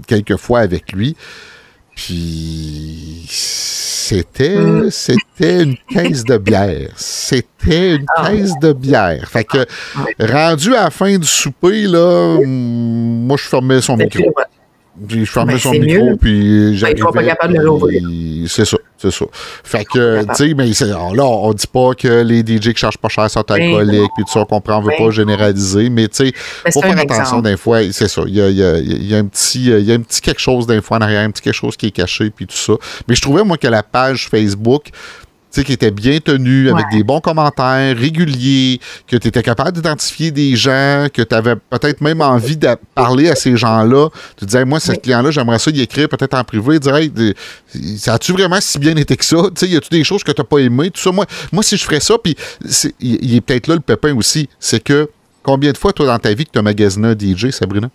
quelques 0.07 0.37
fois 0.37 0.61
avec 0.61 0.93
lui. 0.93 1.17
Puis 1.95 3.25
c'était 3.29 4.59
mm. 4.59 4.91
c'était 4.91 5.63
une 5.63 5.77
caisse 5.89 6.25
de 6.25 6.37
bière. 6.37 6.91
C'était 6.97 7.97
une 7.97 8.07
ah. 8.17 8.31
caisse 8.31 8.53
de 8.61 8.73
bière. 8.73 9.29
Fait 9.29 9.45
que 9.45 9.67
rendu 10.21 10.75
à 10.75 10.85
la 10.85 10.91
fin 10.91 11.17
du 11.17 11.27
souper, 11.27 11.87
là, 11.87 12.39
moi 12.45 13.37
je 13.37 13.45
fermais 13.45 13.81
son 13.81 13.97
micro. 13.97 14.35
Je 15.09 15.25
fermais 15.25 15.55
ben, 15.55 15.59
son 15.59 15.73
micro, 15.73 16.17
puis 16.17 16.71
ben, 16.71 16.75
j'arrivais. 16.75 17.01
pas 17.01 17.23
capable 17.23 17.59
de 17.59 17.63
l'ouvrir. 17.63 18.03
C'est 18.49 18.65
ça, 18.65 18.79
c'est 18.97 19.11
ça. 19.11 19.27
Fait 19.65 19.85
que, 19.85 20.25
tu 20.25 20.35
sais, 20.35 20.55
mais 20.55 20.71
là, 21.15 21.25
on 21.25 21.53
dit 21.53 21.67
pas 21.67 21.93
que 21.95 22.23
les 22.23 22.41
DJ 22.41 22.73
qui 22.73 22.77
chargent 22.77 22.99
pas 22.99 23.09
cher 23.09 23.31
sont 23.31 23.45
ben 23.47 23.55
alcooliques, 23.55 24.11
puis 24.15 24.25
tout 24.25 24.33
ça, 24.33 24.41
on 24.41 24.45
comprend, 24.47 24.79
on 24.79 24.83
veut 24.83 24.95
pas 24.97 25.11
généraliser, 25.11 25.91
mais 25.91 26.09
tu 26.09 26.29
sais, 26.29 26.33
faut 26.73 26.81
faire 26.81 26.99
attention 26.99 27.41
d'un 27.41 27.57
fois, 27.57 27.81
c'est 27.93 28.09
ça. 28.09 28.23
Il 28.27 28.35
y 28.35 28.41
a, 28.41 28.49
y, 28.49 28.63
a, 28.63 28.79
y 28.79 29.15
a, 29.15 29.19
un 29.19 29.27
petit, 29.27 29.67
il 29.67 29.85
y 29.85 29.93
a 29.93 29.95
un 29.95 30.01
petit 30.01 30.21
quelque 30.21 30.41
chose 30.41 30.67
d'un 30.67 30.81
fois 30.81 30.99
en 30.99 31.01
arrière, 31.03 31.23
un 31.23 31.31
petit 31.31 31.43
quelque 31.43 31.55
chose 31.55 31.77
qui 31.77 31.87
est 31.87 31.91
caché, 31.91 32.31
puis 32.31 32.47
tout 32.47 32.57
ça. 32.57 32.75
Mais 33.09 33.15
je 33.15 33.23
trouvais, 33.23 33.45
moi, 33.45 33.59
que 33.59 33.69
la 33.69 33.83
page 33.83 34.29
Facebook, 34.29 34.91
qui 35.63 35.73
était 35.73 35.91
bien 35.91 36.19
tenu, 36.19 36.71
avec 36.71 36.87
des 36.91 37.03
bons 37.03 37.21
commentaires 37.21 37.97
réguliers, 37.97 38.81
que 39.07 39.17
tu 39.17 39.29
étais 39.29 39.43
capable 39.43 39.73
d'identifier 39.73 40.31
des 40.31 40.57
gens, 40.57 41.07
que 41.13 41.23
tu 41.23 41.35
avais 41.35 41.57
peut-être 41.57 42.01
même 42.01 42.21
envie 42.21 42.57
de 42.57 42.69
parler 42.95 43.29
à 43.29 43.35
ces 43.35 43.57
gens-là. 43.57 44.09
Tu 44.37 44.45
disais, 44.45 44.65
moi, 44.65 44.81
ce 44.81 44.93
client-là, 44.93 45.31
j'aimerais 45.31 45.59
ça 45.59 45.71
y 45.71 45.81
écrire 45.81 46.09
peut-être 46.09 46.35
en 46.35 46.45
privé, 46.45 46.79
dire, 46.79 46.97
hey, 46.97 47.13
ça 47.99 48.15
a-tu 48.15 48.33
vraiment 48.33 48.61
si 48.61 48.79
bien 48.79 48.97
été 48.97 49.17
que 49.17 49.25
ça? 49.25 49.37
Tu 49.55 49.67
sais, 49.67 49.69
y 49.69 49.77
a-tu 49.77 49.91
des 49.91 50.05
choses 50.05 50.25
que 50.25 50.33
tu 50.33 50.41
n'as 50.41 50.47
pas 50.47 50.59
aimées? 50.59 50.91
Tout 50.91 51.01
ça, 51.01 51.13
moi, 51.13 51.27
moi, 51.53 51.63
si 51.63 51.77
je 51.77 51.85
ferais 51.85 52.01
ça, 52.01 52.17
puis 52.23 52.37
il 53.01 53.35
est 53.35 53.41
peut-être 53.41 53.67
là 53.67 53.75
le 53.75 53.81
pépin 53.81 54.15
aussi, 54.15 54.49
c'est 54.59 54.83
que 54.83 55.09
combien 55.43 55.73
de 55.73 55.79
fois, 55.79 55.93
toi, 55.93 56.07
dans 56.07 56.19
ta 56.19 56.33
vie, 56.35 56.45
que 56.45 56.51
tu 56.53 56.59
as 56.59 56.63
magasiné 56.63 57.09
un 57.09 57.19
DJ, 57.19 57.51
Sabrina? 57.51 57.89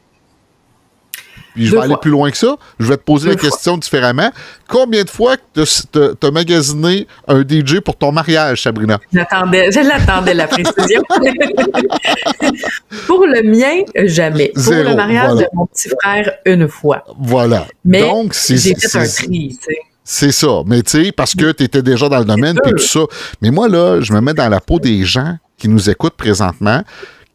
Puis 1.53 1.67
je 1.67 1.75
vais 1.75 1.81
aller 1.81 1.95
plus 2.01 2.11
loin 2.11 2.31
que 2.31 2.37
ça. 2.37 2.55
Je 2.79 2.87
vais 2.87 2.97
te 2.97 3.03
poser 3.03 3.29
la 3.29 3.35
question 3.35 3.77
différemment. 3.77 4.31
Combien 4.67 5.03
de 5.03 5.09
fois 5.09 5.35
tu 5.53 5.61
as, 5.61 6.31
magasiné 6.31 7.07
un 7.27 7.41
DJ 7.41 7.79
pour 7.79 7.97
ton 7.97 8.11
mariage, 8.11 8.63
Sabrina? 8.63 8.99
J'attendais, 9.13 9.71
je 9.71 9.79
l'attendais, 9.79 10.33
la 10.33 10.47
précision. 10.47 11.01
pour 13.07 13.25
le 13.25 13.43
mien, 13.43 13.83
jamais. 14.07 14.51
Pour 14.55 14.73
le 14.73 14.95
mariage 14.95 15.35
de 15.35 15.47
mon 15.53 15.65
petit 15.65 15.89
frère, 16.01 16.31
une 16.45 16.67
fois. 16.67 17.03
Voilà. 17.19 17.67
Mais 17.83 18.01
Donc, 18.01 18.33
c'est, 18.33 18.57
j'ai 18.57 18.75
fait 18.75 18.97
un 18.97 19.07
tri, 19.07 19.57
C'est 20.03 20.31
ça. 20.31 20.61
Mais 20.65 20.81
tu 20.83 21.03
sais, 21.03 21.11
parce 21.11 21.35
que 21.35 21.51
tu 21.51 21.63
étais 21.63 21.81
déjà 21.81 22.07
dans 22.07 22.19
le 22.19 22.25
domaine, 22.25 22.57
et 22.65 22.71
tout 22.71 22.77
ça. 22.77 23.01
Mais 23.41 23.51
moi, 23.51 23.67
là, 23.67 23.99
je 24.01 24.13
me 24.13 24.21
mets 24.21 24.33
dans 24.33 24.49
la 24.49 24.59
peau 24.59 24.79
des 24.79 25.03
gens 25.03 25.37
qui 25.57 25.67
nous 25.67 25.89
écoutent 25.89 26.15
présentement, 26.15 26.81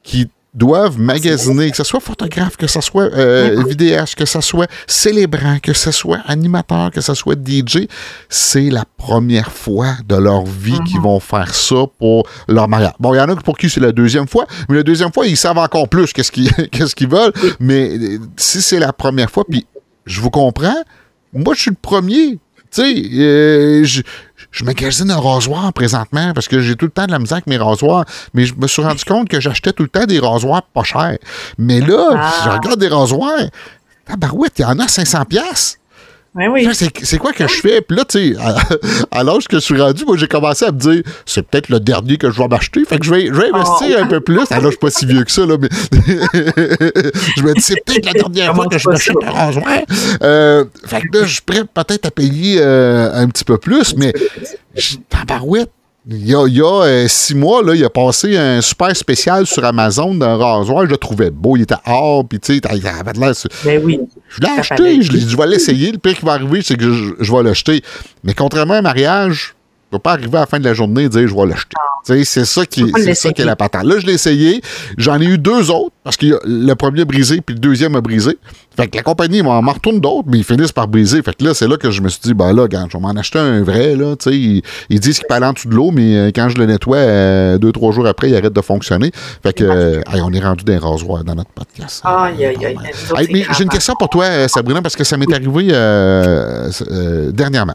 qui 0.02 0.28
doivent 0.56 0.98
magasiner, 0.98 1.70
que 1.70 1.76
ce 1.76 1.84
soit 1.84 2.00
photographe, 2.00 2.56
que 2.56 2.66
ce 2.66 2.80
soit 2.80 3.12
euh, 3.14 3.62
vidéaste, 3.68 4.14
que 4.14 4.24
ce 4.24 4.40
soit 4.40 4.68
célébrant, 4.86 5.58
que 5.62 5.74
ce 5.74 5.90
soit 5.90 6.20
animateur, 6.26 6.90
que 6.90 7.02
ce 7.02 7.12
soit 7.14 7.36
DJ, 7.36 7.86
c'est 8.30 8.70
la 8.70 8.84
première 8.96 9.52
fois 9.52 9.96
de 10.08 10.16
leur 10.16 10.44
vie 10.46 10.78
qu'ils 10.86 10.96
mhm. 10.96 11.02
vont 11.02 11.20
faire 11.20 11.54
ça 11.54 11.84
pour 11.98 12.26
leur 12.48 12.68
mariage. 12.68 12.94
Bon, 12.98 13.12
il 13.12 13.18
y 13.18 13.20
en 13.20 13.28
a 13.28 13.36
pour 13.36 13.58
qui 13.58 13.68
c'est 13.68 13.80
la 13.80 13.92
deuxième 13.92 14.26
fois, 14.26 14.46
mais 14.68 14.76
la 14.76 14.82
deuxième 14.82 15.12
fois, 15.12 15.26
ils 15.26 15.36
savent 15.36 15.58
encore 15.58 15.88
plus 15.88 16.12
qu'est-ce 16.14 16.32
qu'ils 16.32 16.50
qu'est-ce 16.72 16.94
qu'ils 16.94 17.08
veulent. 17.08 17.32
Mais 17.60 17.90
euh, 17.90 18.18
si 18.38 18.62
c'est 18.62 18.80
la 18.80 18.94
première 18.94 19.30
fois, 19.30 19.44
puis 19.48 19.66
je 20.06 20.22
vous 20.22 20.30
comprends, 20.30 20.82
moi, 21.34 21.54
je 21.54 21.60
suis 21.60 21.70
le 21.70 21.76
premier. 21.80 22.38
Tu 22.70 22.82
sais, 22.82 22.94
euh, 23.14 23.84
je, 24.56 24.64
magasine 24.64 25.10
un 25.10 25.20
rasoir 25.20 25.72
présentement 25.72 26.32
parce 26.34 26.48
que 26.48 26.60
j'ai 26.60 26.76
tout 26.76 26.86
le 26.86 26.90
temps 26.90 27.06
de 27.06 27.12
la 27.12 27.18
misère 27.18 27.36
avec 27.36 27.46
mes 27.46 27.58
rasoirs, 27.58 28.04
mais 28.34 28.44
je 28.44 28.54
me 28.54 28.66
suis 28.66 28.82
rendu 28.82 29.04
compte 29.04 29.28
que 29.28 29.40
j'achetais 29.40 29.72
tout 29.72 29.82
le 29.82 29.88
temps 29.88 30.04
des 30.04 30.18
rasoirs 30.18 30.62
pas 30.62 30.82
chers. 30.82 31.18
Mais 31.58 31.80
là, 31.80 32.10
ah. 32.14 32.32
je 32.44 32.50
regarde 32.50 32.80
des 32.80 32.88
rasoirs, 32.88 33.40
tabarouette, 34.06 34.58
il 34.58 34.62
y 34.62 34.64
en 34.64 34.78
a 34.78 34.88
500 34.88 35.24
pièces. 35.26 35.78
Oui. 36.36 36.68
C'est 36.72 37.18
quoi 37.18 37.32
que 37.32 37.46
je 37.46 37.54
fais? 37.54 37.80
Puis 37.80 37.96
là, 37.96 38.04
tu 38.04 38.34
sais, 38.34 38.40
à, 39.10 39.24
l'âge 39.24 39.48
que 39.48 39.56
je 39.56 39.62
suis 39.62 39.80
rendu, 39.80 40.04
moi, 40.04 40.16
j'ai 40.16 40.28
commencé 40.28 40.64
à 40.64 40.72
me 40.72 40.78
dire, 40.78 41.02
c'est 41.24 41.42
peut-être 41.46 41.68
le 41.68 41.80
dernier 41.80 42.18
que 42.18 42.30
je 42.30 42.38
vais 42.38 42.48
m'acheter. 42.48 42.84
Fait 42.84 42.98
que 42.98 43.06
je 43.06 43.10
vais, 43.10 43.26
je 43.26 43.32
vais 43.32 43.48
investir 43.52 43.96
oh. 43.98 44.02
un 44.02 44.06
peu 44.06 44.20
plus. 44.20 44.40
Alors, 44.50 44.64
je 44.64 44.70
suis 44.70 44.78
pas 44.78 44.90
si 44.90 45.06
vieux 45.06 45.24
que 45.24 45.30
ça, 45.30 45.46
là, 45.46 45.56
mais 45.58 45.68
je 45.92 47.42
me 47.42 47.54
dis, 47.54 47.62
c'est 47.62 47.82
peut-être 47.84 48.04
la 48.04 48.12
dernière 48.12 48.54
fois 48.54 48.66
que 48.66 48.78
je 48.78 48.88
m'achète 48.88 49.16
un 49.24 49.30
rasoir. 49.30 49.64
Euh, 50.22 50.64
fait 50.84 51.00
que 51.02 51.18
là, 51.18 51.24
je 51.24 51.32
suis 51.32 51.42
prêt 51.42 51.64
peut-être 51.64 52.06
à 52.06 52.10
payer 52.10 52.58
euh, 52.60 53.10
un 53.14 53.28
petit 53.28 53.44
peu 53.44 53.56
plus, 53.58 53.94
mais 53.96 54.12
tabarouette. 55.08 55.70
Il 56.08 56.24
y 56.24 56.36
a, 56.36 56.46
il 56.46 56.54
y 56.54 56.60
a 56.60 56.84
euh, 56.84 57.08
six 57.08 57.34
mois, 57.34 57.64
là, 57.64 57.74
il 57.74 57.84
a 57.84 57.90
passé 57.90 58.36
un 58.36 58.60
super 58.60 58.94
spécial 58.94 59.44
sur 59.44 59.64
Amazon 59.64 60.14
d'un 60.14 60.36
rasoir. 60.36 60.84
Je 60.84 60.90
le 60.90 60.96
trouvais 60.98 61.30
beau. 61.32 61.56
Il 61.56 61.62
était 61.62 61.74
hors, 61.84 62.24
puis 62.24 62.38
tu 62.38 62.54
sais, 62.54 62.60
il 62.60 62.86
avait 62.86 63.12
de 63.12 63.18
l'air. 63.18 63.32
Ben 63.64 63.82
oui. 63.84 63.98
Je 64.28 64.40
l'ai 64.40 64.48
acheté. 64.50 65.02
Je, 65.02 65.10
je, 65.10 65.36
vais 65.36 65.46
l'essayer. 65.48 65.90
Le 65.90 65.98
pire 65.98 66.16
qui 66.16 66.24
va 66.24 66.34
arriver, 66.34 66.62
c'est 66.62 66.76
que 66.76 66.92
je, 67.18 67.32
vais 67.32 67.42
l'acheter. 67.42 67.82
Mais 68.22 68.34
contrairement 68.34 68.74
à 68.74 68.78
un 68.78 68.82
mariage, 68.82 69.55
ne 69.92 69.98
pas 69.98 70.12
arriver 70.12 70.36
à 70.36 70.40
la 70.40 70.46
fin 70.46 70.58
de 70.58 70.64
la 70.64 70.74
journée 70.74 71.04
et 71.04 71.08
dire 71.08 71.26
je 71.26 71.34
vais 71.34 71.46
l'acheter. 71.46 71.76
C'est 72.06 72.44
ça 72.44 72.64
qui, 72.64 72.92
c'est 72.96 73.14
ça 73.14 73.32
qui 73.32 73.42
est 73.42 73.44
la 73.44 73.56
patente. 73.56 73.84
Là, 73.84 73.98
je 73.98 74.06
l'ai 74.06 74.12
essayé. 74.12 74.60
J'en 74.96 75.20
ai 75.20 75.24
eu 75.24 75.38
deux 75.38 75.70
autres 75.70 75.90
parce 76.04 76.16
que 76.16 76.38
le 76.44 76.74
premier 76.74 77.00
a 77.00 77.04
brisé 77.04 77.40
puis 77.40 77.54
le 77.54 77.60
deuxième 77.60 77.96
a 77.96 78.00
brisé. 78.00 78.38
Fait 78.76 78.86
que 78.86 78.96
la 78.96 79.02
compagnie 79.02 79.42
m'en 79.42 79.60
retourne 79.60 80.00
d'autres, 80.00 80.28
mais 80.28 80.38
ils 80.38 80.44
finissent 80.44 80.72
par 80.72 80.86
briser. 80.86 81.22
Fait 81.22 81.34
que 81.34 81.42
là, 81.42 81.54
c'est 81.54 81.66
là 81.66 81.76
que 81.78 81.90
je 81.90 82.02
me 82.02 82.08
suis 82.08 82.20
dit, 82.22 82.34
ben 82.34 82.52
là, 82.52 82.68
quand 82.70 82.86
je 82.88 82.96
vais 82.96 83.02
m'en 83.02 83.10
acheter 83.10 83.38
un 83.38 83.62
vrai, 83.62 83.96
là, 83.96 84.14
sais, 84.20 84.36
ils, 84.36 84.62
disent 85.00 85.18
qu'il 85.18 85.26
peut 85.26 85.34
aller 85.34 85.46
en 85.46 85.52
dessous 85.52 85.68
de 85.68 85.74
l'eau, 85.74 85.90
mais 85.90 86.16
euh, 86.16 86.30
quand 86.34 86.48
je 86.50 86.58
le 86.58 86.66
nettoie, 86.66 86.98
euh, 86.98 87.58
deux, 87.58 87.72
trois 87.72 87.90
jours 87.90 88.06
après, 88.06 88.28
il 88.28 88.36
arrête 88.36 88.52
de 88.52 88.60
fonctionner. 88.60 89.10
Fait 89.42 89.54
que, 89.54 89.64
euh, 89.64 90.02
on 90.12 90.32
est 90.32 90.40
rendu 90.40 90.62
des 90.62 90.76
rasoirs 90.76 91.24
dans 91.24 91.34
notre 91.34 91.50
podcast. 91.50 92.02
Aïe, 92.04 92.44
aïe, 92.44 92.66
aïe. 92.66 93.28
mais 93.32 93.46
j'ai 93.56 93.64
une 93.64 93.70
question 93.70 93.94
pour 93.98 94.10
toi, 94.10 94.46
Sabrina, 94.46 94.82
parce 94.82 94.94
que 94.94 95.04
ça 95.04 95.16
m'est 95.16 95.32
arrivé 95.32 95.68
dernièrement. 97.32 97.74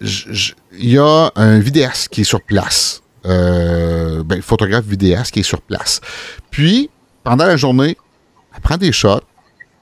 Il 0.00 0.92
y 0.92 0.98
a 0.98 1.30
un 1.34 1.58
vidéaste 1.58 2.08
qui 2.08 2.22
est 2.22 2.24
sur 2.24 2.42
place. 2.42 3.02
ben, 3.24 4.40
photographe 4.42 4.84
vidéaste 4.84 5.32
qui 5.32 5.40
est 5.40 5.42
sur 5.44 5.60
place. 5.60 6.00
Puis, 6.50 6.90
pendant 7.24 7.46
la 7.46 7.56
journée, 7.56 7.96
elle 8.54 8.60
prend 8.60 8.76
des 8.76 8.92
shots. 8.92 9.20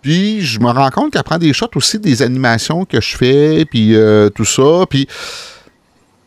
Puis 0.07 0.41
je 0.41 0.61
me 0.61 0.71
rends 0.71 0.91
compte 0.91 1.13
qu'elle 1.13 1.25
prend 1.25 1.37
des 1.37 1.53
shots 1.53 1.71
aussi 1.75 1.99
des 1.99 2.23
animations 2.23 2.85
que 2.85 3.01
je 3.01 3.17
fais, 3.17 3.65
puis 3.65 3.97
euh, 3.97 4.29
tout 4.29 4.45
ça. 4.45 4.87
Puis 4.89 5.09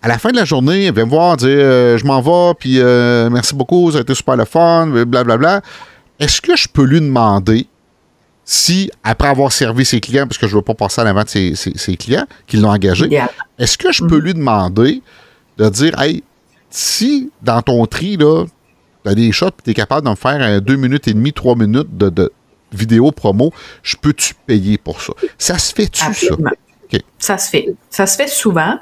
à 0.01 0.09
la 0.09 0.17
fin 0.17 0.31
de 0.31 0.35
la 0.35 0.43
journée, 0.43 0.85
elle 0.85 0.93
vient 0.93 1.05
me 1.05 1.09
voir 1.09 1.37
dire 1.37 1.47
euh, 1.49 1.97
Je 1.97 2.05
m'en 2.05 2.19
vais, 2.19 2.55
puis 2.59 2.79
euh, 2.79 3.29
merci 3.29 3.55
beaucoup, 3.55 3.89
ça 3.91 3.99
a 3.99 4.01
été 4.01 4.13
super 4.13 4.35
le 4.35 4.43
fun, 4.43 4.87
blablabla. 4.87 5.37
Bla, 5.37 5.61
Est-ce 6.19 6.41
que 6.41 6.57
je 6.57 6.67
peux 6.67 6.83
lui 6.83 6.99
demander 6.99 7.67
si, 8.51 8.89
après 9.03 9.27
avoir 9.27 9.51
servi 9.51 9.85
ses 9.85 9.99
clients, 9.99 10.25
parce 10.25 10.39
que 10.39 10.47
je 10.47 10.55
ne 10.55 10.57
veux 10.57 10.63
pas 10.63 10.73
passer 10.73 11.01
à 11.01 11.03
l'avant 11.03 11.21
de 11.21 11.27
ses, 11.27 11.95
clients 11.97 12.25
qui 12.47 12.57
l'ont 12.57 12.71
engagé, 12.71 13.07
est-ce 13.59 13.77
que 13.77 13.91
je 13.91 14.03
peux 14.03 14.17
mm-hmm. 14.17 14.23
lui 14.23 14.33
demander 14.33 15.03
de 15.59 15.69
dire 15.69 16.01
Hey, 16.01 16.23
si 16.71 17.29
dans 17.43 17.61
ton 17.61 17.85
tri, 17.85 18.17
là, 18.17 18.45
tu 19.05 19.11
as 19.11 19.13
des 19.13 19.31
shots 19.31 19.51
tu 19.63 19.69
es 19.69 19.73
capable 19.75 20.03
de 20.03 20.09
me 20.09 20.15
faire 20.15 20.61
deux 20.63 20.77
minutes 20.77 21.07
et 21.07 21.13
demie, 21.13 21.31
trois 21.31 21.55
minutes 21.55 21.95
de, 21.95 22.31
vidéo 22.71 23.11
promo, 23.11 23.53
je 23.83 23.95
peux-tu 23.97 24.33
payer 24.47 24.79
pour 24.79 24.99
ça? 24.99 25.13
Ça 25.37 25.59
se 25.59 25.71
fait-tu, 25.71 25.99
ça? 25.99 26.35
Ça 27.19 27.37
se 27.37 27.49
fait. 27.51 27.67
Ça 27.91 28.07
se 28.07 28.17
fait 28.17 28.27
souvent. 28.27 28.79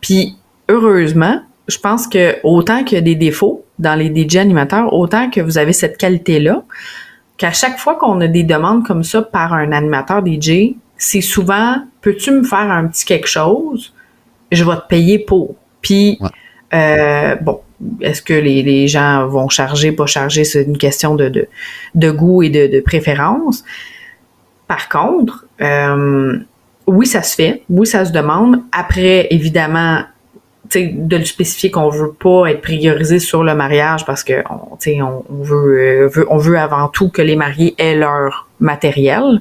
Puis, 0.00 0.36
heureusement, 0.68 1.42
je 1.66 1.78
pense 1.78 2.06
que 2.06 2.36
autant 2.44 2.84
qu'il 2.84 2.94
y 2.94 2.98
a 2.98 3.02
des 3.02 3.16
défauts 3.16 3.64
dans 3.80 3.96
les 3.96 4.14
DJ 4.14 4.36
animateurs, 4.36 4.92
autant 4.92 5.30
que 5.30 5.40
vous 5.40 5.58
avez 5.58 5.72
cette 5.72 5.96
qualité-là, 5.96 6.62
qu'à 7.36 7.52
chaque 7.52 7.78
fois 7.78 7.96
qu'on 7.96 8.20
a 8.20 8.28
des 8.28 8.42
demandes 8.42 8.86
comme 8.86 9.04
ça 9.04 9.22
par 9.22 9.52
un 9.52 9.72
animateur 9.72 10.24
DJ, 10.24 10.74
c'est 10.96 11.20
souvent 11.20 11.76
peux-tu 12.00 12.30
me 12.30 12.44
faire 12.44 12.70
un 12.70 12.86
petit 12.86 13.04
quelque 13.04 13.26
chose? 13.26 13.94
Je 14.52 14.62
vais 14.62 14.76
te 14.76 14.86
payer 14.88 15.18
pour. 15.18 15.56
Puis, 15.80 16.18
euh, 16.72 17.34
bon, 17.36 17.60
est-ce 18.00 18.22
que 18.22 18.34
les, 18.34 18.86
gens 18.88 19.26
vont 19.26 19.48
charger, 19.48 19.92
pas 19.92 20.06
charger, 20.06 20.44
c'est 20.44 20.62
une 20.62 20.78
question 20.78 21.14
de, 21.14 21.48
de, 21.94 22.10
goût 22.10 22.42
et 22.42 22.50
de, 22.50 22.80
préférence. 22.80 23.64
Par 24.68 24.88
contre, 24.88 25.46
euh, 25.60 26.38
oui, 26.86 27.06
ça 27.06 27.22
se 27.22 27.34
fait, 27.34 27.62
oui, 27.68 27.86
ça 27.86 28.04
se 28.04 28.12
demande. 28.12 28.62
Après, 28.72 29.26
évidemment, 29.30 30.02
de 30.78 31.16
le 31.16 31.24
spécifier 31.24 31.70
qu'on 31.70 31.88
veut 31.88 32.12
pas 32.12 32.46
être 32.46 32.60
priorisé 32.60 33.18
sur 33.18 33.42
le 33.44 33.54
mariage 33.54 34.04
parce 34.04 34.24
que 34.24 34.42
on, 34.50 34.78
on 35.30 35.42
veut, 35.42 36.06
veut, 36.06 36.26
on 36.30 36.38
veut 36.38 36.58
avant 36.58 36.88
tout 36.88 37.08
que 37.08 37.22
les 37.22 37.36
mariés 37.36 37.74
aient 37.78 37.96
leur 37.96 38.48
matériel. 38.60 39.40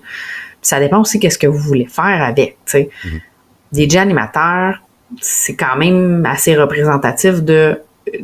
Ça 0.62 0.80
dépend 0.80 1.02
aussi 1.02 1.20
qu'est-ce 1.20 1.38
que 1.38 1.48
vous 1.48 1.60
voulez 1.60 1.86
faire 1.86 2.24
avec. 2.24 2.58
Mm-hmm. 2.68 3.22
Des 3.74 3.90
DJ 3.90 3.96
animateurs, 3.98 4.82
c'est 5.22 5.56
quand 5.56 5.76
même 5.78 6.26
assez 6.26 6.56
représentatif 6.56 7.44
de 7.44 7.80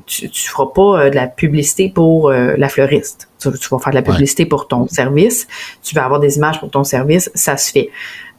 tu, 0.06 0.26
ne 0.26 0.32
feras 0.32 0.68
pas 0.68 1.02
euh, 1.02 1.10
de 1.10 1.16
la 1.16 1.28
publicité 1.28 1.90
pour 1.90 2.30
euh, 2.30 2.56
la 2.58 2.70
fleuriste. 2.70 3.30
Tu, 3.40 3.50
vas 3.50 3.80
faire 3.80 3.92
de 3.92 3.96
la 3.96 4.02
publicité 4.02 4.46
pour 4.46 4.68
ton 4.68 4.88
service. 4.88 5.48
Tu 5.84 5.96
vas 5.96 6.06
avoir 6.06 6.20
des 6.20 6.38
images 6.38 6.60
pour 6.60 6.70
ton 6.70 6.84
service. 6.84 7.32
Ça 7.34 7.58
se 7.58 7.72
fait. 7.72 7.90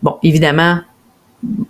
Bon, 0.02 0.18
évidemment, 0.22 0.80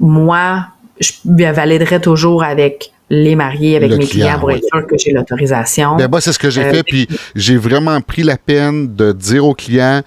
moi, 0.01 0.67
je 1.01 1.53
validerai 1.53 2.01
toujours 2.01 2.45
avec 2.45 2.93
les 3.09 3.35
mariés, 3.35 3.77
avec 3.77 3.93
mes 3.93 4.07
clients 4.07 4.39
pour 4.39 4.53
être 4.53 4.65
sûr 4.73 4.87
que 4.87 4.97
j'ai 4.97 5.13
l'autorisation. 5.13 5.97
Ben 5.97 6.09
moi, 6.09 6.21
c'est 6.21 6.33
ce 6.33 6.39
que 6.39 6.51
j'ai 6.51 6.65
euh, 6.65 6.73
fait, 6.73 6.83
puis 6.85 7.09
j'ai 7.35 7.57
vraiment 7.57 8.01
pris 8.01 8.23
la 8.23 8.37
peine 8.37 8.95
de 8.95 9.13
dire 9.13 9.45
aux 9.45 9.55
clients, 9.55 10.03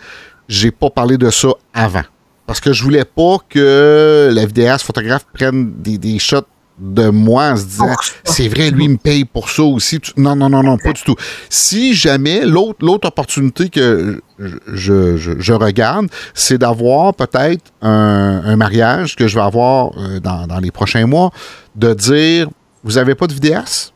j'ai 0.47 0.71
pas 0.71 0.89
parlé 0.89 1.17
de 1.17 1.29
ça 1.29 1.49
avant. 1.73 2.03
Parce 2.45 2.59
que 2.59 2.71
je 2.71 2.83
voulais 2.83 3.05
pas 3.05 3.37
que 3.49 4.29
la 4.33 4.45
vidéaste 4.45 4.85
photographe 4.85 5.25
prenne 5.33 5.73
des, 5.77 5.97
des 5.97 6.19
shots 6.19 6.41
de 6.79 7.09
moi 7.09 7.51
en 7.51 7.55
se 7.55 7.65
disant 7.65 7.95
c'est 8.23 8.47
vrai, 8.47 8.71
lui, 8.71 8.85
il 8.85 8.91
me 8.91 8.97
paye 8.97 9.25
pour 9.25 9.49
ça 9.49 9.63
aussi. 9.63 9.99
Non, 10.17 10.35
non, 10.35 10.49
non, 10.49 10.63
non, 10.63 10.77
pas 10.77 10.93
du 10.93 11.01
tout. 11.03 11.15
Si 11.49 11.93
jamais 11.93 12.45
l'autre, 12.45 12.79
l'autre 12.81 13.07
opportunité 13.07 13.69
que 13.69 14.21
je, 14.39 15.17
je, 15.17 15.53
regarde, 15.53 16.07
c'est 16.33 16.57
d'avoir 16.57 17.13
peut-être 17.13 17.71
un, 17.81 18.55
mariage 18.55 19.15
que 19.15 19.27
je 19.27 19.35
vais 19.35 19.41
avoir 19.41 19.91
euh, 19.97 20.19
dans, 20.19 20.47
dans, 20.47 20.59
les 20.59 20.71
prochains 20.71 21.05
mois, 21.05 21.31
de 21.75 21.93
dire 21.93 22.49
vous 22.83 22.97
avez 22.97 23.15
pas 23.15 23.27
de 23.27 23.33
vidéaste? 23.33 23.93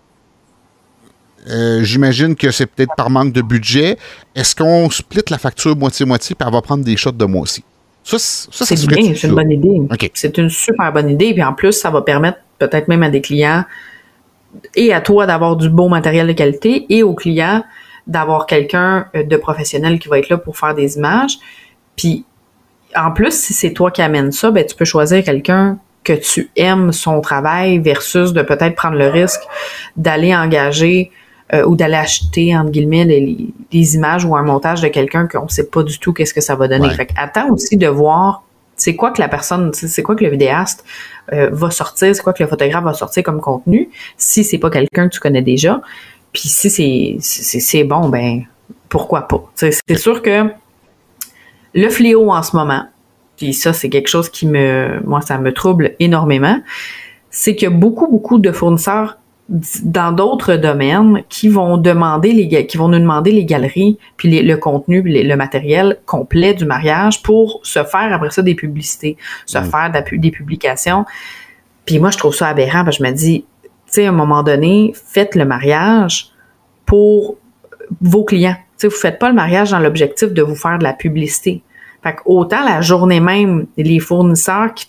Euh, 1.49 1.83
j'imagine 1.83 2.35
que 2.35 2.51
c'est 2.51 2.65
peut-être 2.65 2.93
par 2.95 3.09
manque 3.09 3.31
de 3.31 3.41
budget. 3.41 3.97
Est-ce 4.35 4.55
qu'on 4.55 4.89
split 4.89 5.23
la 5.29 5.37
facture 5.37 5.75
moitié-moitié 5.75 6.35
puis 6.35 6.45
elle 6.45 6.53
va 6.53 6.61
prendre 6.61 6.83
des 6.83 6.97
shots 6.97 7.11
de 7.11 7.25
moi 7.25 7.41
aussi? 7.41 7.63
Ça, 8.03 8.17
c'est 8.17 8.87
bien, 8.87 9.13
c'est 9.15 9.27
une 9.27 9.35
bonne 9.35 9.51
idée. 9.51 9.81
C'est 10.13 10.37
une 10.37 10.49
super 10.49 10.93
bonne 10.93 11.09
idée. 11.09 11.33
Puis 11.33 11.43
en 11.43 11.53
plus, 11.53 11.73
ça 11.73 11.89
va 11.89 12.01
permettre 12.01 12.37
peut-être 12.59 12.87
même 12.87 13.03
à 13.03 13.09
des 13.09 13.21
clients 13.21 13.63
et 14.75 14.93
à 14.93 15.01
toi 15.01 15.25
d'avoir 15.25 15.55
du 15.55 15.69
bon 15.69 15.89
matériel 15.89 16.27
de 16.27 16.33
qualité 16.33 16.85
et 16.89 17.03
aux 17.03 17.13
clients 17.13 17.63
d'avoir 18.07 18.45
quelqu'un 18.45 19.07
euh, 19.15 19.23
de 19.23 19.37
professionnel 19.37 19.99
qui 19.99 20.07
va 20.07 20.19
être 20.19 20.29
là 20.29 20.37
pour 20.37 20.57
faire 20.57 20.73
des 20.73 20.97
images. 20.97 21.37
Puis 21.95 22.25
en 22.95 23.11
plus, 23.11 23.31
si 23.31 23.53
c'est 23.53 23.73
toi 23.73 23.91
qui 23.91 24.01
amènes 24.01 24.31
ça, 24.31 24.49
ben 24.51 24.65
tu 24.65 24.75
peux 24.75 24.85
choisir 24.85 25.23
quelqu'un 25.23 25.77
que 26.03 26.13
tu 26.13 26.49
aimes 26.55 26.93
son 26.93 27.19
travail 27.19 27.79
versus 27.79 28.31
de 28.31 28.41
peut-être 28.41 28.75
prendre 28.75 28.95
le 28.95 29.09
risque 29.09 29.41
d'aller 29.97 30.33
engager 30.33 31.11
euh, 31.53 31.65
ou 31.65 31.75
d'aller 31.75 31.95
acheter 31.95 32.57
entre 32.57 32.71
guillemets 32.71 33.05
des 33.05 33.95
images 33.95 34.23
ou 34.23 34.35
un 34.35 34.43
montage 34.43 34.81
de 34.81 34.87
quelqu'un 34.87 35.27
qu'on 35.27 35.43
ne 35.43 35.49
sait 35.49 35.67
pas 35.67 35.83
du 35.83 35.99
tout 35.99 36.13
qu'est-ce 36.13 36.33
que 36.33 36.41
ça 36.41 36.55
va 36.55 36.69
donner. 36.69 36.89
Fait 36.91 37.09
attends 37.17 37.51
aussi 37.51 37.75
de 37.75 37.87
voir 37.87 38.43
c'est 38.77 38.95
quoi 38.95 39.11
que 39.11 39.19
la 39.19 39.27
personne, 39.27 39.73
c'est 39.73 40.03
quoi 40.03 40.15
que 40.15 40.23
le 40.23 40.29
vidéaste 40.29 40.85
euh, 41.33 41.49
va 41.51 41.71
sortir, 41.71 42.15
c'est 42.15 42.21
quoi 42.21 42.33
que 42.33 42.41
le 42.41 42.49
photographe 42.49 42.83
va 42.83 42.93
sortir 42.93 43.23
comme 43.23 43.41
contenu, 43.41 43.89
si 44.17 44.43
c'est 44.43 44.57
pas 44.57 44.69
quelqu'un 44.69 45.09
que 45.09 45.13
tu 45.13 45.19
connais 45.19 45.41
déjà. 45.41 45.81
Puis 46.33 46.49
si 46.49 46.69
c'est 46.69 47.17
c'est 47.19 47.83
bon, 47.83 48.09
ben 48.09 48.43
pourquoi 48.89 49.27
pas? 49.27 49.43
C'est 49.55 49.97
sûr 49.97 50.21
que 50.21 50.45
le 51.73 51.89
fléau 51.89 52.31
en 52.31 52.43
ce 52.43 52.55
moment, 52.55 52.85
puis 53.35 53.53
ça 53.53 53.73
c'est 53.73 53.89
quelque 53.89 54.07
chose 54.07 54.29
qui 54.29 54.47
me, 54.47 55.01
moi 55.05 55.21
ça 55.21 55.37
me 55.37 55.53
trouble 55.53 55.95
énormément, 55.99 56.59
c'est 57.29 57.55
que 57.55 57.67
beaucoup 57.67 58.07
beaucoup 58.07 58.39
de 58.39 58.51
fournisseurs 58.51 59.17
dans 59.49 60.11
d'autres 60.11 60.55
domaines 60.55 61.23
qui 61.29 61.47
vont 61.47 61.77
demander 61.77 62.33
les 62.33 62.67
qui 62.67 62.77
vont 62.77 62.89
nous 62.89 62.99
demander 62.99 63.31
les 63.31 63.45
galeries 63.45 63.97
puis 64.17 64.41
le 64.41 64.55
contenu 64.57 65.01
le 65.01 65.35
matériel 65.35 65.99
complet 66.05 66.53
du 66.53 66.65
mariage 66.65 67.23
pour 67.23 67.61
se 67.63 67.81
faire 67.83 68.11
après 68.11 68.29
ça 68.29 68.41
des 68.41 68.55
publicités 68.55 69.15
se 69.45 69.57
mm. 69.57 69.63
faire 69.63 69.91
des 70.11 70.31
publications. 70.31 71.05
Puis 71.85 71.99
moi 71.99 72.09
je 72.09 72.17
trouve 72.17 72.35
ça 72.35 72.49
aberrant 72.49 72.83
parce 72.83 72.97
que 72.97 73.05
je 73.05 73.09
me 73.09 73.15
dis 73.15 73.45
tu 73.63 73.69
sais 73.85 74.05
à 74.05 74.09
un 74.09 74.13
moment 74.13 74.43
donné 74.43 74.93
faites 74.93 75.35
le 75.35 75.45
mariage 75.45 76.31
pour 76.85 77.37
vos 78.01 78.25
clients. 78.25 78.57
Tu 78.77 78.81
sais 78.81 78.87
vous 78.89 78.95
faites 78.95 79.17
pas 79.17 79.29
le 79.29 79.35
mariage 79.35 79.71
dans 79.71 79.79
l'objectif 79.79 80.33
de 80.33 80.41
vous 80.41 80.55
faire 80.55 80.77
de 80.77 80.83
la 80.83 80.93
publicité. 80.93 81.63
Fait 82.03 82.15
que 82.15 82.19
autant 82.25 82.65
la 82.65 82.81
journée 82.81 83.21
même 83.21 83.65
les 83.77 83.99
fournisseurs 83.99 84.73
qui 84.73 84.85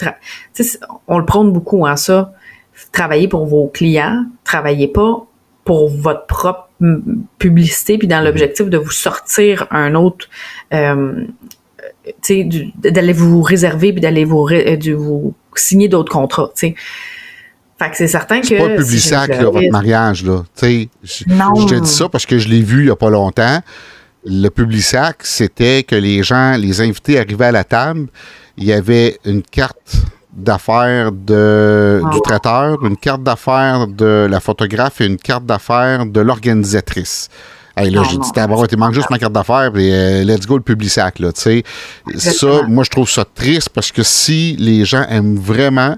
on 1.06 1.18
le 1.18 1.24
prône 1.24 1.52
beaucoup 1.52 1.82
en 1.82 1.86
hein, 1.86 1.96
ça 1.96 2.32
travaillez 2.92 3.28
pour 3.28 3.46
vos 3.46 3.68
clients, 3.68 4.24
travaillez 4.44 4.88
pas 4.88 5.26
pour 5.64 5.90
votre 5.90 6.26
propre 6.26 6.68
publicité, 7.38 7.98
puis 7.98 8.08
dans 8.08 8.20
l'objectif 8.20 8.66
de 8.66 8.78
vous 8.78 8.90
sortir 8.90 9.66
un 9.70 9.94
autre, 9.94 10.28
euh, 10.72 11.24
d'aller 12.78 13.12
vous 13.12 13.42
réserver, 13.42 13.92
puis 13.92 14.00
d'aller 14.00 14.24
vous, 14.24 14.48
euh, 14.48 14.76
vous 14.96 15.34
signer 15.54 15.88
d'autres 15.88 16.12
contrats, 16.12 16.50
tu 16.54 16.68
sais. 16.68 16.74
Fait 17.78 17.90
que 17.90 17.96
c'est 17.96 18.08
certain 18.08 18.40
que. 18.40 18.46
C'est 18.46 18.58
pas 18.58 18.68
public 18.70 19.12
votre 19.40 19.70
mariage, 19.70 20.24
là. 20.24 20.42
Tu 20.56 20.66
sais, 20.66 20.88
je 21.02 21.66
te 21.66 21.80
dis 21.80 21.90
ça 21.90 22.08
parce 22.08 22.26
que 22.26 22.38
je 22.38 22.48
l'ai 22.48 22.62
vu 22.62 22.84
il 22.84 22.88
y 22.88 22.90
a 22.90 22.96
pas 22.96 23.10
longtemps. 23.10 23.60
Le 24.24 24.48
Publisac, 24.48 25.18
c'était 25.22 25.84
que 25.84 25.94
les 25.94 26.24
gens, 26.24 26.56
les 26.56 26.80
invités 26.80 27.18
arrivaient 27.18 27.46
à 27.46 27.52
la 27.52 27.64
table, 27.64 28.08
il 28.56 28.64
y 28.64 28.72
avait 28.72 29.18
une 29.24 29.42
carte 29.42 29.96
d'affaires 30.32 31.12
de, 31.12 32.00
du 32.10 32.18
ah. 32.18 32.20
traiteur, 32.22 32.84
une 32.84 32.96
carte 32.96 33.22
d'affaires 33.22 33.86
de 33.86 34.26
la 34.30 34.40
photographe 34.40 35.00
et 35.00 35.06
une 35.06 35.16
carte 35.16 35.46
d'affaires 35.46 36.06
de 36.06 36.20
l'organisatrice. 36.20 37.28
Hey, 37.76 37.90
là, 37.90 38.02
j'ai 38.10 38.18
dit, 38.18 38.30
d'abord, 38.34 38.66
il 38.70 38.76
manque 38.76 38.94
juste 38.94 39.08
ma 39.08 39.18
carte 39.18 39.32
d'affaires, 39.32 39.70
et 39.76 39.92
euh, 39.92 40.24
let's 40.24 40.46
go 40.46 40.56
le 40.56 40.62
public 40.62 40.90
sac, 40.90 41.20
là, 41.20 41.32
tu 41.32 41.40
sais. 41.40 41.64
Ça, 42.16 42.62
moi, 42.66 42.82
je 42.82 42.90
trouve 42.90 43.08
ça 43.08 43.24
triste 43.24 43.68
parce 43.68 43.92
que 43.92 44.02
si 44.02 44.56
les 44.58 44.84
gens 44.84 45.04
aiment 45.08 45.38
vraiment 45.38 45.96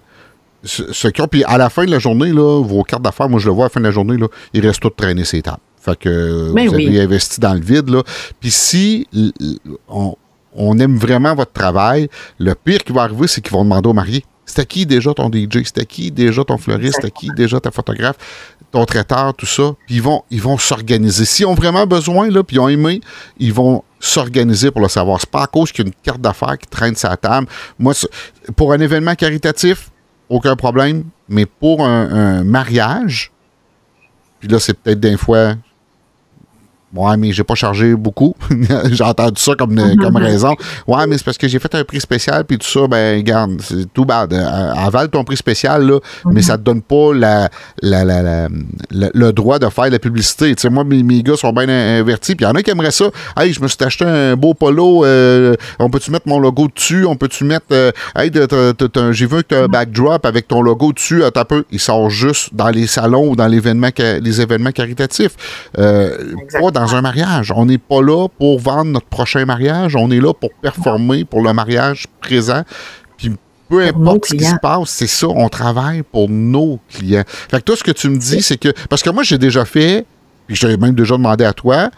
ce 0.63 1.09
qui 1.09 1.23
puis 1.29 1.45
à 1.45 1.57
la 1.59 1.71
fin 1.71 1.85
de 1.85 1.91
la 1.91 1.99
journée, 1.99 2.33
là, 2.33 2.63
vos 2.63 2.83
cartes 2.83 3.03
d'affaires, 3.03 3.29
moi 3.29 3.41
je 3.41 3.47
le 3.47 3.55
vois 3.55 3.65
à 3.65 3.67
la 3.67 3.71
fin 3.71 3.81
de 3.81 3.87
la 3.87 3.91
journée, 3.91 4.17
là, 4.17 4.27
ils 4.53 4.67
restent 4.67 4.83
tous 4.83 4.91
traînés 4.91 5.25
ces 5.25 5.43
tables. 5.43 5.59
Fait 5.81 5.97
que 5.97 6.53
ben 6.53 6.69
vous 6.69 6.75
avez 6.75 7.01
investi 7.01 7.41
dans 7.41 7.55
le 7.55 7.61
vide. 7.61 7.89
Là. 7.89 8.03
Puis 8.39 8.51
si 8.51 9.09
on, 9.89 10.15
on, 10.55 10.79
aime 10.79 10.97
vraiment 10.97 11.35
votre 11.35 11.53
travail, 11.53 12.09
le 12.39 12.55
pire 12.55 12.85
qui 12.85 12.93
va 12.93 13.03
arriver, 13.03 13.27
c'est 13.27 13.41
qu'ils 13.41 13.53
vont 13.53 13.65
demander 13.65 13.89
au 13.89 13.93
marié. 13.93 14.25
C'était 14.45 14.67
qui 14.67 14.87
déjà 14.87 15.15
ton 15.15 15.31
DJ? 15.31 15.65
C'était 15.65 15.87
qui 15.87 16.11
déjà 16.11 16.45
ton 16.45 16.59
fleuriste? 16.59 16.97
C'était 16.97 17.13
qui 17.13 17.31
déjà 17.37 17.61
ta 17.61 17.71
photographe? 17.71 18.17
Ton 18.73 18.85
traiteur, 18.85 19.35
tout 19.35 19.47
ça. 19.47 19.75
Puis 19.87 19.97
ils 19.97 20.03
vont, 20.03 20.25
ils 20.31 20.43
vont 20.43 20.59
s'organiser. 20.59 21.25
S'ils 21.25 21.47
ont 21.47 21.55
vraiment 21.55 21.87
besoin, 21.87 22.29
là, 22.31 22.43
puis 22.43 22.57
ils 22.57 22.61
ont 22.61 22.69
aimé, 22.69 23.01
ils 23.39 23.53
vont 23.53 23.85
s'organiser 24.01 24.71
pour 24.71 24.81
le 24.81 24.89
savoir. 24.89 25.21
C'est 25.21 25.31
pas 25.31 25.45
à 25.45 25.47
cause 25.47 25.71
qu'il 25.71 25.85
y 25.85 25.89
a 25.89 25.91
une 25.91 26.03
carte 26.03 26.21
d'affaires 26.21 26.59
qui 26.59 26.67
traîne 26.67 26.97
sa 26.97 27.17
table. 27.17 27.47
Moi, 27.79 27.93
pour 28.57 28.73
un 28.73 28.81
événement 28.81 29.15
caritatif, 29.15 29.91
aucun 30.29 30.57
problème. 30.57 31.05
Mais 31.29 31.47
pour 31.47 31.85
un 31.85 32.43
mariage, 32.43 33.31
puis 34.41 34.49
là, 34.49 34.59
c'est 34.59 34.75
peut-être 34.75 34.99
des 34.99 35.17
fois 35.17 35.55
Ouais, 36.95 37.17
mais 37.17 37.33
j'ai 37.33 37.45
pas 37.45 37.55
chargé 37.55 37.95
beaucoup. 37.95 38.35
j'ai 38.91 39.05
entendu 39.05 39.41
ça 39.41 39.55
comme, 39.55 39.81
comme 39.97 40.17
raison. 40.17 40.57
Ouais, 40.89 41.07
mais 41.07 41.19
c'est 41.19 41.25
parce 41.25 41.39
que 41.39 41.47
j'ai 41.47 41.61
fait 41.61 41.73
un 41.77 41.85
prix 41.85 42.01
spécial, 42.01 42.45
puis 42.45 42.59
tout 42.59 42.67
ça, 42.67 42.89
ben, 42.89 43.23
garde, 43.23 43.61
c'est 43.63 43.93
tout 43.93 44.05
bad. 44.05 44.33
Euh, 44.33 44.73
avale 44.75 45.09
ton 45.09 45.23
prix 45.23 45.37
spécial, 45.37 45.87
là, 45.87 46.01
mais 46.27 46.43
ça 46.43 46.59
te 46.59 46.63
donne 46.63 46.83
pas 46.83 47.15
la, 47.15 47.49
la, 47.81 48.05
la, 48.05 48.49
le 48.91 49.31
droit 49.33 49.61
de 49.61 49.69
faire 49.69 49.85
de 49.85 49.91
la 49.91 49.99
publicité. 50.01 50.53
Tu 50.57 50.63
sais, 50.63 50.71
moi, 50.71 50.83
mes, 50.83 51.05
mes, 51.05 51.23
gars 51.23 51.37
sont 51.37 51.53
bien 51.53 51.69
invertis, 51.69 52.35
puis 52.35 52.45
il 52.45 52.49
y 52.49 52.51
en 52.51 52.55
a 52.57 52.63
qui 52.63 52.71
aimeraient 52.71 52.91
ça. 52.91 53.07
Hey, 53.37 53.53
je 53.53 53.61
me 53.61 53.69
suis 53.69 53.79
acheté 53.81 54.05
un 54.05 54.35
beau 54.35 54.55
polo, 54.55 55.05
euh, 55.05 55.55
on 55.79 55.91
peut-tu 55.91 56.11
mettre 56.11 56.27
mon 56.27 56.41
logo 56.41 56.69
dessus? 56.75 57.05
On 57.07 57.15
peut-tu 57.15 57.45
mettre, 57.45 57.67
euh, 57.71 57.93
hey, 58.17 58.33
j'ai 59.13 59.27
vu 59.27 59.37
que 59.45 59.49
tu 59.49 59.55
as 59.55 59.65
un 59.65 59.69
backdrop 59.69 60.27
avec 60.27 60.49
ton 60.49 60.61
logo 60.61 60.93
dessus, 60.93 61.23
à 61.23 61.31
peu. 61.45 61.65
Il 61.71 61.79
sort 61.79 62.11
juste 62.11 62.53
dans 62.53 62.69
les 62.69 62.89
salons 62.89 63.31
ou 63.31 63.37
dans 63.37 63.47
les 63.47 63.59
événements 63.59 64.73
caritatifs. 64.73 65.37
Euh, 65.79 66.17
dans 66.80 66.80
un 66.87 67.03
mariage. 67.03 67.53
On 67.55 67.67
n'est 67.67 67.79
pas 67.79 68.03
là 68.03 68.29
pour 68.29 68.59
vendre 68.59 68.91
notre 68.93 69.07
prochain 69.07 69.45
mariage. 69.45 69.97
On 69.97 70.11
est 70.11 70.21
là 70.21 70.33
pour 70.33 70.51
performer 70.61 71.25
pour 71.25 71.43
le 71.43 71.53
mariage 71.53 72.07
présent. 72.21 72.63
Puis 73.17 73.33
peu 73.69 73.83
importe 73.83 74.27
ce 74.27 74.35
qui 74.35 74.45
se 74.45 74.57
passe, 74.57 74.91
c'est 74.91 75.07
ça, 75.07 75.29
on 75.29 75.49
travaille 75.49 76.03
pour 76.03 76.29
nos 76.29 76.81
clients. 76.91 77.25
Fait 77.27 77.59
que 77.59 77.65
toi, 77.65 77.77
ce 77.77 77.85
que 77.85 77.93
tu 77.93 78.09
me 78.09 78.19
dis, 78.19 78.43
c'est 78.43 78.57
que. 78.57 78.71
Parce 78.89 79.03
que 79.03 79.11
moi, 79.11 79.23
j'ai 79.23 79.39
déjà 79.39 79.65
fait, 79.65 80.05
puis 80.47 80.57
je 80.57 80.67
même 80.67 80.95
déjà 80.95 81.17
demandé 81.17 81.45
à 81.45 81.53
toi, 81.53 81.91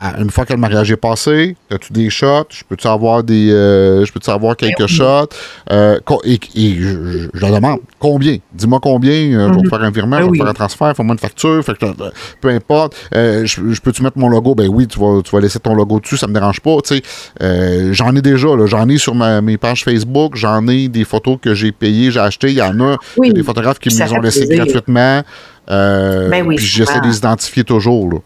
une 0.00 0.30
fois 0.30 0.44
que 0.44 0.52
le 0.52 0.58
mariage 0.58 0.92
est 0.92 0.96
passé, 0.96 1.56
as-tu 1.70 1.92
des 1.92 2.08
shots? 2.08 2.46
Je 2.50 2.62
peux-tu 2.68 2.86
avoir 2.86 3.24
des. 3.24 3.50
Euh, 3.50 4.04
je 4.04 4.12
peux-tu 4.12 4.30
avoir 4.30 4.56
quelques 4.56 4.78
ben 4.78 4.86
shots? 4.86 5.28
Euh, 5.72 5.98
et, 6.24 6.38
je, 6.54 7.28
je, 7.34 7.46
demande 7.46 7.80
combien? 7.98 8.38
Dis-moi 8.52 8.78
combien, 8.80 9.12
euh, 9.12 9.48
je 9.48 9.54
vais 9.54 9.62
mhm. 9.62 9.68
faire 9.68 9.82
un 9.82 9.90
virement, 9.90 10.18
ben 10.18 10.26
je 10.26 10.30
vais 10.30 10.38
faire 10.38 10.46
un 10.46 10.54
transfert, 10.54 10.96
fais-moi 10.96 11.14
une 11.14 11.18
facture, 11.18 11.64
fait 11.64 11.76
que, 11.76 11.86
peu 12.40 12.48
importe. 12.48 12.94
je, 13.12 13.80
peux-tu 13.80 14.02
mettre 14.02 14.18
mon 14.18 14.28
logo? 14.28 14.54
Ben 14.54 14.68
oui, 14.68 14.86
tu 14.86 15.00
vas, 15.00 15.20
tu 15.22 15.32
vas 15.32 15.40
laisser 15.40 15.58
ton 15.58 15.74
logo 15.74 15.98
dessus, 15.98 16.16
ça 16.16 16.28
me 16.28 16.34
dérange 16.34 16.60
pas. 16.60 16.76
J'en 17.90 18.14
ai 18.14 18.22
déjà, 18.22 18.48
j'en 18.66 18.88
ai 18.88 18.98
sur 18.98 19.14
mes 19.16 19.56
pages 19.56 19.82
Facebook, 19.82 20.36
j'en 20.36 20.66
ai 20.68 20.88
des 20.88 21.04
photos 21.04 21.38
que 21.42 21.54
j'ai 21.54 21.72
payées, 21.72 22.12
j'ai 22.12 22.20
achetées. 22.20 22.50
Il 22.50 22.58
y 22.58 22.62
en 22.62 22.78
a, 22.80 22.96
des 23.18 23.42
photographes 23.42 23.80
qui 23.80 23.92
me 23.92 24.04
les 24.04 24.12
ont 24.12 24.20
laissées 24.20 24.46
gratuitement. 24.46 25.22
ben 25.66 26.46
oui, 26.46 26.54
puis 26.54 26.66
j'essaie 26.66 27.00
de 27.00 27.06
les 27.06 27.16
identifier 27.16 27.64
toujours. 27.64 28.10
Là. 28.12 28.18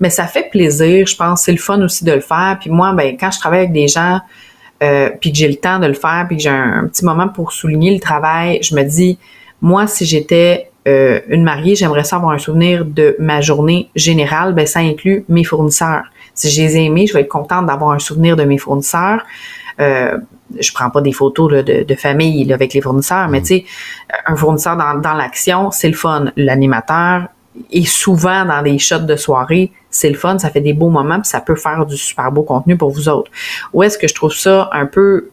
Mais 0.00 0.10
ça 0.10 0.26
fait 0.26 0.48
plaisir, 0.50 1.06
je 1.06 1.16
pense. 1.16 1.42
C'est 1.42 1.52
le 1.52 1.58
fun 1.58 1.80
aussi 1.82 2.04
de 2.04 2.12
le 2.12 2.20
faire. 2.20 2.56
Puis 2.60 2.70
moi, 2.70 2.92
ben, 2.92 3.16
quand 3.18 3.30
je 3.30 3.38
travaille 3.38 3.60
avec 3.60 3.72
des 3.72 3.88
gens, 3.88 4.20
euh, 4.82 5.10
puis 5.20 5.32
que 5.32 5.38
j'ai 5.38 5.48
le 5.48 5.56
temps 5.56 5.78
de 5.78 5.86
le 5.86 5.94
faire, 5.94 6.26
puis 6.28 6.36
que 6.36 6.42
j'ai 6.42 6.50
un, 6.50 6.86
petit 6.86 7.04
moment 7.04 7.28
pour 7.28 7.52
souligner 7.52 7.94
le 7.94 8.00
travail, 8.00 8.58
je 8.62 8.74
me 8.74 8.82
dis, 8.82 9.18
moi, 9.62 9.86
si 9.86 10.04
j'étais 10.04 10.70
euh, 10.86 11.20
une 11.28 11.42
mariée, 11.42 11.74
j'aimerais 11.74 12.04
ça 12.04 12.16
avoir 12.16 12.32
un 12.32 12.38
souvenir 12.38 12.84
de 12.84 13.16
ma 13.18 13.40
journée 13.40 13.90
générale. 13.96 14.54
Ben, 14.54 14.66
ça 14.66 14.80
inclut 14.80 15.24
mes 15.28 15.44
fournisseurs. 15.44 16.04
Si 16.34 16.50
je 16.50 16.60
les 16.60 16.76
ai 16.76 16.84
aimés, 16.84 17.06
je 17.06 17.14
vais 17.14 17.22
être 17.22 17.28
contente 17.28 17.66
d'avoir 17.66 17.92
un 17.92 17.98
souvenir 17.98 18.36
de 18.36 18.44
mes 18.44 18.58
fournisseurs. 18.58 19.24
Euh, 19.80 20.18
je 20.58 20.72
prends 20.72 20.90
pas 20.90 21.00
des 21.00 21.12
photos 21.12 21.64
de, 21.64 21.82
de, 21.82 21.94
famille 21.94 22.52
avec 22.52 22.72
les 22.72 22.80
fournisseurs, 22.80 23.28
mais 23.28 23.40
mm. 23.40 23.42
tu 23.42 23.48
sais, 23.48 23.64
un 24.26 24.36
fournisseur 24.36 24.76
dans, 24.76 24.94
dans 24.94 25.14
l'action, 25.14 25.70
c'est 25.70 25.88
le 25.88 25.94
fun. 25.94 26.26
L'animateur, 26.36 27.28
et 27.70 27.84
souvent 27.84 28.44
dans 28.44 28.62
des 28.62 28.78
shots 28.78 29.00
de 29.00 29.16
soirée, 29.16 29.72
c'est 29.90 30.08
le 30.08 30.16
fun, 30.16 30.38
ça 30.38 30.50
fait 30.50 30.60
des 30.60 30.72
beaux 30.72 30.90
moments, 30.90 31.20
puis 31.20 31.28
ça 31.28 31.40
peut 31.40 31.56
faire 31.56 31.86
du 31.86 31.96
super 31.96 32.30
beau 32.32 32.42
contenu 32.42 32.76
pour 32.76 32.90
vous 32.90 33.08
autres. 33.08 33.30
Où 33.72 33.82
est-ce 33.82 33.98
que 33.98 34.08
je 34.08 34.14
trouve 34.14 34.32
ça 34.32 34.68
un 34.72 34.86
peu 34.86 35.30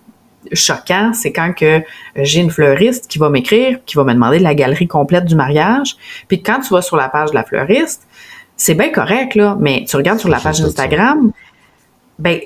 choquant, 0.51 1.13
c'est 1.13 1.31
quand 1.31 1.53
que 1.53 1.81
j'ai 2.17 2.41
une 2.41 2.51
fleuriste 2.51 3.07
qui 3.07 3.17
va 3.17 3.29
m'écrire, 3.29 3.79
qui 3.85 3.95
va 3.95 4.03
me 4.03 4.13
demander 4.13 4.39
la 4.39 4.53
galerie 4.53 4.87
complète 4.87 5.25
du 5.25 5.35
mariage, 5.35 5.95
puis 6.27 6.43
quand 6.43 6.59
tu 6.59 6.73
vas 6.73 6.81
sur 6.81 6.97
la 6.97 7.07
page 7.09 7.29
de 7.29 7.35
la 7.35 7.43
fleuriste, 7.43 8.07
c'est 8.57 8.75
bien 8.75 8.91
correct 8.91 9.35
là, 9.35 9.57
mais 9.59 9.85
tu 9.87 9.95
regardes 9.95 10.19
sur 10.19 10.29
la 10.29 10.39
page 10.39 10.61
Instagram, 10.61 11.31
ben 12.19 12.39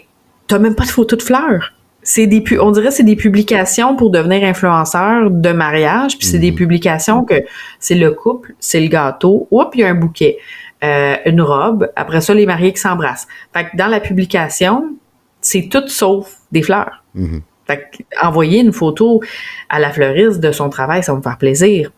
t'as 0.47 0.59
même 0.59 0.75
pas 0.75 0.86
de 0.86 0.89
photos 0.89 1.19
de 1.19 1.23
fleurs 1.23 1.73
c'est 2.08 2.26
des 2.26 2.41
on 2.62 2.72
dirait 2.72 2.89
c'est 2.89 3.03
des 3.03 3.18
publications 3.18 3.97
pour 3.97 4.12
devenir 4.12 4.41
influenceur 4.47 5.30
de 5.30 5.51
mariage 5.51 6.18
puis 6.18 6.26
c'est 6.26 6.39
des 6.39 6.51
mhm. 6.51 6.58
publications 6.58 7.26
que 7.26 7.43
c'est 7.80 7.95
le 7.95 8.12
couple 8.12 8.53
c'est 8.60 8.80
le 8.80 8.88
gâteau 8.88 9.45
oups 9.51 9.72
il 9.74 9.82
y 9.82 9.84
a 9.84 9.89
un 9.89 9.93
bouquet 9.93 10.38
euh, 10.86 11.18
une 11.26 11.41
robe 11.41 11.91
après 11.97 12.22
ça 12.22 12.34
les 12.34 12.45
mariés 12.45 12.72
qui 12.72 12.80
s'embrassent. 12.80 13.28
Fait 13.53 13.66
que 13.66 13.76
dans 13.76 13.88
la 13.88 13.99
publication 13.99 14.95
c'est 15.41 15.68
tout 15.70 15.86
sauf 15.89 16.34
des 16.53 16.62
fleurs. 16.62 17.03
Mhm. 17.14 17.41
fait 17.68 17.89
que 17.91 18.26
envoyer 18.26 18.62
une 18.62 18.72
photo 18.72 19.22
à 19.68 19.78
la 19.78 19.91
fleuriste 19.91 20.39
de 20.39 20.53
son 20.53 20.70
travail 20.70 21.03
ça 21.03 21.12
va 21.12 21.18
me 21.18 21.24
faire 21.24 21.38
plaisir. 21.38 21.91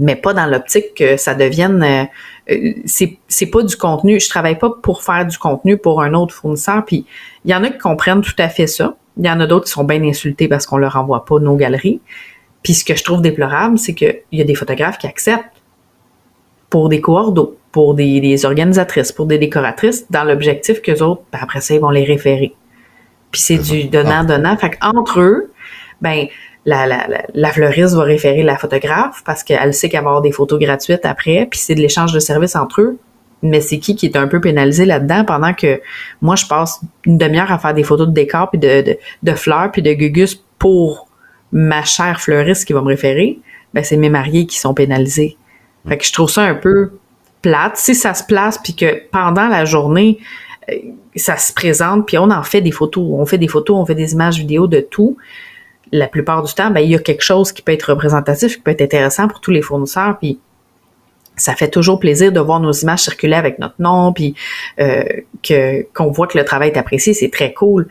Mais 0.00 0.16
pas 0.16 0.34
dans 0.34 0.46
l'optique 0.46 0.94
que 0.96 1.16
ça 1.16 1.36
devienne 1.36 1.80
euh, 1.84 2.04
euh, 2.52 2.72
c'est 2.86 3.18
c'est 3.28 3.46
pas 3.46 3.62
du 3.62 3.76
contenu. 3.76 4.18
Je 4.18 4.28
travaille 4.28 4.58
pas 4.58 4.70
pour 4.82 5.04
faire 5.04 5.24
du 5.24 5.38
contenu 5.38 5.76
pour 5.76 6.02
un 6.02 6.12
autre 6.12 6.34
fournisseur 6.34 6.84
puis 6.84 7.06
il 7.44 7.52
y 7.52 7.54
en 7.54 7.62
a 7.62 7.70
qui 7.70 7.78
comprennent 7.78 8.22
tout 8.22 8.34
à 8.38 8.48
fait 8.48 8.66
ça 8.66 8.96
il 9.16 9.26
y 9.26 9.30
en 9.30 9.40
a 9.40 9.46
d'autres 9.46 9.66
qui 9.66 9.72
sont 9.72 9.84
bien 9.84 10.02
insultés 10.02 10.48
parce 10.48 10.66
qu'on 10.66 10.78
leur 10.78 10.96
envoie 10.96 11.24
pas 11.24 11.38
nos 11.38 11.56
galeries. 11.56 12.00
Puis 12.62 12.74
ce 12.74 12.84
que 12.84 12.94
je 12.94 13.04
trouve 13.04 13.20
déplorable, 13.22 13.78
c'est 13.78 13.94
qu'il 13.94 14.22
y 14.32 14.40
a 14.40 14.44
des 14.44 14.54
photographes 14.54 14.98
qui 14.98 15.06
acceptent 15.06 15.62
pour 16.70 16.88
des 16.88 17.00
coordos, 17.00 17.58
pour 17.72 17.94
des, 17.94 18.44
organisatrices, 18.44 19.12
pour 19.12 19.26
des 19.26 19.38
décoratrices, 19.38 20.10
dans 20.10 20.24
l'objectif 20.24 20.80
qu'eux 20.80 21.02
autres, 21.02 21.22
ben 21.32 21.40
après 21.42 21.60
ça, 21.60 21.74
ils 21.74 21.80
vont 21.80 21.90
les 21.90 22.04
référer. 22.04 22.54
Puis 23.30 23.40
c'est 23.40 23.58
du 23.58 23.84
donnant-donnant. 23.84 24.56
Fait 24.56 24.70
qu'entre 24.70 25.20
eux, 25.20 25.52
ben, 26.00 26.26
la, 26.64 26.86
la, 26.86 27.06
la, 27.34 27.50
fleuriste 27.50 27.94
va 27.94 28.04
référer 28.04 28.42
la 28.42 28.56
photographe 28.56 29.22
parce 29.24 29.42
qu'elle 29.42 29.74
sait 29.74 29.88
qu'elle 29.88 30.04
va 30.04 30.10
avoir 30.10 30.22
des 30.22 30.32
photos 30.32 30.60
gratuites 30.60 31.04
après, 31.04 31.46
puis 31.50 31.58
c'est 31.58 31.74
de 31.74 31.80
l'échange 31.80 32.12
de 32.12 32.20
services 32.20 32.56
entre 32.56 32.80
eux 32.80 32.98
mais 33.42 33.60
c'est 33.60 33.78
qui 33.78 33.96
qui 33.96 34.06
est 34.06 34.16
un 34.16 34.28
peu 34.28 34.40
pénalisé 34.40 34.84
là-dedans 34.84 35.24
pendant 35.24 35.52
que 35.52 35.80
moi, 36.20 36.36
je 36.36 36.46
passe 36.46 36.80
une 37.04 37.18
demi-heure 37.18 37.50
à 37.50 37.58
faire 37.58 37.74
des 37.74 37.82
photos 37.82 38.06
de 38.06 38.12
décor, 38.12 38.50
puis 38.50 38.58
de, 38.58 38.96
de, 39.22 39.32
fleurs, 39.32 39.70
puis 39.72 39.82
de 39.82 39.92
gugus 39.92 40.42
pour 40.58 41.08
ma 41.50 41.84
chère 41.84 42.20
fleuriste 42.20 42.64
qui 42.64 42.72
va 42.72 42.80
me 42.80 42.86
référer, 42.86 43.40
ben 43.74 43.82
c'est 43.84 43.96
mes 43.96 44.08
mariés 44.08 44.46
qui 44.46 44.58
sont 44.58 44.74
pénalisés. 44.74 45.36
Fait 45.86 45.98
que 45.98 46.04
je 46.04 46.12
trouve 46.12 46.30
ça 46.30 46.42
un 46.42 46.54
peu 46.54 46.92
plate. 47.42 47.76
Si 47.76 47.94
ça 47.94 48.14
se 48.14 48.24
place, 48.24 48.58
puis 48.58 48.74
que 48.74 49.02
pendant 49.10 49.48
la 49.48 49.64
journée, 49.64 50.18
euh, 50.70 50.76
ça 51.16 51.36
se 51.36 51.52
présente, 51.52 52.06
puis 52.06 52.16
on 52.18 52.30
en 52.30 52.42
fait 52.44 52.60
des 52.60 52.70
photos. 52.70 53.04
On 53.12 53.26
fait 53.26 53.38
des 53.38 53.48
photos, 53.48 53.76
on 53.76 53.84
fait 53.84 53.96
des 53.96 54.12
images 54.12 54.38
vidéo 54.38 54.68
de 54.68 54.80
tout. 54.80 55.16
La 55.90 56.06
plupart 56.06 56.42
du 56.42 56.54
temps, 56.54 56.70
ben, 56.70 56.80
il 56.80 56.90
y 56.90 56.94
a 56.94 57.00
quelque 57.00 57.22
chose 57.22 57.52
qui 57.52 57.60
peut 57.60 57.72
être 57.72 57.90
représentatif, 57.90 58.56
qui 58.56 58.62
peut 58.62 58.70
être 58.70 58.82
intéressant 58.82 59.28
pour 59.28 59.40
tous 59.40 59.50
les 59.50 59.60
fournisseurs, 59.60 60.16
puis 60.18 60.38
ça 61.42 61.56
fait 61.56 61.68
toujours 61.68 61.98
plaisir 61.98 62.30
de 62.30 62.38
voir 62.38 62.60
nos 62.60 62.72
images 62.72 63.00
circuler 63.00 63.34
avec 63.34 63.58
notre 63.58 63.74
nom, 63.80 64.12
puis 64.12 64.34
euh, 64.80 65.02
que 65.42 65.82
qu'on 65.92 66.10
voit 66.12 66.28
que 66.28 66.38
le 66.38 66.44
travail 66.44 66.70
est 66.70 66.78
apprécié, 66.78 67.14
c'est 67.14 67.30
très 67.30 67.52
cool. 67.52 67.88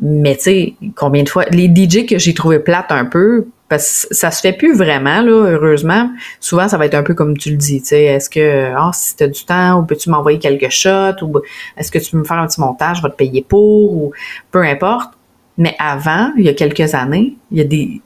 Mais 0.00 0.36
tu 0.36 0.42
sais, 0.42 0.74
combien 0.94 1.24
de 1.24 1.28
fois 1.28 1.46
les 1.50 1.66
DJ 1.66 2.06
que 2.06 2.18
j'ai 2.18 2.32
trouvé 2.32 2.60
plates 2.60 2.92
un 2.92 3.04
peu, 3.04 3.48
parce 3.68 4.06
que 4.08 4.14
ça 4.14 4.30
se 4.30 4.40
fait 4.40 4.52
plus 4.52 4.76
vraiment 4.76 5.20
là, 5.20 5.50
heureusement. 5.50 6.10
Souvent, 6.38 6.68
ça 6.68 6.78
va 6.78 6.86
être 6.86 6.94
un 6.94 7.02
peu 7.02 7.14
comme 7.14 7.36
tu 7.36 7.50
le 7.50 7.56
dis, 7.56 7.80
tu 7.80 7.88
sais, 7.88 8.04
est-ce 8.04 8.30
que 8.30 8.72
ah 8.76 8.92
si 8.94 9.16
t'as 9.16 9.26
du 9.26 9.44
temps, 9.44 9.80
ou 9.80 9.84
peux-tu 9.84 10.08
m'envoyer 10.08 10.38
quelques 10.38 10.70
shots, 10.70 11.22
ou 11.22 11.40
est-ce 11.76 11.90
que 11.90 11.98
tu 11.98 12.12
peux 12.12 12.18
me 12.18 12.24
faire 12.24 12.38
un 12.38 12.46
petit 12.46 12.60
montage, 12.60 12.98
je 12.98 13.02
vais 13.02 13.10
te 13.10 13.16
payer 13.16 13.44
pour, 13.46 13.92
ou 13.92 14.12
peu 14.52 14.62
importe. 14.62 15.12
Mais 15.58 15.74
avant, 15.80 16.32
il 16.36 16.44
y 16.44 16.48
a 16.48 16.54
quelques 16.54 16.94
années, 16.94 17.34
il 17.50 17.58
y 17.58 17.60
a 17.62 17.64
des, 17.64 18.00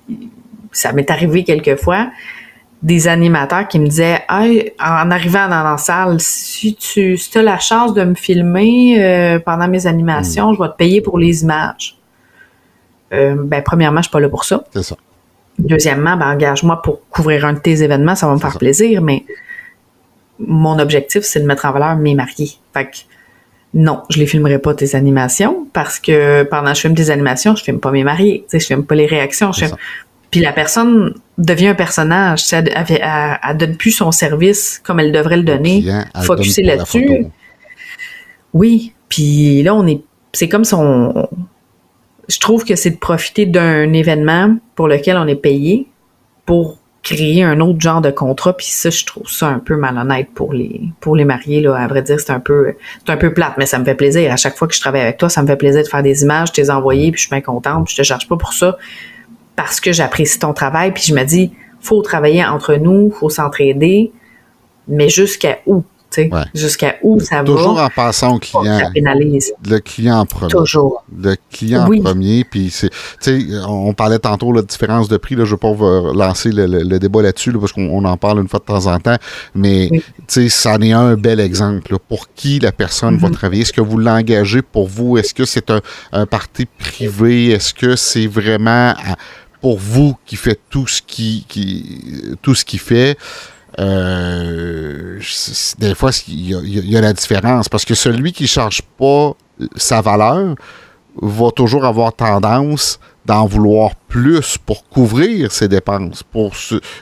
ça 0.72 0.92
m'est 0.92 1.10
arrivé 1.10 1.44
quelques 1.44 1.76
fois 1.76 2.10
des 2.82 3.08
animateurs 3.08 3.68
qui 3.68 3.78
me 3.78 3.86
disaient 3.86 4.22
hey, 4.28 4.72
en 4.80 5.10
arrivant 5.10 5.48
dans 5.48 5.62
la 5.62 5.76
salle, 5.76 6.18
si 6.20 6.74
tu 6.74 7.18
si 7.18 7.38
as 7.38 7.42
la 7.42 7.58
chance 7.58 7.92
de 7.92 8.04
me 8.04 8.14
filmer 8.14 8.96
euh, 8.98 9.38
pendant 9.38 9.68
mes 9.68 9.86
animations, 9.86 10.52
mm. 10.52 10.54
je 10.54 10.62
vais 10.62 10.68
te 10.68 10.76
payer 10.76 11.00
pour 11.00 11.18
les 11.18 11.42
images. 11.42 11.98
Euh, 13.12 13.34
ben, 13.36 13.62
premièrement, 13.62 13.98
je 13.98 14.04
suis 14.04 14.12
pas 14.12 14.20
là 14.20 14.28
pour 14.28 14.44
ça. 14.44 14.64
C'est 14.72 14.82
ça. 14.82 14.96
Deuxièmement, 15.58 16.16
ben, 16.16 16.32
engage-moi 16.32 16.80
pour 16.80 17.06
couvrir 17.10 17.44
un 17.44 17.52
de 17.52 17.58
tes 17.58 17.82
événements, 17.82 18.14
ça 18.14 18.26
va 18.26 18.34
me 18.34 18.38
faire 18.38 18.56
plaisir, 18.56 19.02
mais 19.02 19.24
mon 20.38 20.78
objectif, 20.78 21.22
c'est 21.22 21.40
de 21.40 21.46
mettre 21.46 21.66
en 21.66 21.72
valeur 21.72 21.96
mes 21.96 22.14
mariés. 22.14 22.52
Fait 22.72 22.86
que, 22.86 22.96
non, 23.74 24.02
je 24.08 24.18
les 24.18 24.26
filmerai 24.26 24.58
pas 24.58 24.74
tes 24.74 24.96
animations 24.96 25.66
parce 25.72 25.98
que 25.98 26.44
pendant 26.44 26.70
que 26.70 26.76
je 26.76 26.80
filme 26.80 26.94
tes 26.94 27.10
animations, 27.10 27.54
je 27.54 27.62
filme 27.62 27.78
pas 27.78 27.90
mes 27.90 28.04
mariés. 28.04 28.44
Tu 28.44 28.52
sais, 28.52 28.60
je 28.60 28.66
filme 28.66 28.84
pas 28.84 28.94
les 28.94 29.06
réactions. 29.06 29.52
Je 29.52 29.66
Puis 30.30 30.40
la 30.40 30.52
personne 30.52 31.14
devient 31.38 31.68
un 31.68 31.74
personnage. 31.74 32.52
Elle, 32.52 32.72
elle, 32.76 33.56
donne 33.56 33.76
plus 33.76 33.90
son 33.90 34.12
service 34.12 34.80
comme 34.84 35.00
elle 35.00 35.12
devrait 35.12 35.36
le 35.36 35.42
donner. 35.42 35.84
Focuser 36.22 36.62
là-dessus. 36.62 37.26
Oui. 38.52 38.92
Puis 39.08 39.62
là, 39.62 39.74
on 39.74 39.86
est. 39.86 40.02
C'est 40.32 40.48
comme 40.48 40.64
si 40.64 40.74
on. 40.74 41.28
Je 42.28 42.38
trouve 42.38 42.64
que 42.64 42.76
c'est 42.76 42.90
de 42.90 42.96
profiter 42.96 43.44
d'un 43.46 43.92
événement 43.92 44.56
pour 44.76 44.86
lequel 44.86 45.16
on 45.16 45.26
est 45.26 45.34
payé 45.34 45.88
pour 46.46 46.78
créer 47.02 47.42
un 47.42 47.60
autre 47.60 47.80
genre 47.80 48.00
de 48.00 48.10
contrat 48.10 48.54
puis 48.56 48.66
ça 48.66 48.90
je 48.90 49.04
trouve 49.06 49.28
ça 49.28 49.48
un 49.48 49.58
peu 49.58 49.76
malhonnête 49.76 50.28
pour 50.34 50.52
les 50.52 50.82
pour 51.00 51.16
les 51.16 51.24
mariés 51.24 51.62
là 51.62 51.74
à 51.74 51.86
vrai 51.88 52.02
dire 52.02 52.20
c'est 52.20 52.30
un 52.30 52.40
peu 52.40 52.74
c'est 53.04 53.10
un 53.10 53.16
peu 53.16 53.32
plate 53.32 53.54
mais 53.56 53.64
ça 53.64 53.78
me 53.78 53.84
fait 53.84 53.94
plaisir 53.94 54.30
à 54.30 54.36
chaque 54.36 54.56
fois 54.56 54.68
que 54.68 54.74
je 54.74 54.80
travaille 54.80 55.00
avec 55.00 55.16
toi 55.16 55.30
ça 55.30 55.42
me 55.42 55.46
fait 55.46 55.56
plaisir 55.56 55.82
de 55.82 55.88
faire 55.88 56.02
des 56.02 56.22
images 56.22 56.52
te 56.52 56.60
les 56.60 56.70
envoyer 56.70 57.10
puis 57.10 57.18
je 57.18 57.26
suis 57.26 57.30
bien 57.30 57.40
contente 57.40 57.86
puis 57.86 57.94
je 57.94 58.02
te 58.02 58.06
charge 58.06 58.28
pas 58.28 58.36
pour 58.36 58.52
ça 58.52 58.76
parce 59.60 59.78
que 59.78 59.92
j'apprécie 59.92 60.38
ton 60.38 60.54
travail 60.54 60.92
puis 60.92 61.02
je 61.02 61.14
me 61.14 61.22
dis 61.24 61.52
faut 61.80 62.00
travailler 62.00 62.44
entre 62.44 62.74
nous 62.76 63.10
faut 63.10 63.28
s'entraider 63.28 64.10
mais 64.88 65.08
jusqu'à 65.08 65.58
où 65.66 65.84
Jusqu'à 66.54 66.96
où 67.02 67.20
ça 67.20 67.36
va? 67.36 67.44
Toujours 67.44 67.80
en 67.80 67.88
passant 67.88 68.34
au 68.34 68.38
client. 68.38 68.90
Le 68.94 69.78
client 69.78 70.18
en 70.18 70.26
premier. 70.26 70.50
Toujours. 70.50 71.04
Le 71.16 71.36
client 71.52 71.82
en 71.82 72.02
premier. 72.02 72.44
Puis 72.44 72.72
c'est, 72.72 72.90
on 73.66 73.92
parlait 73.94 74.18
tantôt 74.18 74.52
la 74.52 74.62
différence 74.62 75.08
de 75.08 75.16
prix. 75.16 75.36
Là, 75.36 75.44
je 75.44 75.54
ne 75.54 75.60
vais 75.60 75.76
pas 75.78 76.12
lancer 76.12 76.50
le, 76.52 76.98
débat 76.98 77.22
là-dessus 77.22 77.52
parce 77.52 77.72
qu'on 77.72 78.04
en 78.04 78.16
parle 78.16 78.40
une 78.40 78.48
fois 78.48 78.58
de 78.58 78.64
temps 78.64 78.86
en 78.86 78.98
temps. 78.98 79.16
Mais 79.54 79.88
ça 80.26 80.74
en 80.74 80.82
est 80.82 80.92
un 80.92 81.14
bel 81.14 81.40
exemple. 81.40 81.96
Pour 82.08 82.32
qui 82.34 82.58
la 82.58 82.72
personne 82.72 83.16
va 83.16 83.28
mm-hmm. 83.28 83.32
travailler? 83.32 83.62
Est-ce 83.62 83.72
que 83.72 83.80
vous 83.80 83.98
l'engagez 83.98 84.62
pour 84.62 84.88
vous? 84.88 85.16
Est-ce 85.16 85.32
que 85.32 85.44
c'est 85.44 85.70
un, 85.70 85.80
un 86.12 86.26
parti 86.26 86.66
privé? 86.66 87.50
Est-ce 87.50 87.72
que 87.72 87.94
c'est 87.94 88.26
vraiment 88.26 88.94
pour 89.60 89.78
vous 89.78 90.16
qui 90.26 90.36
fait 90.36 90.58
tout 90.70 90.86
ce 90.86 91.02
qui, 91.02 91.44
qui 91.48 92.36
tout 92.42 92.54
ce 92.54 92.64
qu'il 92.64 92.80
fait? 92.80 93.18
Euh, 93.78 95.20
des 95.78 95.94
fois, 95.94 96.10
il 96.28 96.50
y, 96.50 96.96
a, 96.96 97.00
la 97.00 97.12
différence 97.12 97.68
parce 97.68 97.84
que 97.84 97.94
celui 97.94 98.32
qui 98.32 98.44
ne 98.44 98.48
charge 98.48 98.82
pas 98.98 99.32
sa 99.76 100.00
valeur 100.00 100.54
va 101.20 101.50
toujours 101.50 101.84
avoir 101.84 102.12
tendance 102.12 102.98
d'en 103.26 103.46
vouloir 103.46 103.94
plus 104.08 104.58
pour 104.58 104.88
couvrir 104.88 105.52
ses 105.52 105.68
dépenses, 105.68 106.22
pour 106.22 106.52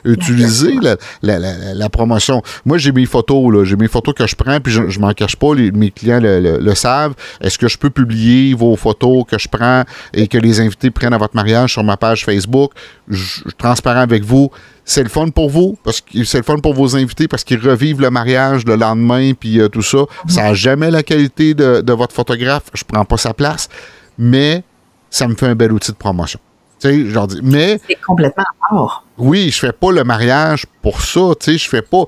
utiliser 0.05 0.75
la, 1.23 1.89
promotion. 1.89 2.43
Moi, 2.67 2.79
j'ai 2.79 2.93
mes 2.93 3.07
photos, 3.07 3.53
là, 3.53 3.65
j'ai 3.65 3.77
mes 3.77 3.89
photos 3.89 4.15
que 4.15 4.27
je 4.27 4.37
prends, 4.37 4.61
puis 4.61 4.73
je, 4.73 4.83
ne 4.83 4.99
m'en 4.99 5.13
cache 5.13 5.37
pas, 5.37 5.55
mes 5.55 5.91
clients 5.91 6.21
le, 6.21 6.75
savent. 6.75 7.15
Est-ce 7.41 7.59
que 7.59 7.69
je 7.69 7.79
peux 7.79 7.91
publier 7.91 8.55
vos 8.55 8.77
photos 8.77 9.25
que 9.27 9.39
je 9.39 9.49
prends 9.49 9.85
et 10.13 10.29
que 10.29 10.39
les 10.39 10.61
invités 10.61 10.91
prennent 10.91 11.15
à 11.15 11.19
votre 11.19 11.35
mariage 11.35 11.73
sur 11.73 11.83
ma 11.83 11.97
page 11.97 12.25
Facebook? 12.25 12.73
Je, 13.09 13.25
suis 13.25 13.43
transparent 13.57 14.01
avec 14.01 14.25
vous 14.25 14.51
c'est 14.85 15.03
le 15.03 15.11
fun 15.11 15.29
pour 15.29 15.51
vous, 15.51 15.77
parce 15.85 16.01
que 16.01 16.25
c'est 16.25 16.39
le 16.39 16.45
fun 16.45 16.61
pour 16.61 16.73
vos 16.73 16.97
invités 16.97 17.29
parce 17.29 17.45
qu'ils 17.45 17.61
revivent 17.61 18.01
le 18.01 18.11
mariage 18.11 18.65
le 18.65 18.75
lendemain, 18.75 19.33
puis 19.39 19.61
euh, 19.61 19.69
tout 19.69 19.83
ça. 19.83 19.99
Ça 20.29 20.45
n'a 20.45 20.55
jamais 20.55 20.91
la 20.91 21.03
qualité 21.03 21.53
de, 21.53 21.93
votre 21.93 22.15
photographe. 22.15 22.65
Je 22.73 22.85
prends 22.85 23.05
pas 23.05 23.19
sa 23.19 23.35
place, 23.35 23.69
mais 24.19 24.63
ça 25.11 25.29
me 25.29 25.35
fait 25.35 25.47
un 25.47 25.55
bel 25.55 25.73
outil 25.73 25.93
de 25.93 25.97
promotion. 25.97 26.41
Tu 26.81 26.89
sais, 26.89 27.11
genre, 27.11 27.29
mais. 27.43 27.81
C'est 27.87 28.01
complètement. 28.01 28.45
Oui, 29.17 29.51
je 29.51 29.59
fais 29.59 29.73
pas 29.73 29.91
le 29.91 30.05
mariage 30.05 30.67
pour 30.83 31.01
ça, 31.01 31.33
tu 31.41 31.53
sais, 31.53 31.59
je 31.59 31.69
fais 31.69 31.83
pas 31.83 32.05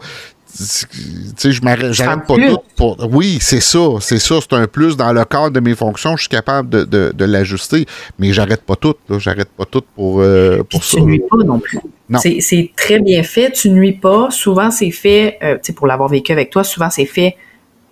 sais, 0.55 1.53
je 1.53 1.63
m'arrête 1.63 2.27
pas 2.27 2.35
tout 2.37 2.59
pour. 2.77 2.97
Oui, 3.11 3.39
c'est 3.41 3.61
ça, 3.61 3.79
c'est 4.01 4.19
ça, 4.19 4.37
c'est 4.41 4.55
un 4.55 4.67
plus. 4.67 4.97
Dans 4.97 5.13
le 5.13 5.25
cadre 5.25 5.51
de 5.51 5.61
mes 5.61 5.75
fonctions, 5.75 6.17
je 6.17 6.23
suis 6.23 6.29
capable 6.29 6.69
de, 6.69 7.13
de, 7.13 7.25
l'ajuster, 7.25 7.87
mais 8.19 8.33
j'arrête 8.33 8.63
pas 8.63 8.77
tout, 8.77 8.95
j'arrête 9.19 9.49
pas 9.51 9.65
tout 9.65 9.83
pour, 9.95 10.21
euh, 10.21 10.63
pour 10.69 10.85
ça. 10.85 10.99
Tu 10.99 11.03
nuis 11.03 11.23
pas 11.31 11.37
non 11.45 11.59
plus. 11.59 11.79
C'est 12.19 12.73
très 12.77 13.01
bien 13.01 13.23
fait, 13.23 13.53
tu 13.53 13.71
nuis 13.71 13.93
pas. 13.93 14.31
Souvent, 14.31 14.71
c'est 14.71 14.91
fait, 14.91 15.39
euh, 15.43 15.55
tu 15.55 15.61
sais, 15.65 15.73
pour 15.73 15.87
l'avoir 15.87 16.09
vécu 16.09 16.33
avec 16.33 16.51
toi, 16.51 16.65
souvent, 16.65 16.91
c'est 16.91 17.07
fait 17.07 17.37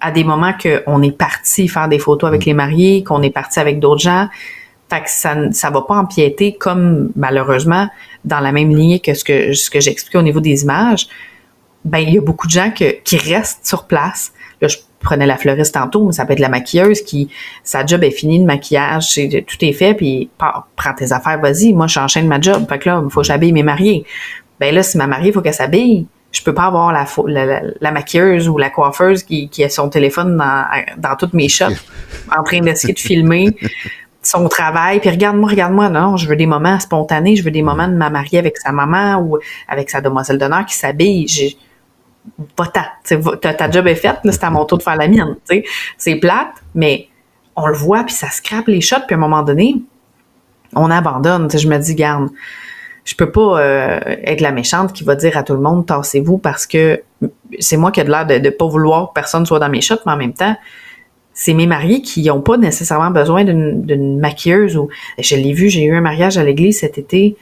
à 0.00 0.11
des 0.11 0.24
moments 0.24 0.52
qu'on 0.52 1.02
est 1.02 1.16
parti 1.16 1.66
faire 1.66 1.88
des 1.88 1.98
photos 1.98 2.28
avec 2.28 2.42
mm. 2.42 2.46
les 2.46 2.54
mariés, 2.54 3.04
qu'on 3.04 3.22
est 3.22 3.30
parti 3.30 3.59
avec 3.59 3.78
d'autres 3.80 4.02
gens. 4.02 4.28
Fait 4.91 5.03
que 5.03 5.11
ça 5.11 5.34
ne 5.34 5.72
va 5.72 5.82
pas 5.82 5.97
empiéter 5.97 6.55
comme 6.55 7.11
malheureusement 7.14 7.89
dans 8.24 8.41
la 8.41 8.53
même 8.53 8.70
lignée 8.70 9.01
que 9.01 9.14
ce 9.14 9.22
que, 9.22 9.53
ce 9.53 9.70
que 9.70 9.80
j'expliquais 9.80 10.18
au 10.18 10.22
niveau 10.22 10.41
des 10.41 10.62
images 10.62 11.09
ben 11.84 11.99
il 11.99 12.14
y 12.14 12.18
a 12.18 12.20
beaucoup 12.20 12.47
de 12.47 12.53
gens 12.53 12.70
qui 12.70 13.16
restent 13.16 13.66
sur 13.66 13.84
place. 13.84 14.32
Là, 14.61 14.68
je 14.68 14.76
prenais 15.01 15.26
la 15.26 15.36
fleuriste 15.36 15.74
tantôt, 15.74 16.07
mais 16.07 16.12
ça 16.12 16.26
peut 16.26 16.32
être 16.32 16.41
la 16.41 16.49
maquilleuse 16.49 17.03
qui, 17.03 17.28
sa 17.62 17.86
job 17.86 18.03
est 18.03 18.11
finie, 18.11 18.39
le 18.39 18.45
maquillage, 18.45 19.14
tout 19.14 19.64
est 19.64 19.72
fait, 19.72 19.95
puis 19.95 20.28
prends 20.39 20.95
tes 20.97 21.12
affaires, 21.12 21.41
vas-y, 21.41 21.72
moi 21.72 21.86
j'enchaîne 21.86 22.26
ma 22.26 22.41
job. 22.41 22.66
Fait 22.68 22.78
que 22.78 22.89
là, 22.89 23.03
il 23.05 23.11
faut 23.11 23.20
que 23.20 23.26
j'habille 23.26 23.53
mes 23.53 23.62
mariés. 23.62 24.05
Ben 24.61 24.74
là, 24.74 24.82
si 24.82 24.97
ma 24.97 25.07
mariée, 25.07 25.28
il 25.28 25.32
faut 25.32 25.41
qu'elle 25.41 25.55
s'habille. 25.55 26.07
Je 26.30 26.43
peux 26.43 26.53
pas 26.53 26.64
avoir 26.64 26.93
la, 26.93 27.07
la, 27.80 27.91
maquilleuse 27.91 28.51
ou 28.51 28.59
la 28.59 28.68
coiffeuse 28.68 29.22
qui, 29.22 29.49
qui 29.49 29.64
a 29.64 29.70
son 29.70 29.89
téléphone 29.89 30.36
dans, 30.36 30.66
dans 30.99 31.16
toutes 31.16 31.32
mes 31.32 31.49
shots 31.49 31.66
en 32.36 32.43
train 32.43 32.61
d'essayer 32.61 32.93
de 32.93 32.99
filmer 32.99 33.57
son 34.22 34.48
travail, 34.48 35.00
puis 35.00 35.10
regarde-moi, 35.10 35.50
regarde-moi, 35.50 35.88
non, 35.88 36.16
je 36.16 36.28
veux 36.28 36.36
des 36.36 36.46
moments 36.46 36.78
spontanés, 36.80 37.36
je 37.36 37.44
veux 37.44 37.50
des 37.50 37.62
moments 37.62 37.88
de 37.88 37.94
ma 37.94 38.10
mariée 38.10 38.38
avec 38.38 38.56
sa 38.58 38.72
maman 38.72 39.20
ou 39.20 39.38
avec 39.68 39.90
sa 39.90 40.00
demoiselle 40.00 40.38
d'honneur 40.38 40.66
qui 40.66 40.74
s'habille 40.74 41.26
pas 42.56 42.66
ta, 42.66 43.52
ta 43.52 43.70
job 43.70 43.86
est 43.86 43.94
faite, 43.94 44.18
c'est 44.24 44.44
à 44.44 44.50
mon 44.50 44.64
tour 44.64 44.78
de 44.78 44.82
faire 44.82 44.96
la 44.96 45.08
mienne, 45.08 45.36
C'est 45.96 46.16
plate, 46.16 46.52
mais 46.74 47.08
on 47.56 47.66
le 47.66 47.74
voit, 47.74 48.04
puis 48.04 48.14
ça 48.14 48.28
scrape 48.28 48.68
les 48.68 48.80
shots, 48.80 49.06
puis 49.06 49.14
à 49.14 49.18
un 49.18 49.20
moment 49.20 49.42
donné, 49.42 49.76
on 50.74 50.90
abandonne. 50.90 51.48
je 51.50 51.68
me 51.68 51.78
dis, 51.78 51.94
garde, 51.94 52.28
je 53.04 53.14
peux 53.14 53.30
pas 53.30 53.60
euh, 53.60 54.00
être 54.24 54.40
la 54.40 54.52
méchante 54.52 54.92
qui 54.92 55.04
va 55.04 55.14
dire 55.14 55.36
à 55.36 55.42
tout 55.42 55.54
le 55.54 55.60
monde, 55.60 55.86
tassez-vous, 55.86 56.38
parce 56.38 56.66
que 56.66 57.02
c'est 57.58 57.76
moi 57.76 57.90
qui 57.90 58.00
ai 58.00 58.04
de 58.04 58.10
l'air 58.10 58.26
de 58.26 58.34
ne 58.34 58.50
pas 58.50 58.66
vouloir 58.66 59.08
que 59.08 59.12
personne 59.14 59.46
soit 59.46 59.58
dans 59.58 59.70
mes 59.70 59.80
shots, 59.80 59.96
mais 60.06 60.12
en 60.12 60.16
même 60.16 60.34
temps, 60.34 60.56
c'est 61.41 61.55
mes 61.55 61.68
mariés 61.68 62.03
qui 62.03 62.24
n'ont 62.24 62.41
pas 62.41 62.57
nécessairement 62.57 63.12
besoin 63.12 63.45
d'une 63.45 64.18
maquilleuse. 64.18 64.76
ou 64.76 64.89
Je 65.20 65.36
l'ai 65.36 65.53
vu, 65.53 65.68
j'ai 65.68 65.84
eu 65.84 65.95
un 65.95 66.01
mariage 66.01 66.36
à 66.36 66.43
l'église 66.43 66.80
cet 66.80 66.99
été, 66.99 67.36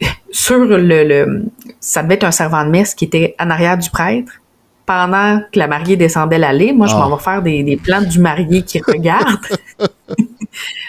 sur 0.30 0.58
le, 0.58 1.46
ça 1.80 2.02
devait 2.02 2.16
être 2.16 2.24
un 2.24 2.30
servant 2.30 2.62
de 2.62 2.68
messe 2.68 2.94
qui 2.94 3.06
était 3.06 3.36
en 3.40 3.48
arrière 3.48 3.78
du 3.78 3.88
prêtre 3.88 4.34
pendant 4.84 5.40
que 5.50 5.58
la 5.58 5.66
mariée 5.66 5.96
descendait 5.96 6.36
l'allée. 6.36 6.74
Moi, 6.74 6.86
je 6.86 6.94
m'en 6.94 7.10
ah. 7.10 7.16
vais 7.16 7.22
faire 7.22 7.40
des, 7.40 7.62
des 7.62 7.78
plans 7.78 8.02
du 8.02 8.18
marié 8.18 8.60
qui 8.60 8.82
regarde. 8.82 9.38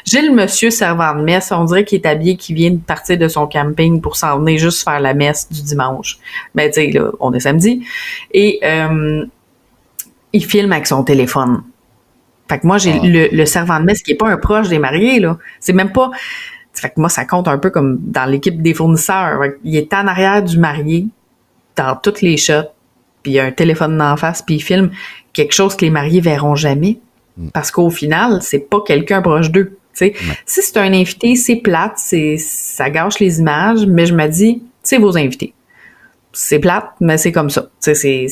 J'ai 0.04 0.22
le 0.22 0.34
monsieur 0.34 0.72
servant 0.72 1.16
de 1.16 1.22
messe, 1.22 1.50
on 1.54 1.64
dirait 1.64 1.86
qu'il 1.86 2.02
est 2.02 2.06
habillé, 2.06 2.36
qui 2.36 2.54
vient 2.54 2.72
de 2.72 2.78
partir 2.78 3.18
de 3.18 3.30
son 3.30 3.48
camping 3.48 4.02
pour 4.02 4.18
s'en 4.18 4.40
venir 4.40 4.60
juste 4.60 4.84
faire 4.84 5.00
la 5.00 5.14
messe 5.14 5.50
du 5.50 5.62
dimanche. 5.62 6.18
Mais 6.56 6.66
ben, 6.66 6.74
tu 6.74 6.92
sais, 6.92 7.00
là, 7.00 7.12
on 7.22 7.32
est 7.32 7.40
samedi. 7.40 7.86
Et 8.34 8.60
euh, 8.66 9.26
il 10.34 10.44
filme 10.46 10.74
avec 10.74 10.88
son 10.88 11.02
téléphone. 11.06 11.64
Fait 12.48 12.60
que 12.60 12.68
moi, 12.68 12.78
j'ai 12.78 12.94
ah. 12.94 13.00
le, 13.04 13.28
le, 13.32 13.46
servant 13.46 13.80
de 13.80 13.86
messe 13.86 14.04
qui 14.04 14.12
est 14.12 14.16
pas 14.16 14.30
un 14.30 14.38
proche 14.38 14.70
des 14.70 14.80
mariés, 14.80 15.20
là. 15.20 15.38
C'est 15.60 15.74
même 15.74 15.92
pas 15.92 16.12
fait 16.80 16.90
que 16.90 17.00
moi, 17.00 17.10
ça 17.10 17.26
compte 17.26 17.48
un 17.48 17.58
peu 17.58 17.70
comme 17.70 18.00
dans 18.02 18.26
l'équipe 18.26 18.62
des 18.62 18.74
fournisseurs. 18.74 19.40
Il 19.64 19.76
est 19.76 19.94
en 19.94 20.08
arrière 20.08 20.44
du 20.44 20.58
marié, 20.58 21.08
dans 21.76 21.96
toutes 21.96 22.22
les 22.22 22.38
shots, 22.38 22.70
puis 23.24 23.34
il 23.34 23.36
y 23.36 23.40
a 23.40 23.46
un 23.46 23.52
téléphone 23.52 24.02
en 24.02 24.18
face, 24.18 24.42
puis 24.42 24.56
il 24.56 24.62
filme 24.62 24.92
quelque 25.34 25.54
chose 25.54 25.76
que 25.76 25.86
les 25.86 25.92
mariés 25.92 26.22
verront 26.22 26.56
jamais. 26.56 27.00
Mm. 27.38 27.50
Parce 27.50 27.72
qu'au 27.72 27.90
final, 27.90 28.40
c'est 28.42 28.70
pas 28.70 28.82
quelqu'un 28.86 29.22
proche 29.22 29.52
d'eux. 29.52 29.78
Si 29.94 30.12
c'est 30.46 30.78
un 30.78 30.92
invité, 30.92 31.36
c'est 31.36 31.56
plate, 31.56 31.94
c'est 31.96 32.36
ça 32.38 32.90
gâche 32.90 33.20
les 33.20 33.40
images, 33.40 33.86
mais 33.86 34.06
je 34.06 34.14
me 34.14 34.28
dis, 34.28 34.62
c'est 34.84 34.98
vos 34.98 35.18
invités. 35.18 35.54
C'est 36.34 36.60
plate, 36.60 36.92
mais 37.00 37.18
c'est 37.18 37.32
comme 37.32 37.50
ça. 37.50 37.70
C'est 37.80 38.28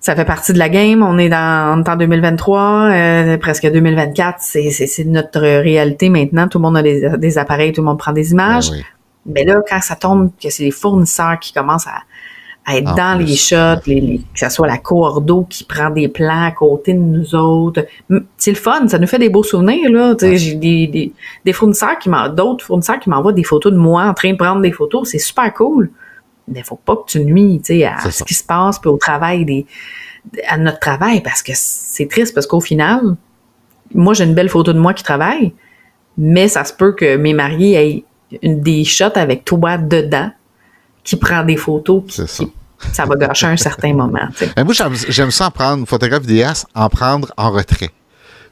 ça 0.00 0.16
fait 0.16 0.24
partie 0.24 0.54
de 0.54 0.58
la 0.58 0.70
game. 0.70 1.02
On 1.02 1.18
est 1.18 1.28
dans 1.28 1.84
en 1.86 1.96
2023, 1.96 2.90
euh, 2.90 3.36
presque 3.36 3.70
2024. 3.70 4.38
C'est 4.40 5.04
notre 5.04 5.40
réalité 5.40 6.08
maintenant. 6.08 6.48
Tout 6.48 6.58
le 6.58 6.62
monde 6.62 6.78
a 6.78 6.82
des, 6.82 7.38
appareils, 7.38 7.72
tout 7.72 7.82
le 7.82 7.86
monde 7.86 7.98
prend 7.98 8.12
des 8.12 8.32
images. 8.32 8.70
Ben 8.70 8.82
Mais 9.26 9.44
là, 9.44 9.60
quand 9.68 9.80
ça 9.82 9.96
tombe, 9.96 10.30
que 10.42 10.48
c'est 10.48 10.64
les 10.64 10.70
fournisseurs 10.70 11.38
qui 11.38 11.52
commencent 11.52 11.86
à, 11.86 12.00
être 12.76 12.94
dans 12.94 13.18
les 13.18 13.34
shots, 13.34 13.82
les, 13.86 14.20
que 14.32 14.38
ce 14.40 14.48
soit 14.48 14.66
la 14.66 14.78
cordeau 14.78 15.44
qui 15.48 15.64
prend 15.64 15.90
des 15.90 16.08
plans 16.08 16.46
à 16.46 16.52
côté 16.52 16.92
de 16.92 16.98
nous 16.98 17.34
autres. 17.34 17.84
C'est 18.36 18.52
le 18.52 18.56
fun, 18.56 18.86
ça 18.86 18.98
nous 18.98 19.08
fait 19.08 19.18
des 19.18 19.28
beaux 19.28 19.42
souvenirs. 19.42 19.90
là. 19.90 20.14
J'ai 20.20 20.54
des, 20.54 21.12
des, 21.44 21.52
fournisseurs 21.52 21.98
qui 21.98 22.08
d'autres 22.34 22.64
fournisseurs 22.64 23.00
qui 23.00 23.10
m'envoient 23.10 23.32
des 23.32 23.44
photos 23.44 23.72
de 23.72 23.78
moi 23.78 24.04
en 24.04 24.14
train 24.14 24.32
de 24.32 24.36
prendre 24.36 24.62
des 24.62 24.72
photos. 24.72 25.10
C'est 25.10 25.18
super 25.18 25.52
cool 25.52 25.90
mais 26.48 26.62
faut 26.62 26.76
pas 26.76 26.96
que 26.96 27.04
tu 27.06 27.20
nuis, 27.20 27.60
à 27.84 28.10
ce 28.10 28.24
qui 28.24 28.34
se 28.34 28.44
passe, 28.44 28.78
puis 28.78 28.90
au 28.90 28.96
travail 28.96 29.44
des, 29.44 29.66
à 30.48 30.58
notre 30.58 30.78
travail, 30.80 31.22
parce 31.22 31.42
que 31.42 31.52
c'est 31.54 32.08
triste, 32.08 32.34
parce 32.34 32.46
qu'au 32.46 32.60
final, 32.60 33.16
moi, 33.94 34.14
j'ai 34.14 34.24
une 34.24 34.34
belle 34.34 34.48
photo 34.48 34.72
de 34.72 34.78
moi 34.78 34.94
qui 34.94 35.02
travaille, 35.02 35.52
mais 36.16 36.48
ça 36.48 36.64
se 36.64 36.72
peut 36.72 36.92
que 36.92 37.16
mes 37.16 37.34
mariés 37.34 37.74
aient 37.74 38.04
une, 38.42 38.60
des 38.60 38.84
shots 38.84 39.16
avec 39.16 39.44
toi 39.44 39.78
dedans, 39.78 40.30
qui 41.02 41.16
prend 41.16 41.42
des 41.44 41.56
photos, 41.56 42.02
ça. 42.92 43.04
va 43.06 43.16
gâcher 43.16 43.46
un 43.46 43.56
certain 43.56 43.94
moment. 43.94 44.28
moi, 44.64 44.74
j'aime 45.08 45.30
ça 45.30 45.46
en 45.46 45.50
prendre, 45.50 45.86
photographe 45.86 46.22
vidéaste, 46.22 46.66
en 46.74 46.88
prendre 46.88 47.32
en 47.36 47.50
retrait 47.50 47.90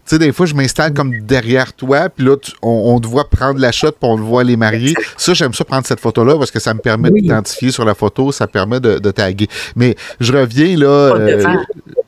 sais, 0.08 0.18
des 0.18 0.32
fois, 0.32 0.46
je 0.46 0.54
m'installe 0.54 0.92
comme 0.92 1.20
derrière 1.20 1.72
toi, 1.72 2.08
puis 2.08 2.24
là, 2.24 2.36
on, 2.62 2.98
te 3.00 3.06
voit 3.06 3.28
prendre 3.28 3.60
la 3.60 3.72
shot, 3.72 3.92
puis 3.92 3.98
on 4.02 4.16
te 4.16 4.22
voit 4.22 4.44
les 4.44 4.56
marier. 4.56 4.94
Ça, 5.16 5.34
j'aime 5.34 5.52
ça 5.54 5.64
prendre 5.64 5.86
cette 5.86 6.00
photo-là 6.00 6.36
parce 6.36 6.50
que 6.50 6.60
ça 6.60 6.74
me 6.74 6.80
permet 6.80 7.10
d'identifier 7.10 7.70
sur 7.70 7.84
la 7.84 7.94
photo, 7.94 8.32
ça 8.32 8.46
permet 8.46 8.80
de, 8.80 9.10
taguer. 9.10 9.48
Mais 9.76 9.96
je 10.20 10.32
reviens 10.32 10.76
là. 10.76 10.86
Euh, 10.86 11.42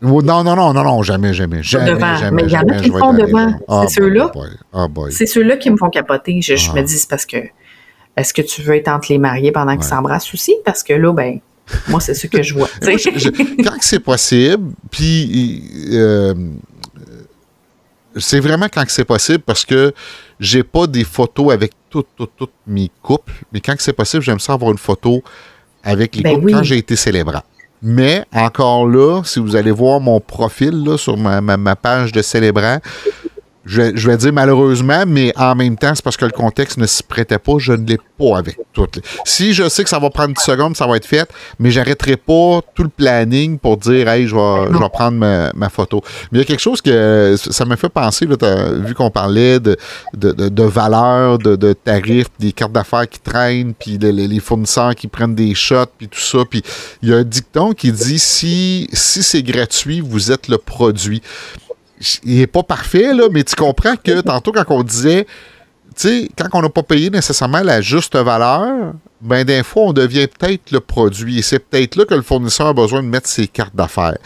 non, 0.02 0.22
non, 0.22 0.44
non, 0.44 0.72
non, 0.72 0.84
non, 0.84 1.02
jamais, 1.02 1.32
jamais. 1.34 1.62
Jamais, 1.62 1.98
jamais. 1.98 2.30
Mais 2.30 2.42
il 2.44 2.50
y 2.50 2.56
en 2.56 2.62
a 2.62 2.80
qui 2.80 2.90
font 2.90 3.12
devant. 3.12 3.54
Ah, 3.68 3.84
c'est 3.86 4.00
ceux-là? 4.00 4.30
Ah, 4.72 4.86
c'est 5.10 5.26
ceux-là 5.26 5.56
qui 5.56 5.70
me 5.70 5.76
font 5.76 5.90
capoter. 5.90 6.40
Je, 6.40 6.54
me 6.72 6.82
dis, 6.82 6.98
c'est 6.98 7.08
parce 7.08 7.26
que. 7.26 7.38
Est-ce 8.16 8.34
que 8.34 8.42
tu 8.42 8.60
veux 8.62 8.74
être 8.74 8.88
entre 8.88 9.06
les 9.10 9.18
mariés 9.18 9.52
pendant 9.52 9.74
qu'ils 9.76 9.84
s'embrassent 9.84 10.34
aussi? 10.34 10.54
Parce 10.64 10.82
que 10.82 10.92
là, 10.92 11.12
ben, 11.12 11.38
moi, 11.88 12.00
c'est 12.00 12.14
ce 12.14 12.26
que 12.26 12.42
je 12.42 12.54
vois. 12.54 12.68
quand 12.82 13.76
c'est 13.80 14.00
possible, 14.00 14.72
puis 14.90 15.62
euh, 15.92 16.34
c'est 18.16 18.40
vraiment 18.40 18.66
quand 18.72 18.84
c'est 18.88 19.04
possible 19.04 19.40
parce 19.40 19.64
que 19.64 19.92
j'ai 20.38 20.62
pas 20.62 20.86
des 20.86 21.04
photos 21.04 21.52
avec 21.52 21.72
toutes, 21.88 22.08
toutes, 22.16 22.32
toutes 22.36 22.52
mes 22.66 22.90
couples, 23.02 23.32
mais 23.52 23.60
quand 23.60 23.74
c'est 23.78 23.92
possible, 23.92 24.22
j'aime 24.22 24.40
ça 24.40 24.54
avoir 24.54 24.70
une 24.70 24.78
photo 24.78 25.22
avec 25.82 26.16
les 26.16 26.22
ben 26.22 26.34
couples 26.34 26.52
quand 26.52 26.62
j'ai 26.62 26.78
été 26.78 26.96
célébrant. 26.96 27.42
Mais 27.82 28.24
encore 28.32 28.86
là, 28.86 29.22
si 29.24 29.38
vous 29.40 29.56
allez 29.56 29.70
voir 29.70 30.00
mon 30.00 30.20
profil 30.20 30.84
là, 30.84 30.98
sur 30.98 31.16
ma, 31.16 31.40
ma, 31.40 31.76
page 31.76 32.12
de 32.12 32.20
célébrant, 32.20 32.78
je, 33.70 34.08
vais 34.08 34.16
dire 34.16 34.32
malheureusement, 34.32 35.04
mais 35.06 35.32
en 35.36 35.54
même 35.54 35.76
temps, 35.76 35.94
c'est 35.94 36.02
parce 36.02 36.16
que 36.16 36.24
le 36.24 36.32
contexte 36.32 36.76
ne 36.76 36.86
s'y 36.86 37.04
prêtait 37.04 37.38
pas. 37.38 37.52
Je 37.58 37.72
ne 37.72 37.86
l'ai 37.86 37.98
pas 38.18 38.36
avec 38.36 38.58
toutes. 38.72 38.98
Si 39.24 39.54
je 39.54 39.68
sais 39.68 39.84
que 39.84 39.90
ça 39.90 40.00
va 40.00 40.10
prendre 40.10 40.34
10 40.34 40.42
secondes, 40.42 40.76
ça 40.76 40.88
va 40.88 40.96
être 40.96 41.06
fait, 41.06 41.30
mais 41.60 41.70
j'arrêterai 41.70 42.16
pas 42.16 42.60
tout 42.74 42.82
le 42.82 42.88
planning 42.88 43.58
pour 43.58 43.76
dire, 43.76 44.08
hey, 44.08 44.26
je 44.26 44.34
vais, 44.34 44.72
je 44.72 44.76
vais 44.76 44.88
prendre 44.88 45.18
ma, 45.18 45.68
photo. 45.68 46.02
Mais 46.32 46.38
il 46.38 46.42
y 46.42 46.42
a 46.42 46.44
quelque 46.44 46.60
chose 46.60 46.82
que 46.82 47.36
ça 47.38 47.64
me 47.64 47.76
fait 47.76 47.88
penser, 47.88 48.26
vu 48.26 48.94
qu'on 48.94 49.10
parlait 49.10 49.60
de, 49.60 49.76
de, 50.16 50.32
de, 50.32 50.62
valeur, 50.64 51.38
de, 51.38 51.54
de 51.54 51.72
tarifs, 51.72 52.26
des 52.40 52.50
cartes 52.50 52.72
d'affaires 52.72 53.08
qui 53.08 53.20
traînent, 53.20 53.72
puis 53.72 53.98
les 53.98 54.40
fournisseurs 54.40 54.96
qui 54.96 55.06
prennent 55.06 55.36
des 55.36 55.54
shots, 55.54 55.86
puis 55.96 56.08
tout 56.08 56.18
ça. 56.18 56.38
Puis 56.48 56.64
il 57.02 57.10
y 57.10 57.14
a 57.14 57.18
un 57.18 57.24
dicton 57.24 57.72
qui 57.72 57.92
dit, 57.92 58.18
si, 58.18 58.88
si 58.92 59.22
c'est 59.22 59.44
gratuit, 59.44 60.00
vous 60.00 60.32
êtes 60.32 60.48
le 60.48 60.58
produit 60.58 61.22
il 62.24 62.38
n'est 62.38 62.46
pas 62.46 62.62
parfait, 62.62 63.14
là, 63.14 63.28
mais 63.30 63.44
tu 63.44 63.54
comprends 63.54 63.96
que 63.96 64.20
tantôt, 64.22 64.52
quand 64.52 64.64
on 64.68 64.82
disait, 64.82 65.26
tu 65.96 66.08
sais, 66.08 66.28
quand 66.36 66.48
on 66.54 66.62
n'a 66.62 66.68
pas 66.68 66.82
payé 66.82 67.10
nécessairement 67.10 67.62
la 67.62 67.80
juste 67.80 68.16
valeur, 68.16 68.92
ben, 69.20 69.44
des 69.44 69.62
fois, 69.62 69.84
on 69.84 69.92
devient 69.92 70.26
peut-être 70.26 70.70
le 70.70 70.80
produit. 70.80 71.38
Et 71.38 71.42
c'est 71.42 71.58
peut-être 71.58 71.96
là 71.96 72.04
que 72.04 72.14
le 72.14 72.22
fournisseur 72.22 72.68
a 72.68 72.72
besoin 72.72 73.02
de 73.02 73.08
mettre 73.08 73.28
ses 73.28 73.46
cartes 73.46 73.74
d'affaires. 73.74 74.18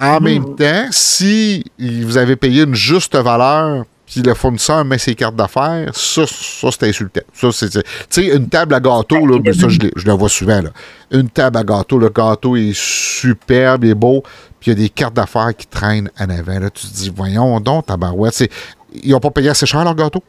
En 0.00 0.20
hmm. 0.20 0.24
même 0.24 0.56
temps, 0.56 0.86
si 0.90 1.64
vous 1.78 2.16
avez 2.16 2.36
payé 2.36 2.62
une 2.62 2.74
juste 2.74 3.16
valeur, 3.16 3.84
puis 4.06 4.22
le 4.22 4.34
fournisseur 4.34 4.84
met 4.84 4.98
ses 4.98 5.14
cartes 5.14 5.36
d'affaires, 5.36 5.90
ça, 5.94 6.24
ça 6.26 6.68
c'est 6.70 6.88
insultant. 6.88 7.22
Ça, 7.32 7.48
c'est, 7.52 7.70
tu 7.70 7.80
sais, 8.10 8.26
une 8.26 8.48
table 8.48 8.74
à 8.74 8.80
gâteau, 8.80 9.26
là, 9.26 9.38
ça, 9.52 9.68
je, 9.68 9.78
je 9.96 10.06
le 10.06 10.12
vois 10.12 10.28
souvent, 10.28 10.60
là. 10.60 10.70
Une 11.10 11.28
table 11.28 11.58
à 11.58 11.64
gâteau, 11.64 11.98
le 11.98 12.08
gâteau 12.08 12.56
est 12.56 12.74
superbe, 12.74 13.84
et 13.84 13.94
beau, 13.94 14.22
puis 14.62 14.70
il 14.70 14.78
y 14.78 14.80
a 14.80 14.84
des 14.84 14.90
cartes 14.90 15.14
d'affaires 15.14 15.50
qui 15.58 15.66
traînent 15.66 16.08
en 16.20 16.30
avant. 16.30 16.60
Là, 16.60 16.70
tu 16.70 16.86
te 16.86 16.94
dis, 16.94 17.12
voyons 17.14 17.58
donc, 17.58 17.86
tabarouette. 17.86 18.48
Ils 18.94 19.10
n'ont 19.10 19.18
pas 19.18 19.32
payé 19.32 19.48
assez 19.48 19.66
cher 19.66 19.82
leur 19.82 19.96
gâteau? 19.96 20.22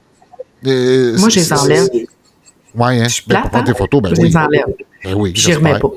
Euh, 0.65 1.15
Moi, 1.19 1.29
je 1.29 1.35
les 1.35 1.53
enlève. 1.53 1.87
Oui, 1.93 2.99
hein? 2.99 3.07
Je 3.07 3.21
ben, 3.27 3.41
plate, 3.41 3.53
hein? 3.53 3.61
tes 3.63 3.75
photos, 3.75 4.01
ben 4.01 4.15
je 4.15 4.21
les 4.21 4.35
enlève. 4.35 4.65
Ben 5.03 5.13
oui, 5.13 5.33
je 5.35 5.49
les 5.49 5.55
remets 5.55 5.77
pas. 5.77 5.91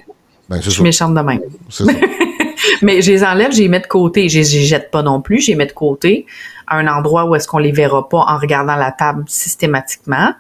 Ben, 0.50 0.60
je 0.60 0.68
suis 0.68 0.82
méchante 0.82 1.14
de 1.14 1.20
même. 1.20 1.40
Mais 2.82 3.00
je 3.00 3.10
les 3.10 3.24
enlève, 3.24 3.52
je 3.52 3.60
les 3.60 3.68
mets 3.68 3.80
de 3.80 3.86
côté. 3.86 4.28
Je 4.28 4.40
les 4.40 4.44
jette 4.44 4.90
pas 4.90 5.02
non 5.02 5.22
plus, 5.22 5.40
je 5.40 5.52
les 5.52 5.56
mets 5.56 5.66
de 5.66 5.72
côté 5.72 6.26
à 6.66 6.76
un 6.76 6.86
endroit 6.88 7.24
où 7.24 7.34
est-ce 7.34 7.48
qu'on 7.48 7.56
les 7.56 7.72
verra 7.72 8.06
pas 8.06 8.18
en 8.18 8.36
regardant 8.36 8.76
la 8.76 8.92
table 8.92 9.24
systématiquement. 9.28 10.34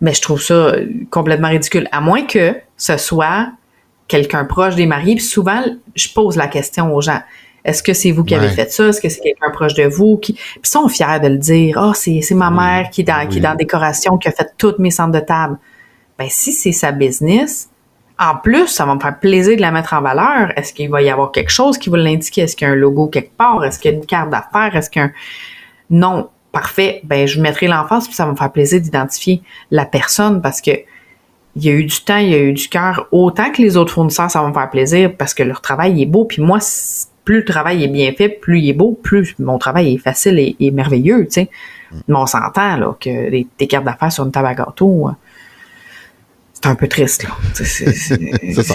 Mais 0.00 0.14
je 0.14 0.22
trouve 0.22 0.40
ça 0.40 0.72
complètement 1.10 1.48
ridicule. 1.48 1.88
À 1.92 2.00
moins 2.00 2.24
que 2.24 2.54
ce 2.78 2.96
soit 2.96 3.48
quelqu'un 4.08 4.44
proche 4.44 4.74
des 4.74 4.86
mariés. 4.86 5.16
Puis 5.16 5.24
souvent, 5.24 5.62
je 5.94 6.08
pose 6.08 6.36
la 6.36 6.46
question 6.46 6.94
aux 6.94 7.00
gens. 7.00 7.20
Est-ce 7.64 7.82
que 7.82 7.94
c'est 7.94 8.12
vous 8.12 8.22
qui 8.22 8.34
avez 8.34 8.48
fait 8.48 8.70
ça? 8.70 8.86
Est-ce 8.86 9.00
que 9.00 9.08
c'est 9.08 9.20
quelqu'un 9.20 9.50
proche 9.50 9.74
de 9.74 9.84
vous 9.84 10.18
qui. 10.18 10.34
Puis 10.34 10.60
ils 10.62 10.68
sont 10.68 10.88
fiers 10.88 11.18
de 11.20 11.28
le 11.28 11.38
dire. 11.38 11.76
Ah, 11.78 11.90
oh, 11.90 11.94
c'est, 11.94 12.22
ma 12.32 12.50
mère 12.50 12.90
qui 12.90 13.00
est, 13.00 13.04
dans, 13.04 13.26
qui 13.28 13.38
est 13.38 13.40
dans 13.40 13.50
la 13.50 13.56
décoration, 13.56 14.18
qui 14.18 14.28
a 14.28 14.30
fait 14.30 14.52
toutes 14.56 14.78
mes 14.78 14.92
centres 14.92 15.18
de 15.18 15.24
table. 15.24 15.58
Ben, 16.16 16.28
si 16.30 16.52
c'est 16.52 16.72
sa 16.72 16.92
business, 16.92 17.68
en 18.18 18.36
plus, 18.36 18.68
ça 18.68 18.86
va 18.86 18.94
me 18.94 19.00
faire 19.00 19.18
plaisir 19.18 19.56
de 19.56 19.60
la 19.60 19.72
mettre 19.72 19.94
en 19.94 20.00
valeur. 20.00 20.52
Est-ce 20.56 20.72
qu'il 20.72 20.88
va 20.88 21.02
y 21.02 21.10
avoir 21.10 21.32
quelque 21.32 21.50
chose 21.50 21.76
qui 21.76 21.90
va 21.90 21.98
l'indiquer? 21.98 22.42
Est-ce 22.42 22.54
qu'il 22.54 22.68
y 22.68 22.70
a 22.70 22.72
un 22.72 22.76
logo 22.76 23.08
quelque 23.08 23.36
part? 23.36 23.64
Est-ce 23.64 23.80
qu'il 23.80 23.90
y 23.90 23.94
a 23.94 23.96
une 23.96 24.06
carte 24.06 24.30
d'affaires? 24.30 24.74
Est-ce 24.76 24.88
qu'un. 24.88 25.10
Non, 25.90 26.30
parfait. 26.52 27.00
Ben, 27.02 27.26
je 27.26 27.40
mettrai 27.40 27.66
l'emphase, 27.66 28.06
puis 28.06 28.14
ça 28.14 28.24
va 28.24 28.30
me 28.30 28.36
faire 28.36 28.52
plaisir 28.52 28.80
d'identifier 28.80 29.42
la 29.72 29.84
personne 29.84 30.40
parce 30.40 30.60
que 30.60 30.70
il 31.56 31.64
y 31.64 31.70
a 31.70 31.72
eu 31.72 31.84
du 31.84 32.00
temps, 32.02 32.18
il 32.18 32.28
y 32.28 32.34
a 32.34 32.38
eu 32.38 32.52
du 32.52 32.68
cœur. 32.68 33.08
Autant 33.12 33.50
que 33.50 33.62
les 33.62 33.78
autres 33.78 33.92
fournisseurs, 33.92 34.30
ça 34.30 34.42
va 34.42 34.48
me 34.48 34.52
faire 34.52 34.68
plaisir 34.68 35.16
parce 35.16 35.32
que 35.32 35.42
leur 35.42 35.62
travail 35.62 36.02
est 36.02 36.06
beau. 36.06 36.26
Puis 36.26 36.42
moi, 36.42 36.58
plus 37.24 37.38
le 37.38 37.44
travail 37.44 37.82
est 37.82 37.88
bien 37.88 38.12
fait, 38.12 38.28
plus 38.28 38.60
il 38.60 38.68
est 38.68 38.74
beau, 38.74 38.98
plus 39.02 39.34
mon 39.38 39.58
travail 39.58 39.94
est 39.94 39.98
facile 39.98 40.38
et, 40.38 40.70
merveilleux, 40.70 41.24
tu 41.24 41.32
sais. 41.32 41.50
Mm. 41.90 41.96
Mais 42.08 42.16
on 42.16 42.26
s'entend, 42.26 42.76
là, 42.76 42.96
que 43.00 43.30
des 43.30 43.66
cartes 43.66 43.86
d'affaires 43.86 44.12
sur 44.12 44.24
une 44.24 44.32
table 44.32 44.48
à 44.48 44.54
gâteau, 44.54 45.08
euh, 45.08 45.12
c'est 46.52 46.66
un 46.66 46.74
peu 46.74 46.88
triste, 46.88 47.22
là. 47.22 47.30
C'est 47.54 48.62
ça. 48.62 48.74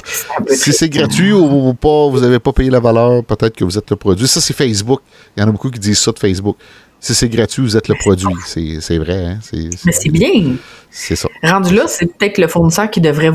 Si 0.50 0.74
c'est 0.74 0.90
gratuit 0.90 1.34
ou 1.34 1.74
pas, 1.74 2.10
vous 2.10 2.20
n'avez 2.20 2.40
pas 2.40 2.52
payé 2.52 2.70
la 2.70 2.80
valeur, 2.80 3.24
peut-être 3.24 3.56
que 3.56 3.64
vous 3.64 3.78
êtes 3.78 3.90
le 3.90 3.96
produit. 3.96 4.28
Ça, 4.28 4.42
c'est 4.42 4.56
Facebook. 4.56 5.02
Il 5.36 5.42
y 5.42 5.44
en 5.44 5.50
a 5.50 5.52
beaucoup 5.52 5.70
qui 5.70 5.80
disent 5.80 6.00
ça 6.00 6.12
de 6.12 6.20
Facebook 6.20 6.58
si 7.02 7.16
c'est 7.16 7.30
gratuit, 7.30 7.64
vous 7.64 7.76
êtes 7.76 7.88
le 7.88 7.95
produit. 7.95 8.34
C'est 8.45 8.97
vrai. 8.99 9.26
Hein? 9.26 9.39
Mais 9.86 9.91
c'est 9.91 10.10
bien. 10.10 10.56
C'est 10.91 11.16
ça. 11.16 11.28
Rendu 11.43 11.74
là, 11.74 11.86
c'est 11.88 12.06
peut-être 12.06 12.38
le 12.38 12.47
fournisseur 12.47 12.89
qui 12.91 13.02
devrait. 13.02 13.32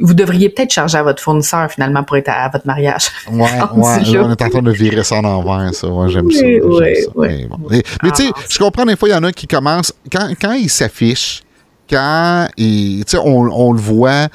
Vous 0.00 0.14
devriez 0.14 0.50
peut-être 0.50 0.70
charger 0.70 0.98
à 0.98 1.02
votre 1.02 1.22
fournisseur 1.22 1.70
finalement 1.70 2.02
pour 2.02 2.16
être 2.18 2.28
à, 2.28 2.48
votre 2.50 2.66
mariage. 2.66 3.08
Ouais, 3.30 3.40
ouais 3.40 4.18
on 4.18 4.30
est 4.30 4.42
en 4.42 4.48
train 4.50 4.62
de 4.62 4.70
virer 4.70 5.04
ça 5.04 5.16
en 5.16 5.24
envers, 5.24 5.74
ça. 5.74 5.88
Ouais, 5.88 6.10
j'aime 6.10 6.30
ça. 6.30 6.44
Mais, 6.44 7.46
tu 8.10 8.24
sais, 8.24 8.30
ah. 8.34 8.40
je 8.48 8.58
comprends 8.58 8.84
des 8.84 8.96
fois, 8.96 9.08
il 9.08 9.12
y 9.12 9.14
en 9.14 9.24
a 9.24 9.32
qui 9.32 9.46
commencent. 9.46 9.94
Quand, 10.10 10.28
quand 10.40 10.52
ils 10.52 10.70
s'affichent, 10.70 11.42
quand 11.88 12.48
ils, 12.58 13.04
on, 13.14 13.48
on 13.50 13.72
le 13.72 13.80
voit 13.80 14.28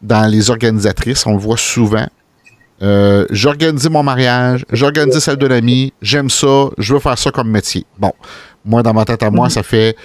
dans 0.00 0.30
les 0.30 0.50
organisatrices, 0.50 1.26
on 1.26 1.32
le 1.32 1.40
voit 1.40 1.56
souvent. 1.56 2.06
Euh, 2.82 3.26
j'ai 3.30 3.48
organisé 3.48 3.88
mon 3.88 4.02
mariage, 4.02 4.66
j'ai 4.72 4.84
organisé 4.84 5.20
celle 5.20 5.36
de 5.36 5.46
l'ami, 5.46 5.92
j'aime 6.02 6.28
ça, 6.28 6.68
je 6.76 6.94
veux 6.94 7.00
faire 7.00 7.16
ça 7.16 7.30
comme 7.30 7.50
métier. 7.50 7.86
Bon, 7.98 8.12
moi, 8.64 8.82
dans 8.82 8.92
ma 8.92 9.04
tête 9.04 9.22
à 9.22 9.30
moi, 9.30 9.46
mhm. 9.46 9.50
ça 9.50 9.62
fait 9.62 9.96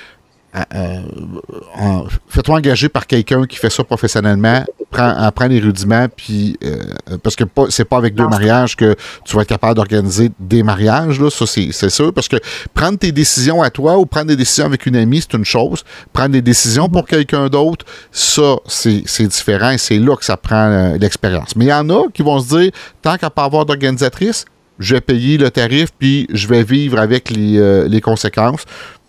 fais-toi 2.28 2.58
engager 2.58 2.89
par 2.89 3.08
quelqu'un 3.08 3.45
qui 3.45 3.58
fait 3.58 3.70
ça 3.70 3.84
professionnellement, 3.84 4.66
prends, 4.89 5.10
apprends 5.10 5.47
les 5.47 5.60
rudiments, 5.60 6.08
puis 6.14 6.58
euh, 6.64 7.18
parce 7.24 7.36
que 7.36 7.45
c'est 7.70 7.86
pas 7.86 7.97
avec 7.97 8.16
deux 8.16 8.28
mariages 8.28 8.76
que 8.76 8.95
tu 9.24 9.36
vas 9.36 9.43
être 9.43 9.47
capable 9.47 9.76
d'organiser 9.76 10.32
des 10.39 10.64
mariages, 10.64 11.20
là, 11.20 11.30
ça 11.30 11.45
c'est 11.45 11.89
sûr, 11.89 12.14
parce 12.14 12.28
que 12.28 12.36
prendre 12.74 12.99
tes 12.99 13.12
décisions 13.12 13.62
à 13.62 13.70
toi 13.70 13.97
ou 13.97 14.06
prendre 14.06 14.28
des 14.28 14.36
décisions 14.36 14.66
avec 14.66 14.86
une 14.86 14.97
amie, 14.97 15.22
c'est 15.22 15.38
une 15.38 15.45
chose. 15.45 15.84
Prendre 16.12 16.32
des 16.32 16.41
décisions 16.41 16.89
pour 16.89 17.06
quelqu'un 17.06 17.47
d'autre, 17.47 17.86
ça, 18.12 18.58
c'est 18.68 19.28
différent 19.28 19.72
et 19.72 19.78
c'est 19.78 19.99
là 19.99 20.16
que 20.16 20.26
ça 20.26 20.38
prend 20.38 20.95
l'expérience. 20.99 21.56
Mais 21.56 21.66
il 21.66 21.70
y 21.70 21.74
en 21.74 21.89
a 21.89 22.10
qui 22.14 22.24
vont 22.24 22.39
se 22.39 22.58
dire, 22.58 22.72
tant 23.02 23.18
qu'à 23.18 23.30
pas 23.30 23.45
avoir 23.45 23.66
d'organisatrice, 23.66 24.45
je 24.80 24.95
vais 24.95 25.02
payer 25.02 25.38
le 25.38 25.52
tarif, 25.52 25.89
puis 25.97 26.28
je 26.34 26.47
vais 26.47 26.64
vivre 26.64 26.97
avec 26.99 27.30
les, 27.30 27.88
les 27.88 28.02
conséquences 28.02 28.66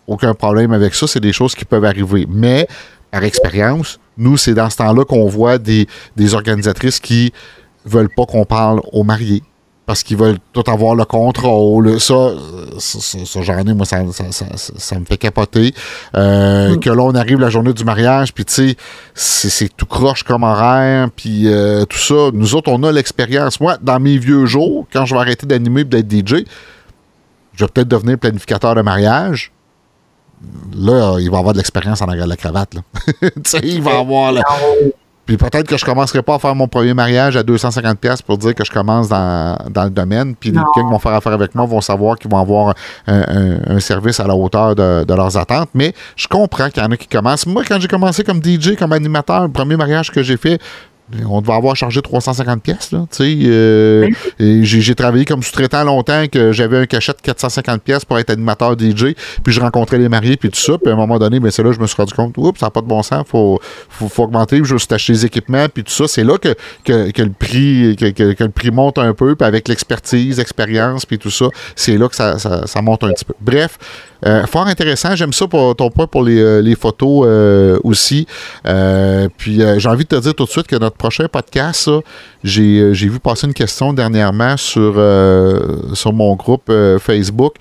aucun 0.06 0.34
problème 0.34 0.72
avec 0.72 0.94
ça. 0.94 1.06
C'est 1.06 1.20
des 1.20 1.32
choses 1.32 1.54
qui 1.54 1.64
peuvent 1.64 1.84
arriver. 1.84 2.26
Mais, 2.28 2.66
par 3.10 3.24
expérience, 3.24 3.98
nous, 4.16 4.36
c'est 4.36 4.54
dans 4.54 4.70
ce 4.70 4.76
temps-là 4.78 5.04
qu'on 5.04 5.26
voit 5.26 5.58
des, 5.58 5.86
organisatrices 6.32 7.00
qui 7.00 7.32
veulent 7.84 8.10
pas 8.14 8.26
qu'on 8.26 8.44
parle 8.44 8.80
aux 8.92 9.02
mariés 9.02 9.42
parce 9.84 10.04
qu'ils 10.04 10.16
veulent 10.16 10.38
tout 10.52 10.62
avoir 10.68 10.94
le 10.94 11.04
contrôle. 11.04 12.00
Ça, 12.00 12.30
ça, 12.78 13.42
j'en 13.42 13.58
ai, 13.58 13.74
moi, 13.74 13.84
ça, 13.84 14.02
me 14.02 15.04
fait 15.04 15.16
capoter. 15.16 15.74
Euh, 16.14 16.76
mm. 16.76 16.80
Que 16.80 16.90
là, 16.90 17.02
on 17.02 17.14
arrive 17.14 17.40
la 17.40 17.50
journée 17.50 17.72
du 17.72 17.84
mariage, 17.84 18.32
puis 18.32 18.44
tu 18.44 18.52
sais, 18.52 18.76
c'est 19.14 19.76
tout 19.76 19.86
croche 19.86 20.22
comme 20.22 20.44
horaire, 20.44 21.08
puis 21.14 21.48
euh, 21.48 21.84
tout 21.84 21.98
ça. 21.98 22.30
Nous 22.32 22.54
autres, 22.54 22.70
on 22.70 22.82
a 22.84 22.92
l'expérience. 22.92 23.60
Moi, 23.60 23.76
dans 23.82 23.98
mes 23.98 24.18
vieux 24.18 24.46
jours, 24.46 24.86
quand 24.92 25.04
je 25.04 25.14
vais 25.14 25.20
arrêter 25.20 25.46
d'animer 25.46 25.80
et 25.80 25.84
d'être 25.84 26.10
DJ, 26.10 26.44
je 27.54 27.64
vais 27.64 27.70
peut-être 27.74 27.88
devenir 27.88 28.18
planificateur 28.18 28.74
de 28.76 28.82
mariage 28.82 29.52
là, 30.74 31.18
il 31.18 31.30
va 31.30 31.38
avoir 31.38 31.52
de 31.52 31.58
l'expérience 31.58 32.02
en 32.02 32.06
arrière 32.06 32.24
de 32.24 32.30
la 32.30 32.36
cravate. 32.36 32.70
tu 33.20 33.30
sais, 33.44 33.60
il 33.62 33.82
va 33.82 33.98
avoir. 33.98 34.32
Puis 35.24 35.36
peut-être 35.36 35.68
que 35.68 35.76
je 35.76 35.84
commencerai 35.84 36.20
pas 36.20 36.34
à 36.34 36.38
faire 36.40 36.54
mon 36.54 36.66
premier 36.66 36.94
mariage 36.94 37.36
à 37.36 37.42
250$ 37.42 38.22
pour 38.22 38.38
dire 38.38 38.54
que 38.56 38.64
je 38.64 38.70
commence 38.70 39.08
dans, 39.08 39.56
le 39.72 39.90
domaine. 39.90 40.34
Puis 40.34 40.50
les 40.50 40.56
gens 40.56 40.64
qui 40.74 40.80
vont 40.80 40.98
faire 40.98 41.12
affaire 41.12 41.32
avec 41.32 41.54
moi 41.54 41.64
vont 41.64 41.80
savoir 41.80 42.18
qu'ils 42.18 42.30
vont 42.30 42.38
avoir 42.38 42.74
un, 43.06 43.78
service 43.78 44.18
à 44.18 44.26
la 44.26 44.34
hauteur 44.34 44.74
de, 44.74 45.14
leurs 45.14 45.36
attentes. 45.36 45.70
Mais 45.74 45.94
je 46.16 46.26
comprends 46.26 46.68
qu'il 46.70 46.82
y 46.82 46.86
en 46.86 46.90
a 46.90 46.96
qui 46.96 47.06
commencent. 47.06 47.46
Moi, 47.46 47.62
quand 47.66 47.80
j'ai 47.80 47.88
commencé 47.88 48.24
comme 48.24 48.42
DJ, 48.42 48.74
comme 48.76 48.92
animateur, 48.92 49.42
le 49.42 49.52
premier 49.52 49.76
mariage 49.76 50.10
que 50.10 50.22
j'ai 50.22 50.36
fait, 50.36 50.60
on 51.28 51.40
devait 51.40 51.52
avoir 51.52 51.76
chargé 51.76 52.00
350 52.00 52.62
pièces 52.62 52.90
euh, 53.22 54.08
j'ai 54.38 54.94
travaillé 54.94 55.24
comme 55.24 55.42
sous-traitant 55.42 55.84
longtemps 55.84 56.26
que 56.30 56.52
j'avais 56.52 56.78
un 56.78 56.86
cachet 56.86 57.12
de 57.12 57.20
450 57.20 57.82
pièces 57.82 58.04
pour 58.04 58.18
être 58.18 58.30
animateur 58.30 58.72
DJ, 58.78 59.14
puis 59.42 59.52
je 59.52 59.60
rencontrais 59.60 59.98
les 59.98 60.08
mariés 60.08 60.36
puis 60.36 60.50
tout 60.50 60.58
ça, 60.58 60.78
puis 60.78 60.90
à 60.90 60.94
un 60.94 60.96
moment 60.96 61.18
donné, 61.18 61.40
ben 61.40 61.50
c'est 61.50 61.62
là 61.62 61.72
je 61.72 61.80
me 61.80 61.86
suis 61.86 61.96
rendu 61.96 62.14
compte, 62.14 62.36
oups, 62.38 62.58
ça 62.58 62.66
n'a 62.66 62.70
pas 62.70 62.80
de 62.80 62.86
bon 62.86 63.02
sens, 63.02 63.24
faut 63.28 63.60
faut, 63.88 64.22
augmenter, 64.22 64.60
je 64.62 64.74
me 64.74 64.78
suis 64.78 64.88
acheté 64.90 65.12
des 65.12 65.26
équipements 65.26 65.66
puis 65.68 65.84
tout 65.84 65.92
ça, 65.92 66.08
c'est 66.08 66.24
là 66.24 66.38
que, 66.38 66.54
le 66.88 67.32
prix 67.32 67.96
que, 67.96 68.44
le 68.44 68.50
prix 68.50 68.70
monte 68.70 68.98
un 68.98 69.14
peu, 69.14 69.34
puis 69.34 69.46
avec 69.46 69.68
l'expertise, 69.68 70.38
l'expérience 70.38 71.06
puis 71.06 71.18
tout 71.18 71.30
ça, 71.30 71.46
c'est 71.76 71.96
là 71.98 72.08
que 72.08 72.16
ça, 72.16 72.38
ça 72.38 72.82
monte 72.82 73.04
un 73.04 73.12
petit 73.12 73.24
peu. 73.24 73.34
Bref, 73.40 73.78
euh, 74.24 74.46
fort 74.46 74.66
intéressant. 74.66 75.16
J'aime 75.16 75.32
ça 75.32 75.46
pour 75.48 75.74
ton 75.74 75.90
point 75.90 76.06
pour 76.06 76.22
les, 76.22 76.40
euh, 76.40 76.74
photos 76.76 77.26
euh, 77.26 77.78
aussi. 77.82 78.26
puis 79.36 79.60
j'ai 79.78 79.88
envie 79.88 80.04
de 80.04 80.08
te 80.08 80.20
dire 80.20 80.34
tout 80.34 80.44
de 80.44 80.50
suite 80.50 80.66
que 80.66 80.76
notre 80.76 80.91
prochain 80.96 81.26
podcast, 81.28 81.90
j'ai, 82.42 82.92
vu 82.92 83.18
passer 83.20 83.46
une 83.46 83.54
question 83.54 83.92
dernièrement 83.92 84.56
sur, 84.56 84.94
sur 85.94 86.12
mon 86.12 86.34
groupe 86.36 86.72
Facebook. 87.00 87.54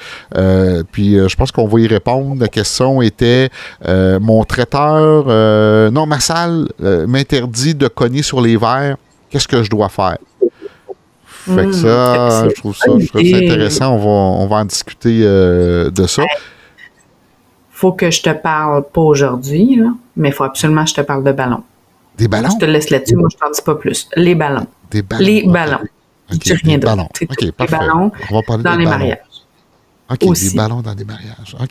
puis 0.92 1.16
je 1.16 1.36
pense 1.36 1.52
qu'on 1.52 1.68
va 1.68 1.80
y 1.80 1.88
répondre. 1.88 2.40
La 2.40 2.48
question 2.48 3.02
était 3.02 3.50
mon 3.86 4.44
traiteur, 4.44 5.92
non, 5.92 6.06
ma 6.06 6.20
salle 6.20 6.68
m'interdit 6.80 7.76
de 7.76 7.88
cogner 7.88 8.24
sur 8.24 8.42
les 8.42 8.58
verres. 8.58 8.98
Qu'est-ce 9.30 9.48
que 9.48 9.64
je 9.64 9.70
dois 9.70 9.90
faire? 9.90 10.18
Fait 11.28 11.64
que 11.64 11.70
hmm. 11.70 11.74
ça, 11.74 12.50
je 12.50 12.54
trouve 12.56 12.76
ça, 12.76 12.92
intéressant. 12.92 13.96
On 13.96 13.98
va, 13.98 14.44
on 14.44 14.48
va 14.48 14.58
en 14.58 14.66
discuter 14.66 15.22
de 15.22 16.06
ça 16.08 16.24
faut 17.82 17.94
que 17.94 18.12
je 18.12 18.22
te 18.22 18.30
parle 18.30 18.84
pas 18.94 19.02
aujourd'hui, 19.02 19.82
mais 20.16 20.30
il 20.30 20.34
faut 20.34 20.44
absolument 20.44 20.84
que 20.84 20.92
je 20.92 20.96
te 20.96 21.02
parle 21.02 21.24
de 21.24 21.32
ballons. 21.32 21.64
Des 22.22 22.28
ballons? 22.28 22.50
Je 22.52 22.58
te 22.64 22.66
laisse 22.66 22.92
là-dessus, 22.92 23.16
moi 23.16 23.30
je 23.32 23.38
t'en 23.38 23.50
dis 23.50 23.62
pas 23.66 23.74
plus. 23.74 24.08
Les 24.16 24.36
ballons. 24.36 24.68
Des 24.92 25.02
ballons. 25.02 25.26
Les 25.26 25.44
ballons. 25.48 25.80
Okay. 26.32 26.54
rien 26.54 26.78
d'autre. 26.78 26.96
Ballons. 26.96 27.10
Okay, 27.20 27.46
les 27.46 27.68
ballons 27.68 28.12
On 28.30 28.36
va 28.36 28.42
parler 28.44 28.64
dans 28.64 28.76
les 28.76 28.86
mariages. 28.86 29.18
OK, 30.08 30.20
des 30.20 30.56
ballons 30.56 30.82
dans 30.82 30.94
des 30.94 31.04
mariages. 31.04 31.56
OK, 31.60 31.70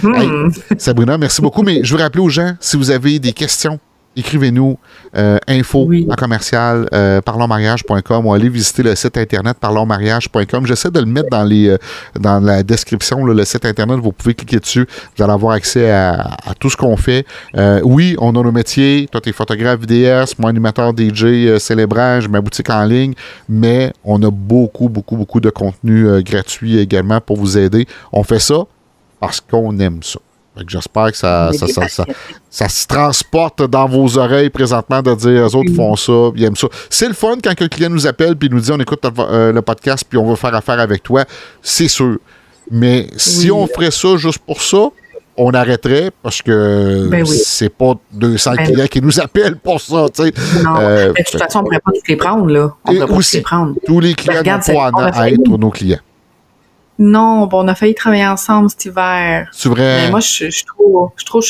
parfait. 0.00 0.78
Sabrina, 0.78 1.18
merci 1.18 1.42
beaucoup. 1.42 1.62
Mais 1.62 1.84
je 1.84 1.94
veux 1.94 2.02
rappeler 2.02 2.22
aux 2.22 2.30
gens, 2.30 2.54
si 2.60 2.78
vous 2.78 2.90
avez 2.90 3.18
des 3.18 3.34
questions 3.34 3.78
écrivez-nous 4.16 4.78
euh, 5.16 5.38
info 5.48 5.90
en 6.10 6.14
commercial 6.14 6.88
euh, 6.92 7.20
parlonsmariage.com 7.20 8.26
ou 8.26 8.34
allez 8.34 8.48
visiter 8.48 8.82
le 8.82 8.94
site 8.94 9.16
internet 9.16 9.56
parlonsmariage.com. 9.58 10.66
J'essaie 10.66 10.90
de 10.90 11.00
le 11.00 11.06
mettre 11.06 11.30
dans 11.30 11.44
les 11.44 11.68
euh, 11.68 11.78
dans 12.18 12.40
la 12.40 12.62
description, 12.62 13.24
le 13.24 13.44
site 13.44 13.64
internet, 13.64 13.98
vous 13.98 14.12
pouvez 14.12 14.34
cliquer 14.34 14.58
dessus, 14.58 14.86
vous 15.16 15.22
allez 15.22 15.32
avoir 15.32 15.54
accès 15.54 15.90
à, 15.90 16.36
tout 16.58 16.70
ce 16.70 16.76
qu'on 16.76 16.96
fait. 16.96 17.26
Euh, 17.56 17.80
oui, 17.84 18.16
on 18.18 18.30
a 18.30 18.42
nos 18.42 18.52
métiers, 18.52 19.08
toi 19.10 19.20
t'es 19.20 19.32
photographe 19.32 19.80
vidéaste, 19.80 20.38
moi 20.38 20.50
animateur 20.50 20.92
DJ 20.96 21.58
célébrage, 21.58 22.28
ma 22.28 22.40
boutique 22.40 22.70
en 22.70 22.84
ligne, 22.84 23.14
mais 23.48 23.92
on 24.04 24.22
a 24.22 24.30
beaucoup, 24.30 24.88
beaucoup, 24.88 25.16
beaucoup 25.16 25.40
de 25.40 25.50
contenu 25.50 26.22
gratuit 26.22 26.78
également 26.78 27.20
pour 27.20 27.36
vous 27.36 27.58
aider. 27.58 27.86
On 28.12 28.22
fait 28.22 28.40
ça 28.40 28.64
parce 29.20 29.40
qu'on 29.40 29.78
aime 29.78 30.02
ça. 30.02 30.20
J'espère 30.68 31.10
que 31.10 31.16
ça, 31.16 31.50
ça, 32.48 32.68
se 32.68 32.86
transporte 32.86 33.68
dans 33.68 33.88
vos 33.88 34.18
oreilles 34.18 34.50
présentement 34.50 35.02
de 35.02 35.14
dire 35.14 35.44
les 35.44 35.54
autres 35.54 35.74
font 35.74 35.96
ça, 35.96 36.30
ils 36.36 36.44
aiment 36.44 36.54
ça. 36.54 36.68
C'est 36.88 37.08
le 37.08 37.14
fun 37.14 37.36
quand 37.42 37.50
un 37.50 37.68
client 37.68 37.90
nous 37.90 38.06
appelle 38.06 38.36
puis 38.36 38.48
nous 38.48 38.60
dit 38.60 38.70
on 38.70 38.78
écoute 38.78 39.04
euh, 39.18 39.52
le 39.52 39.62
podcast 39.62 40.04
puis 40.08 40.16
on 40.16 40.28
veut 40.28 40.36
faire 40.36 40.54
affaire 40.54 40.78
avec 40.78 41.02
toi, 41.02 41.24
c'est 41.60 41.88
sûr. 41.88 42.18
Mais 42.70 43.08
si 43.16 43.50
on 43.50 43.66
ferait 43.66 43.90
ça 43.90 44.16
juste 44.16 44.38
pour 44.38 44.62
ça, 44.62 44.88
on 45.36 45.52
arrêterait 45.52 46.12
parce 46.22 46.40
que 46.40 47.08
ben 47.08 47.26
c'est 47.26 47.68
pas 47.68 47.94
200 48.12 48.52
ben 48.56 48.64
clients 48.64 48.86
qui 48.86 49.02
nous 49.02 49.20
appellent 49.20 49.56
pour 49.56 49.80
ça. 49.80 50.06
Non, 50.62 50.76
euh, 50.78 51.08
de 51.08 51.22
toute 51.24 51.40
façon, 51.40 51.58
on 51.58 51.62
ne 51.62 51.66
pourrait 51.66 51.80
pas 51.80 51.90
tous 51.92 52.08
les 52.08 52.16
prendre. 52.16 52.46
Là. 52.46 52.74
On 52.84 52.94
pourrait 52.94 53.06
pas 53.06 53.14
tous 53.14 53.32
les 53.32 53.40
prendre. 53.40 53.74
Tous 53.84 54.00
les 54.00 54.14
clients 54.14 54.34
ben, 54.34 54.38
regarde, 54.38 55.12
pas 55.12 55.30
être 55.30 55.58
nos 55.58 55.70
clients. 55.70 55.98
Non, 56.98 57.46
bon, 57.46 57.64
on 57.64 57.68
a 57.68 57.74
failli 57.74 57.94
travailler 57.94 58.26
ensemble 58.26 58.70
cet 58.70 58.84
hiver. 58.84 59.48
C'est 59.52 59.68
vrai. 59.68 60.02
Mais 60.02 60.10
moi, 60.10 60.20
je, 60.20 60.50
suis 60.50 60.64
trop, 60.64 61.12
je 61.16 61.24
trop 61.24 61.40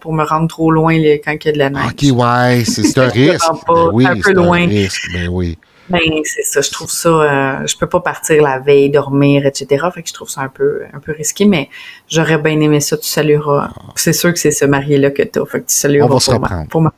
pour 0.00 0.12
me 0.12 0.24
rendre 0.24 0.48
trop 0.48 0.70
loin 0.70 0.94
quand 1.24 1.32
il 1.32 1.46
y 1.46 1.48
a 1.48 1.52
de 1.52 1.58
la 1.58 1.70
neige. 1.70 1.92
OK, 1.92 2.18
ouais, 2.18 2.64
c'est 2.64 2.98
un 2.98 3.08
risque. 3.08 3.50
Ben 3.66 3.90
oui, 3.92 4.06
un 4.06 4.20
peu 4.20 4.32
loin. 4.32 4.62
Un 4.62 4.66
risque, 4.66 5.10
ben 5.12 5.28
oui. 5.28 5.56
Ben, 5.90 6.00
c'est 6.24 6.44
ça, 6.44 6.60
je 6.60 6.70
trouve 6.70 6.90
ça, 6.90 7.08
euh, 7.08 7.66
je 7.66 7.76
peux 7.76 7.88
pas 7.88 7.98
partir 7.98 8.40
la 8.42 8.60
veille, 8.60 8.90
dormir, 8.90 9.44
etc. 9.44 9.88
Fait 9.92 10.02
que 10.02 10.08
je 10.08 10.14
trouve 10.14 10.30
ça 10.30 10.42
un 10.42 10.48
peu, 10.48 10.82
un 10.92 11.00
peu 11.00 11.10
risqué, 11.10 11.46
mais 11.46 11.68
j'aurais 12.08 12.38
bien 12.38 12.60
aimé 12.60 12.78
ça, 12.78 12.96
tu 12.96 13.08
salueras. 13.08 13.70
C'est 13.96 14.12
sûr 14.12 14.32
que 14.32 14.38
c'est 14.38 14.52
ce 14.52 14.64
marié-là 14.64 15.10
que 15.10 15.24
t'as, 15.24 15.44
fait 15.46 15.62
que 15.62 15.66
tu 15.66 15.74
salueras 15.74 16.06
On 16.08 16.14
va 16.14 16.20
se 16.20 16.30
reprendre. 16.30 16.68
pour 16.68 16.82
ma... 16.82 16.92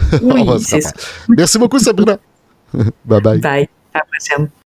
Oui, 0.22 0.46
c'est 0.64 0.80
ça. 0.80 0.92
Merci 1.28 1.58
beaucoup, 1.58 1.78
Sabrina. 1.78 2.16
bye 3.04 3.20
bye. 3.20 3.38
Bye. 3.38 3.68
À 3.92 3.98
la 3.98 4.04
prochaine. 4.04 4.48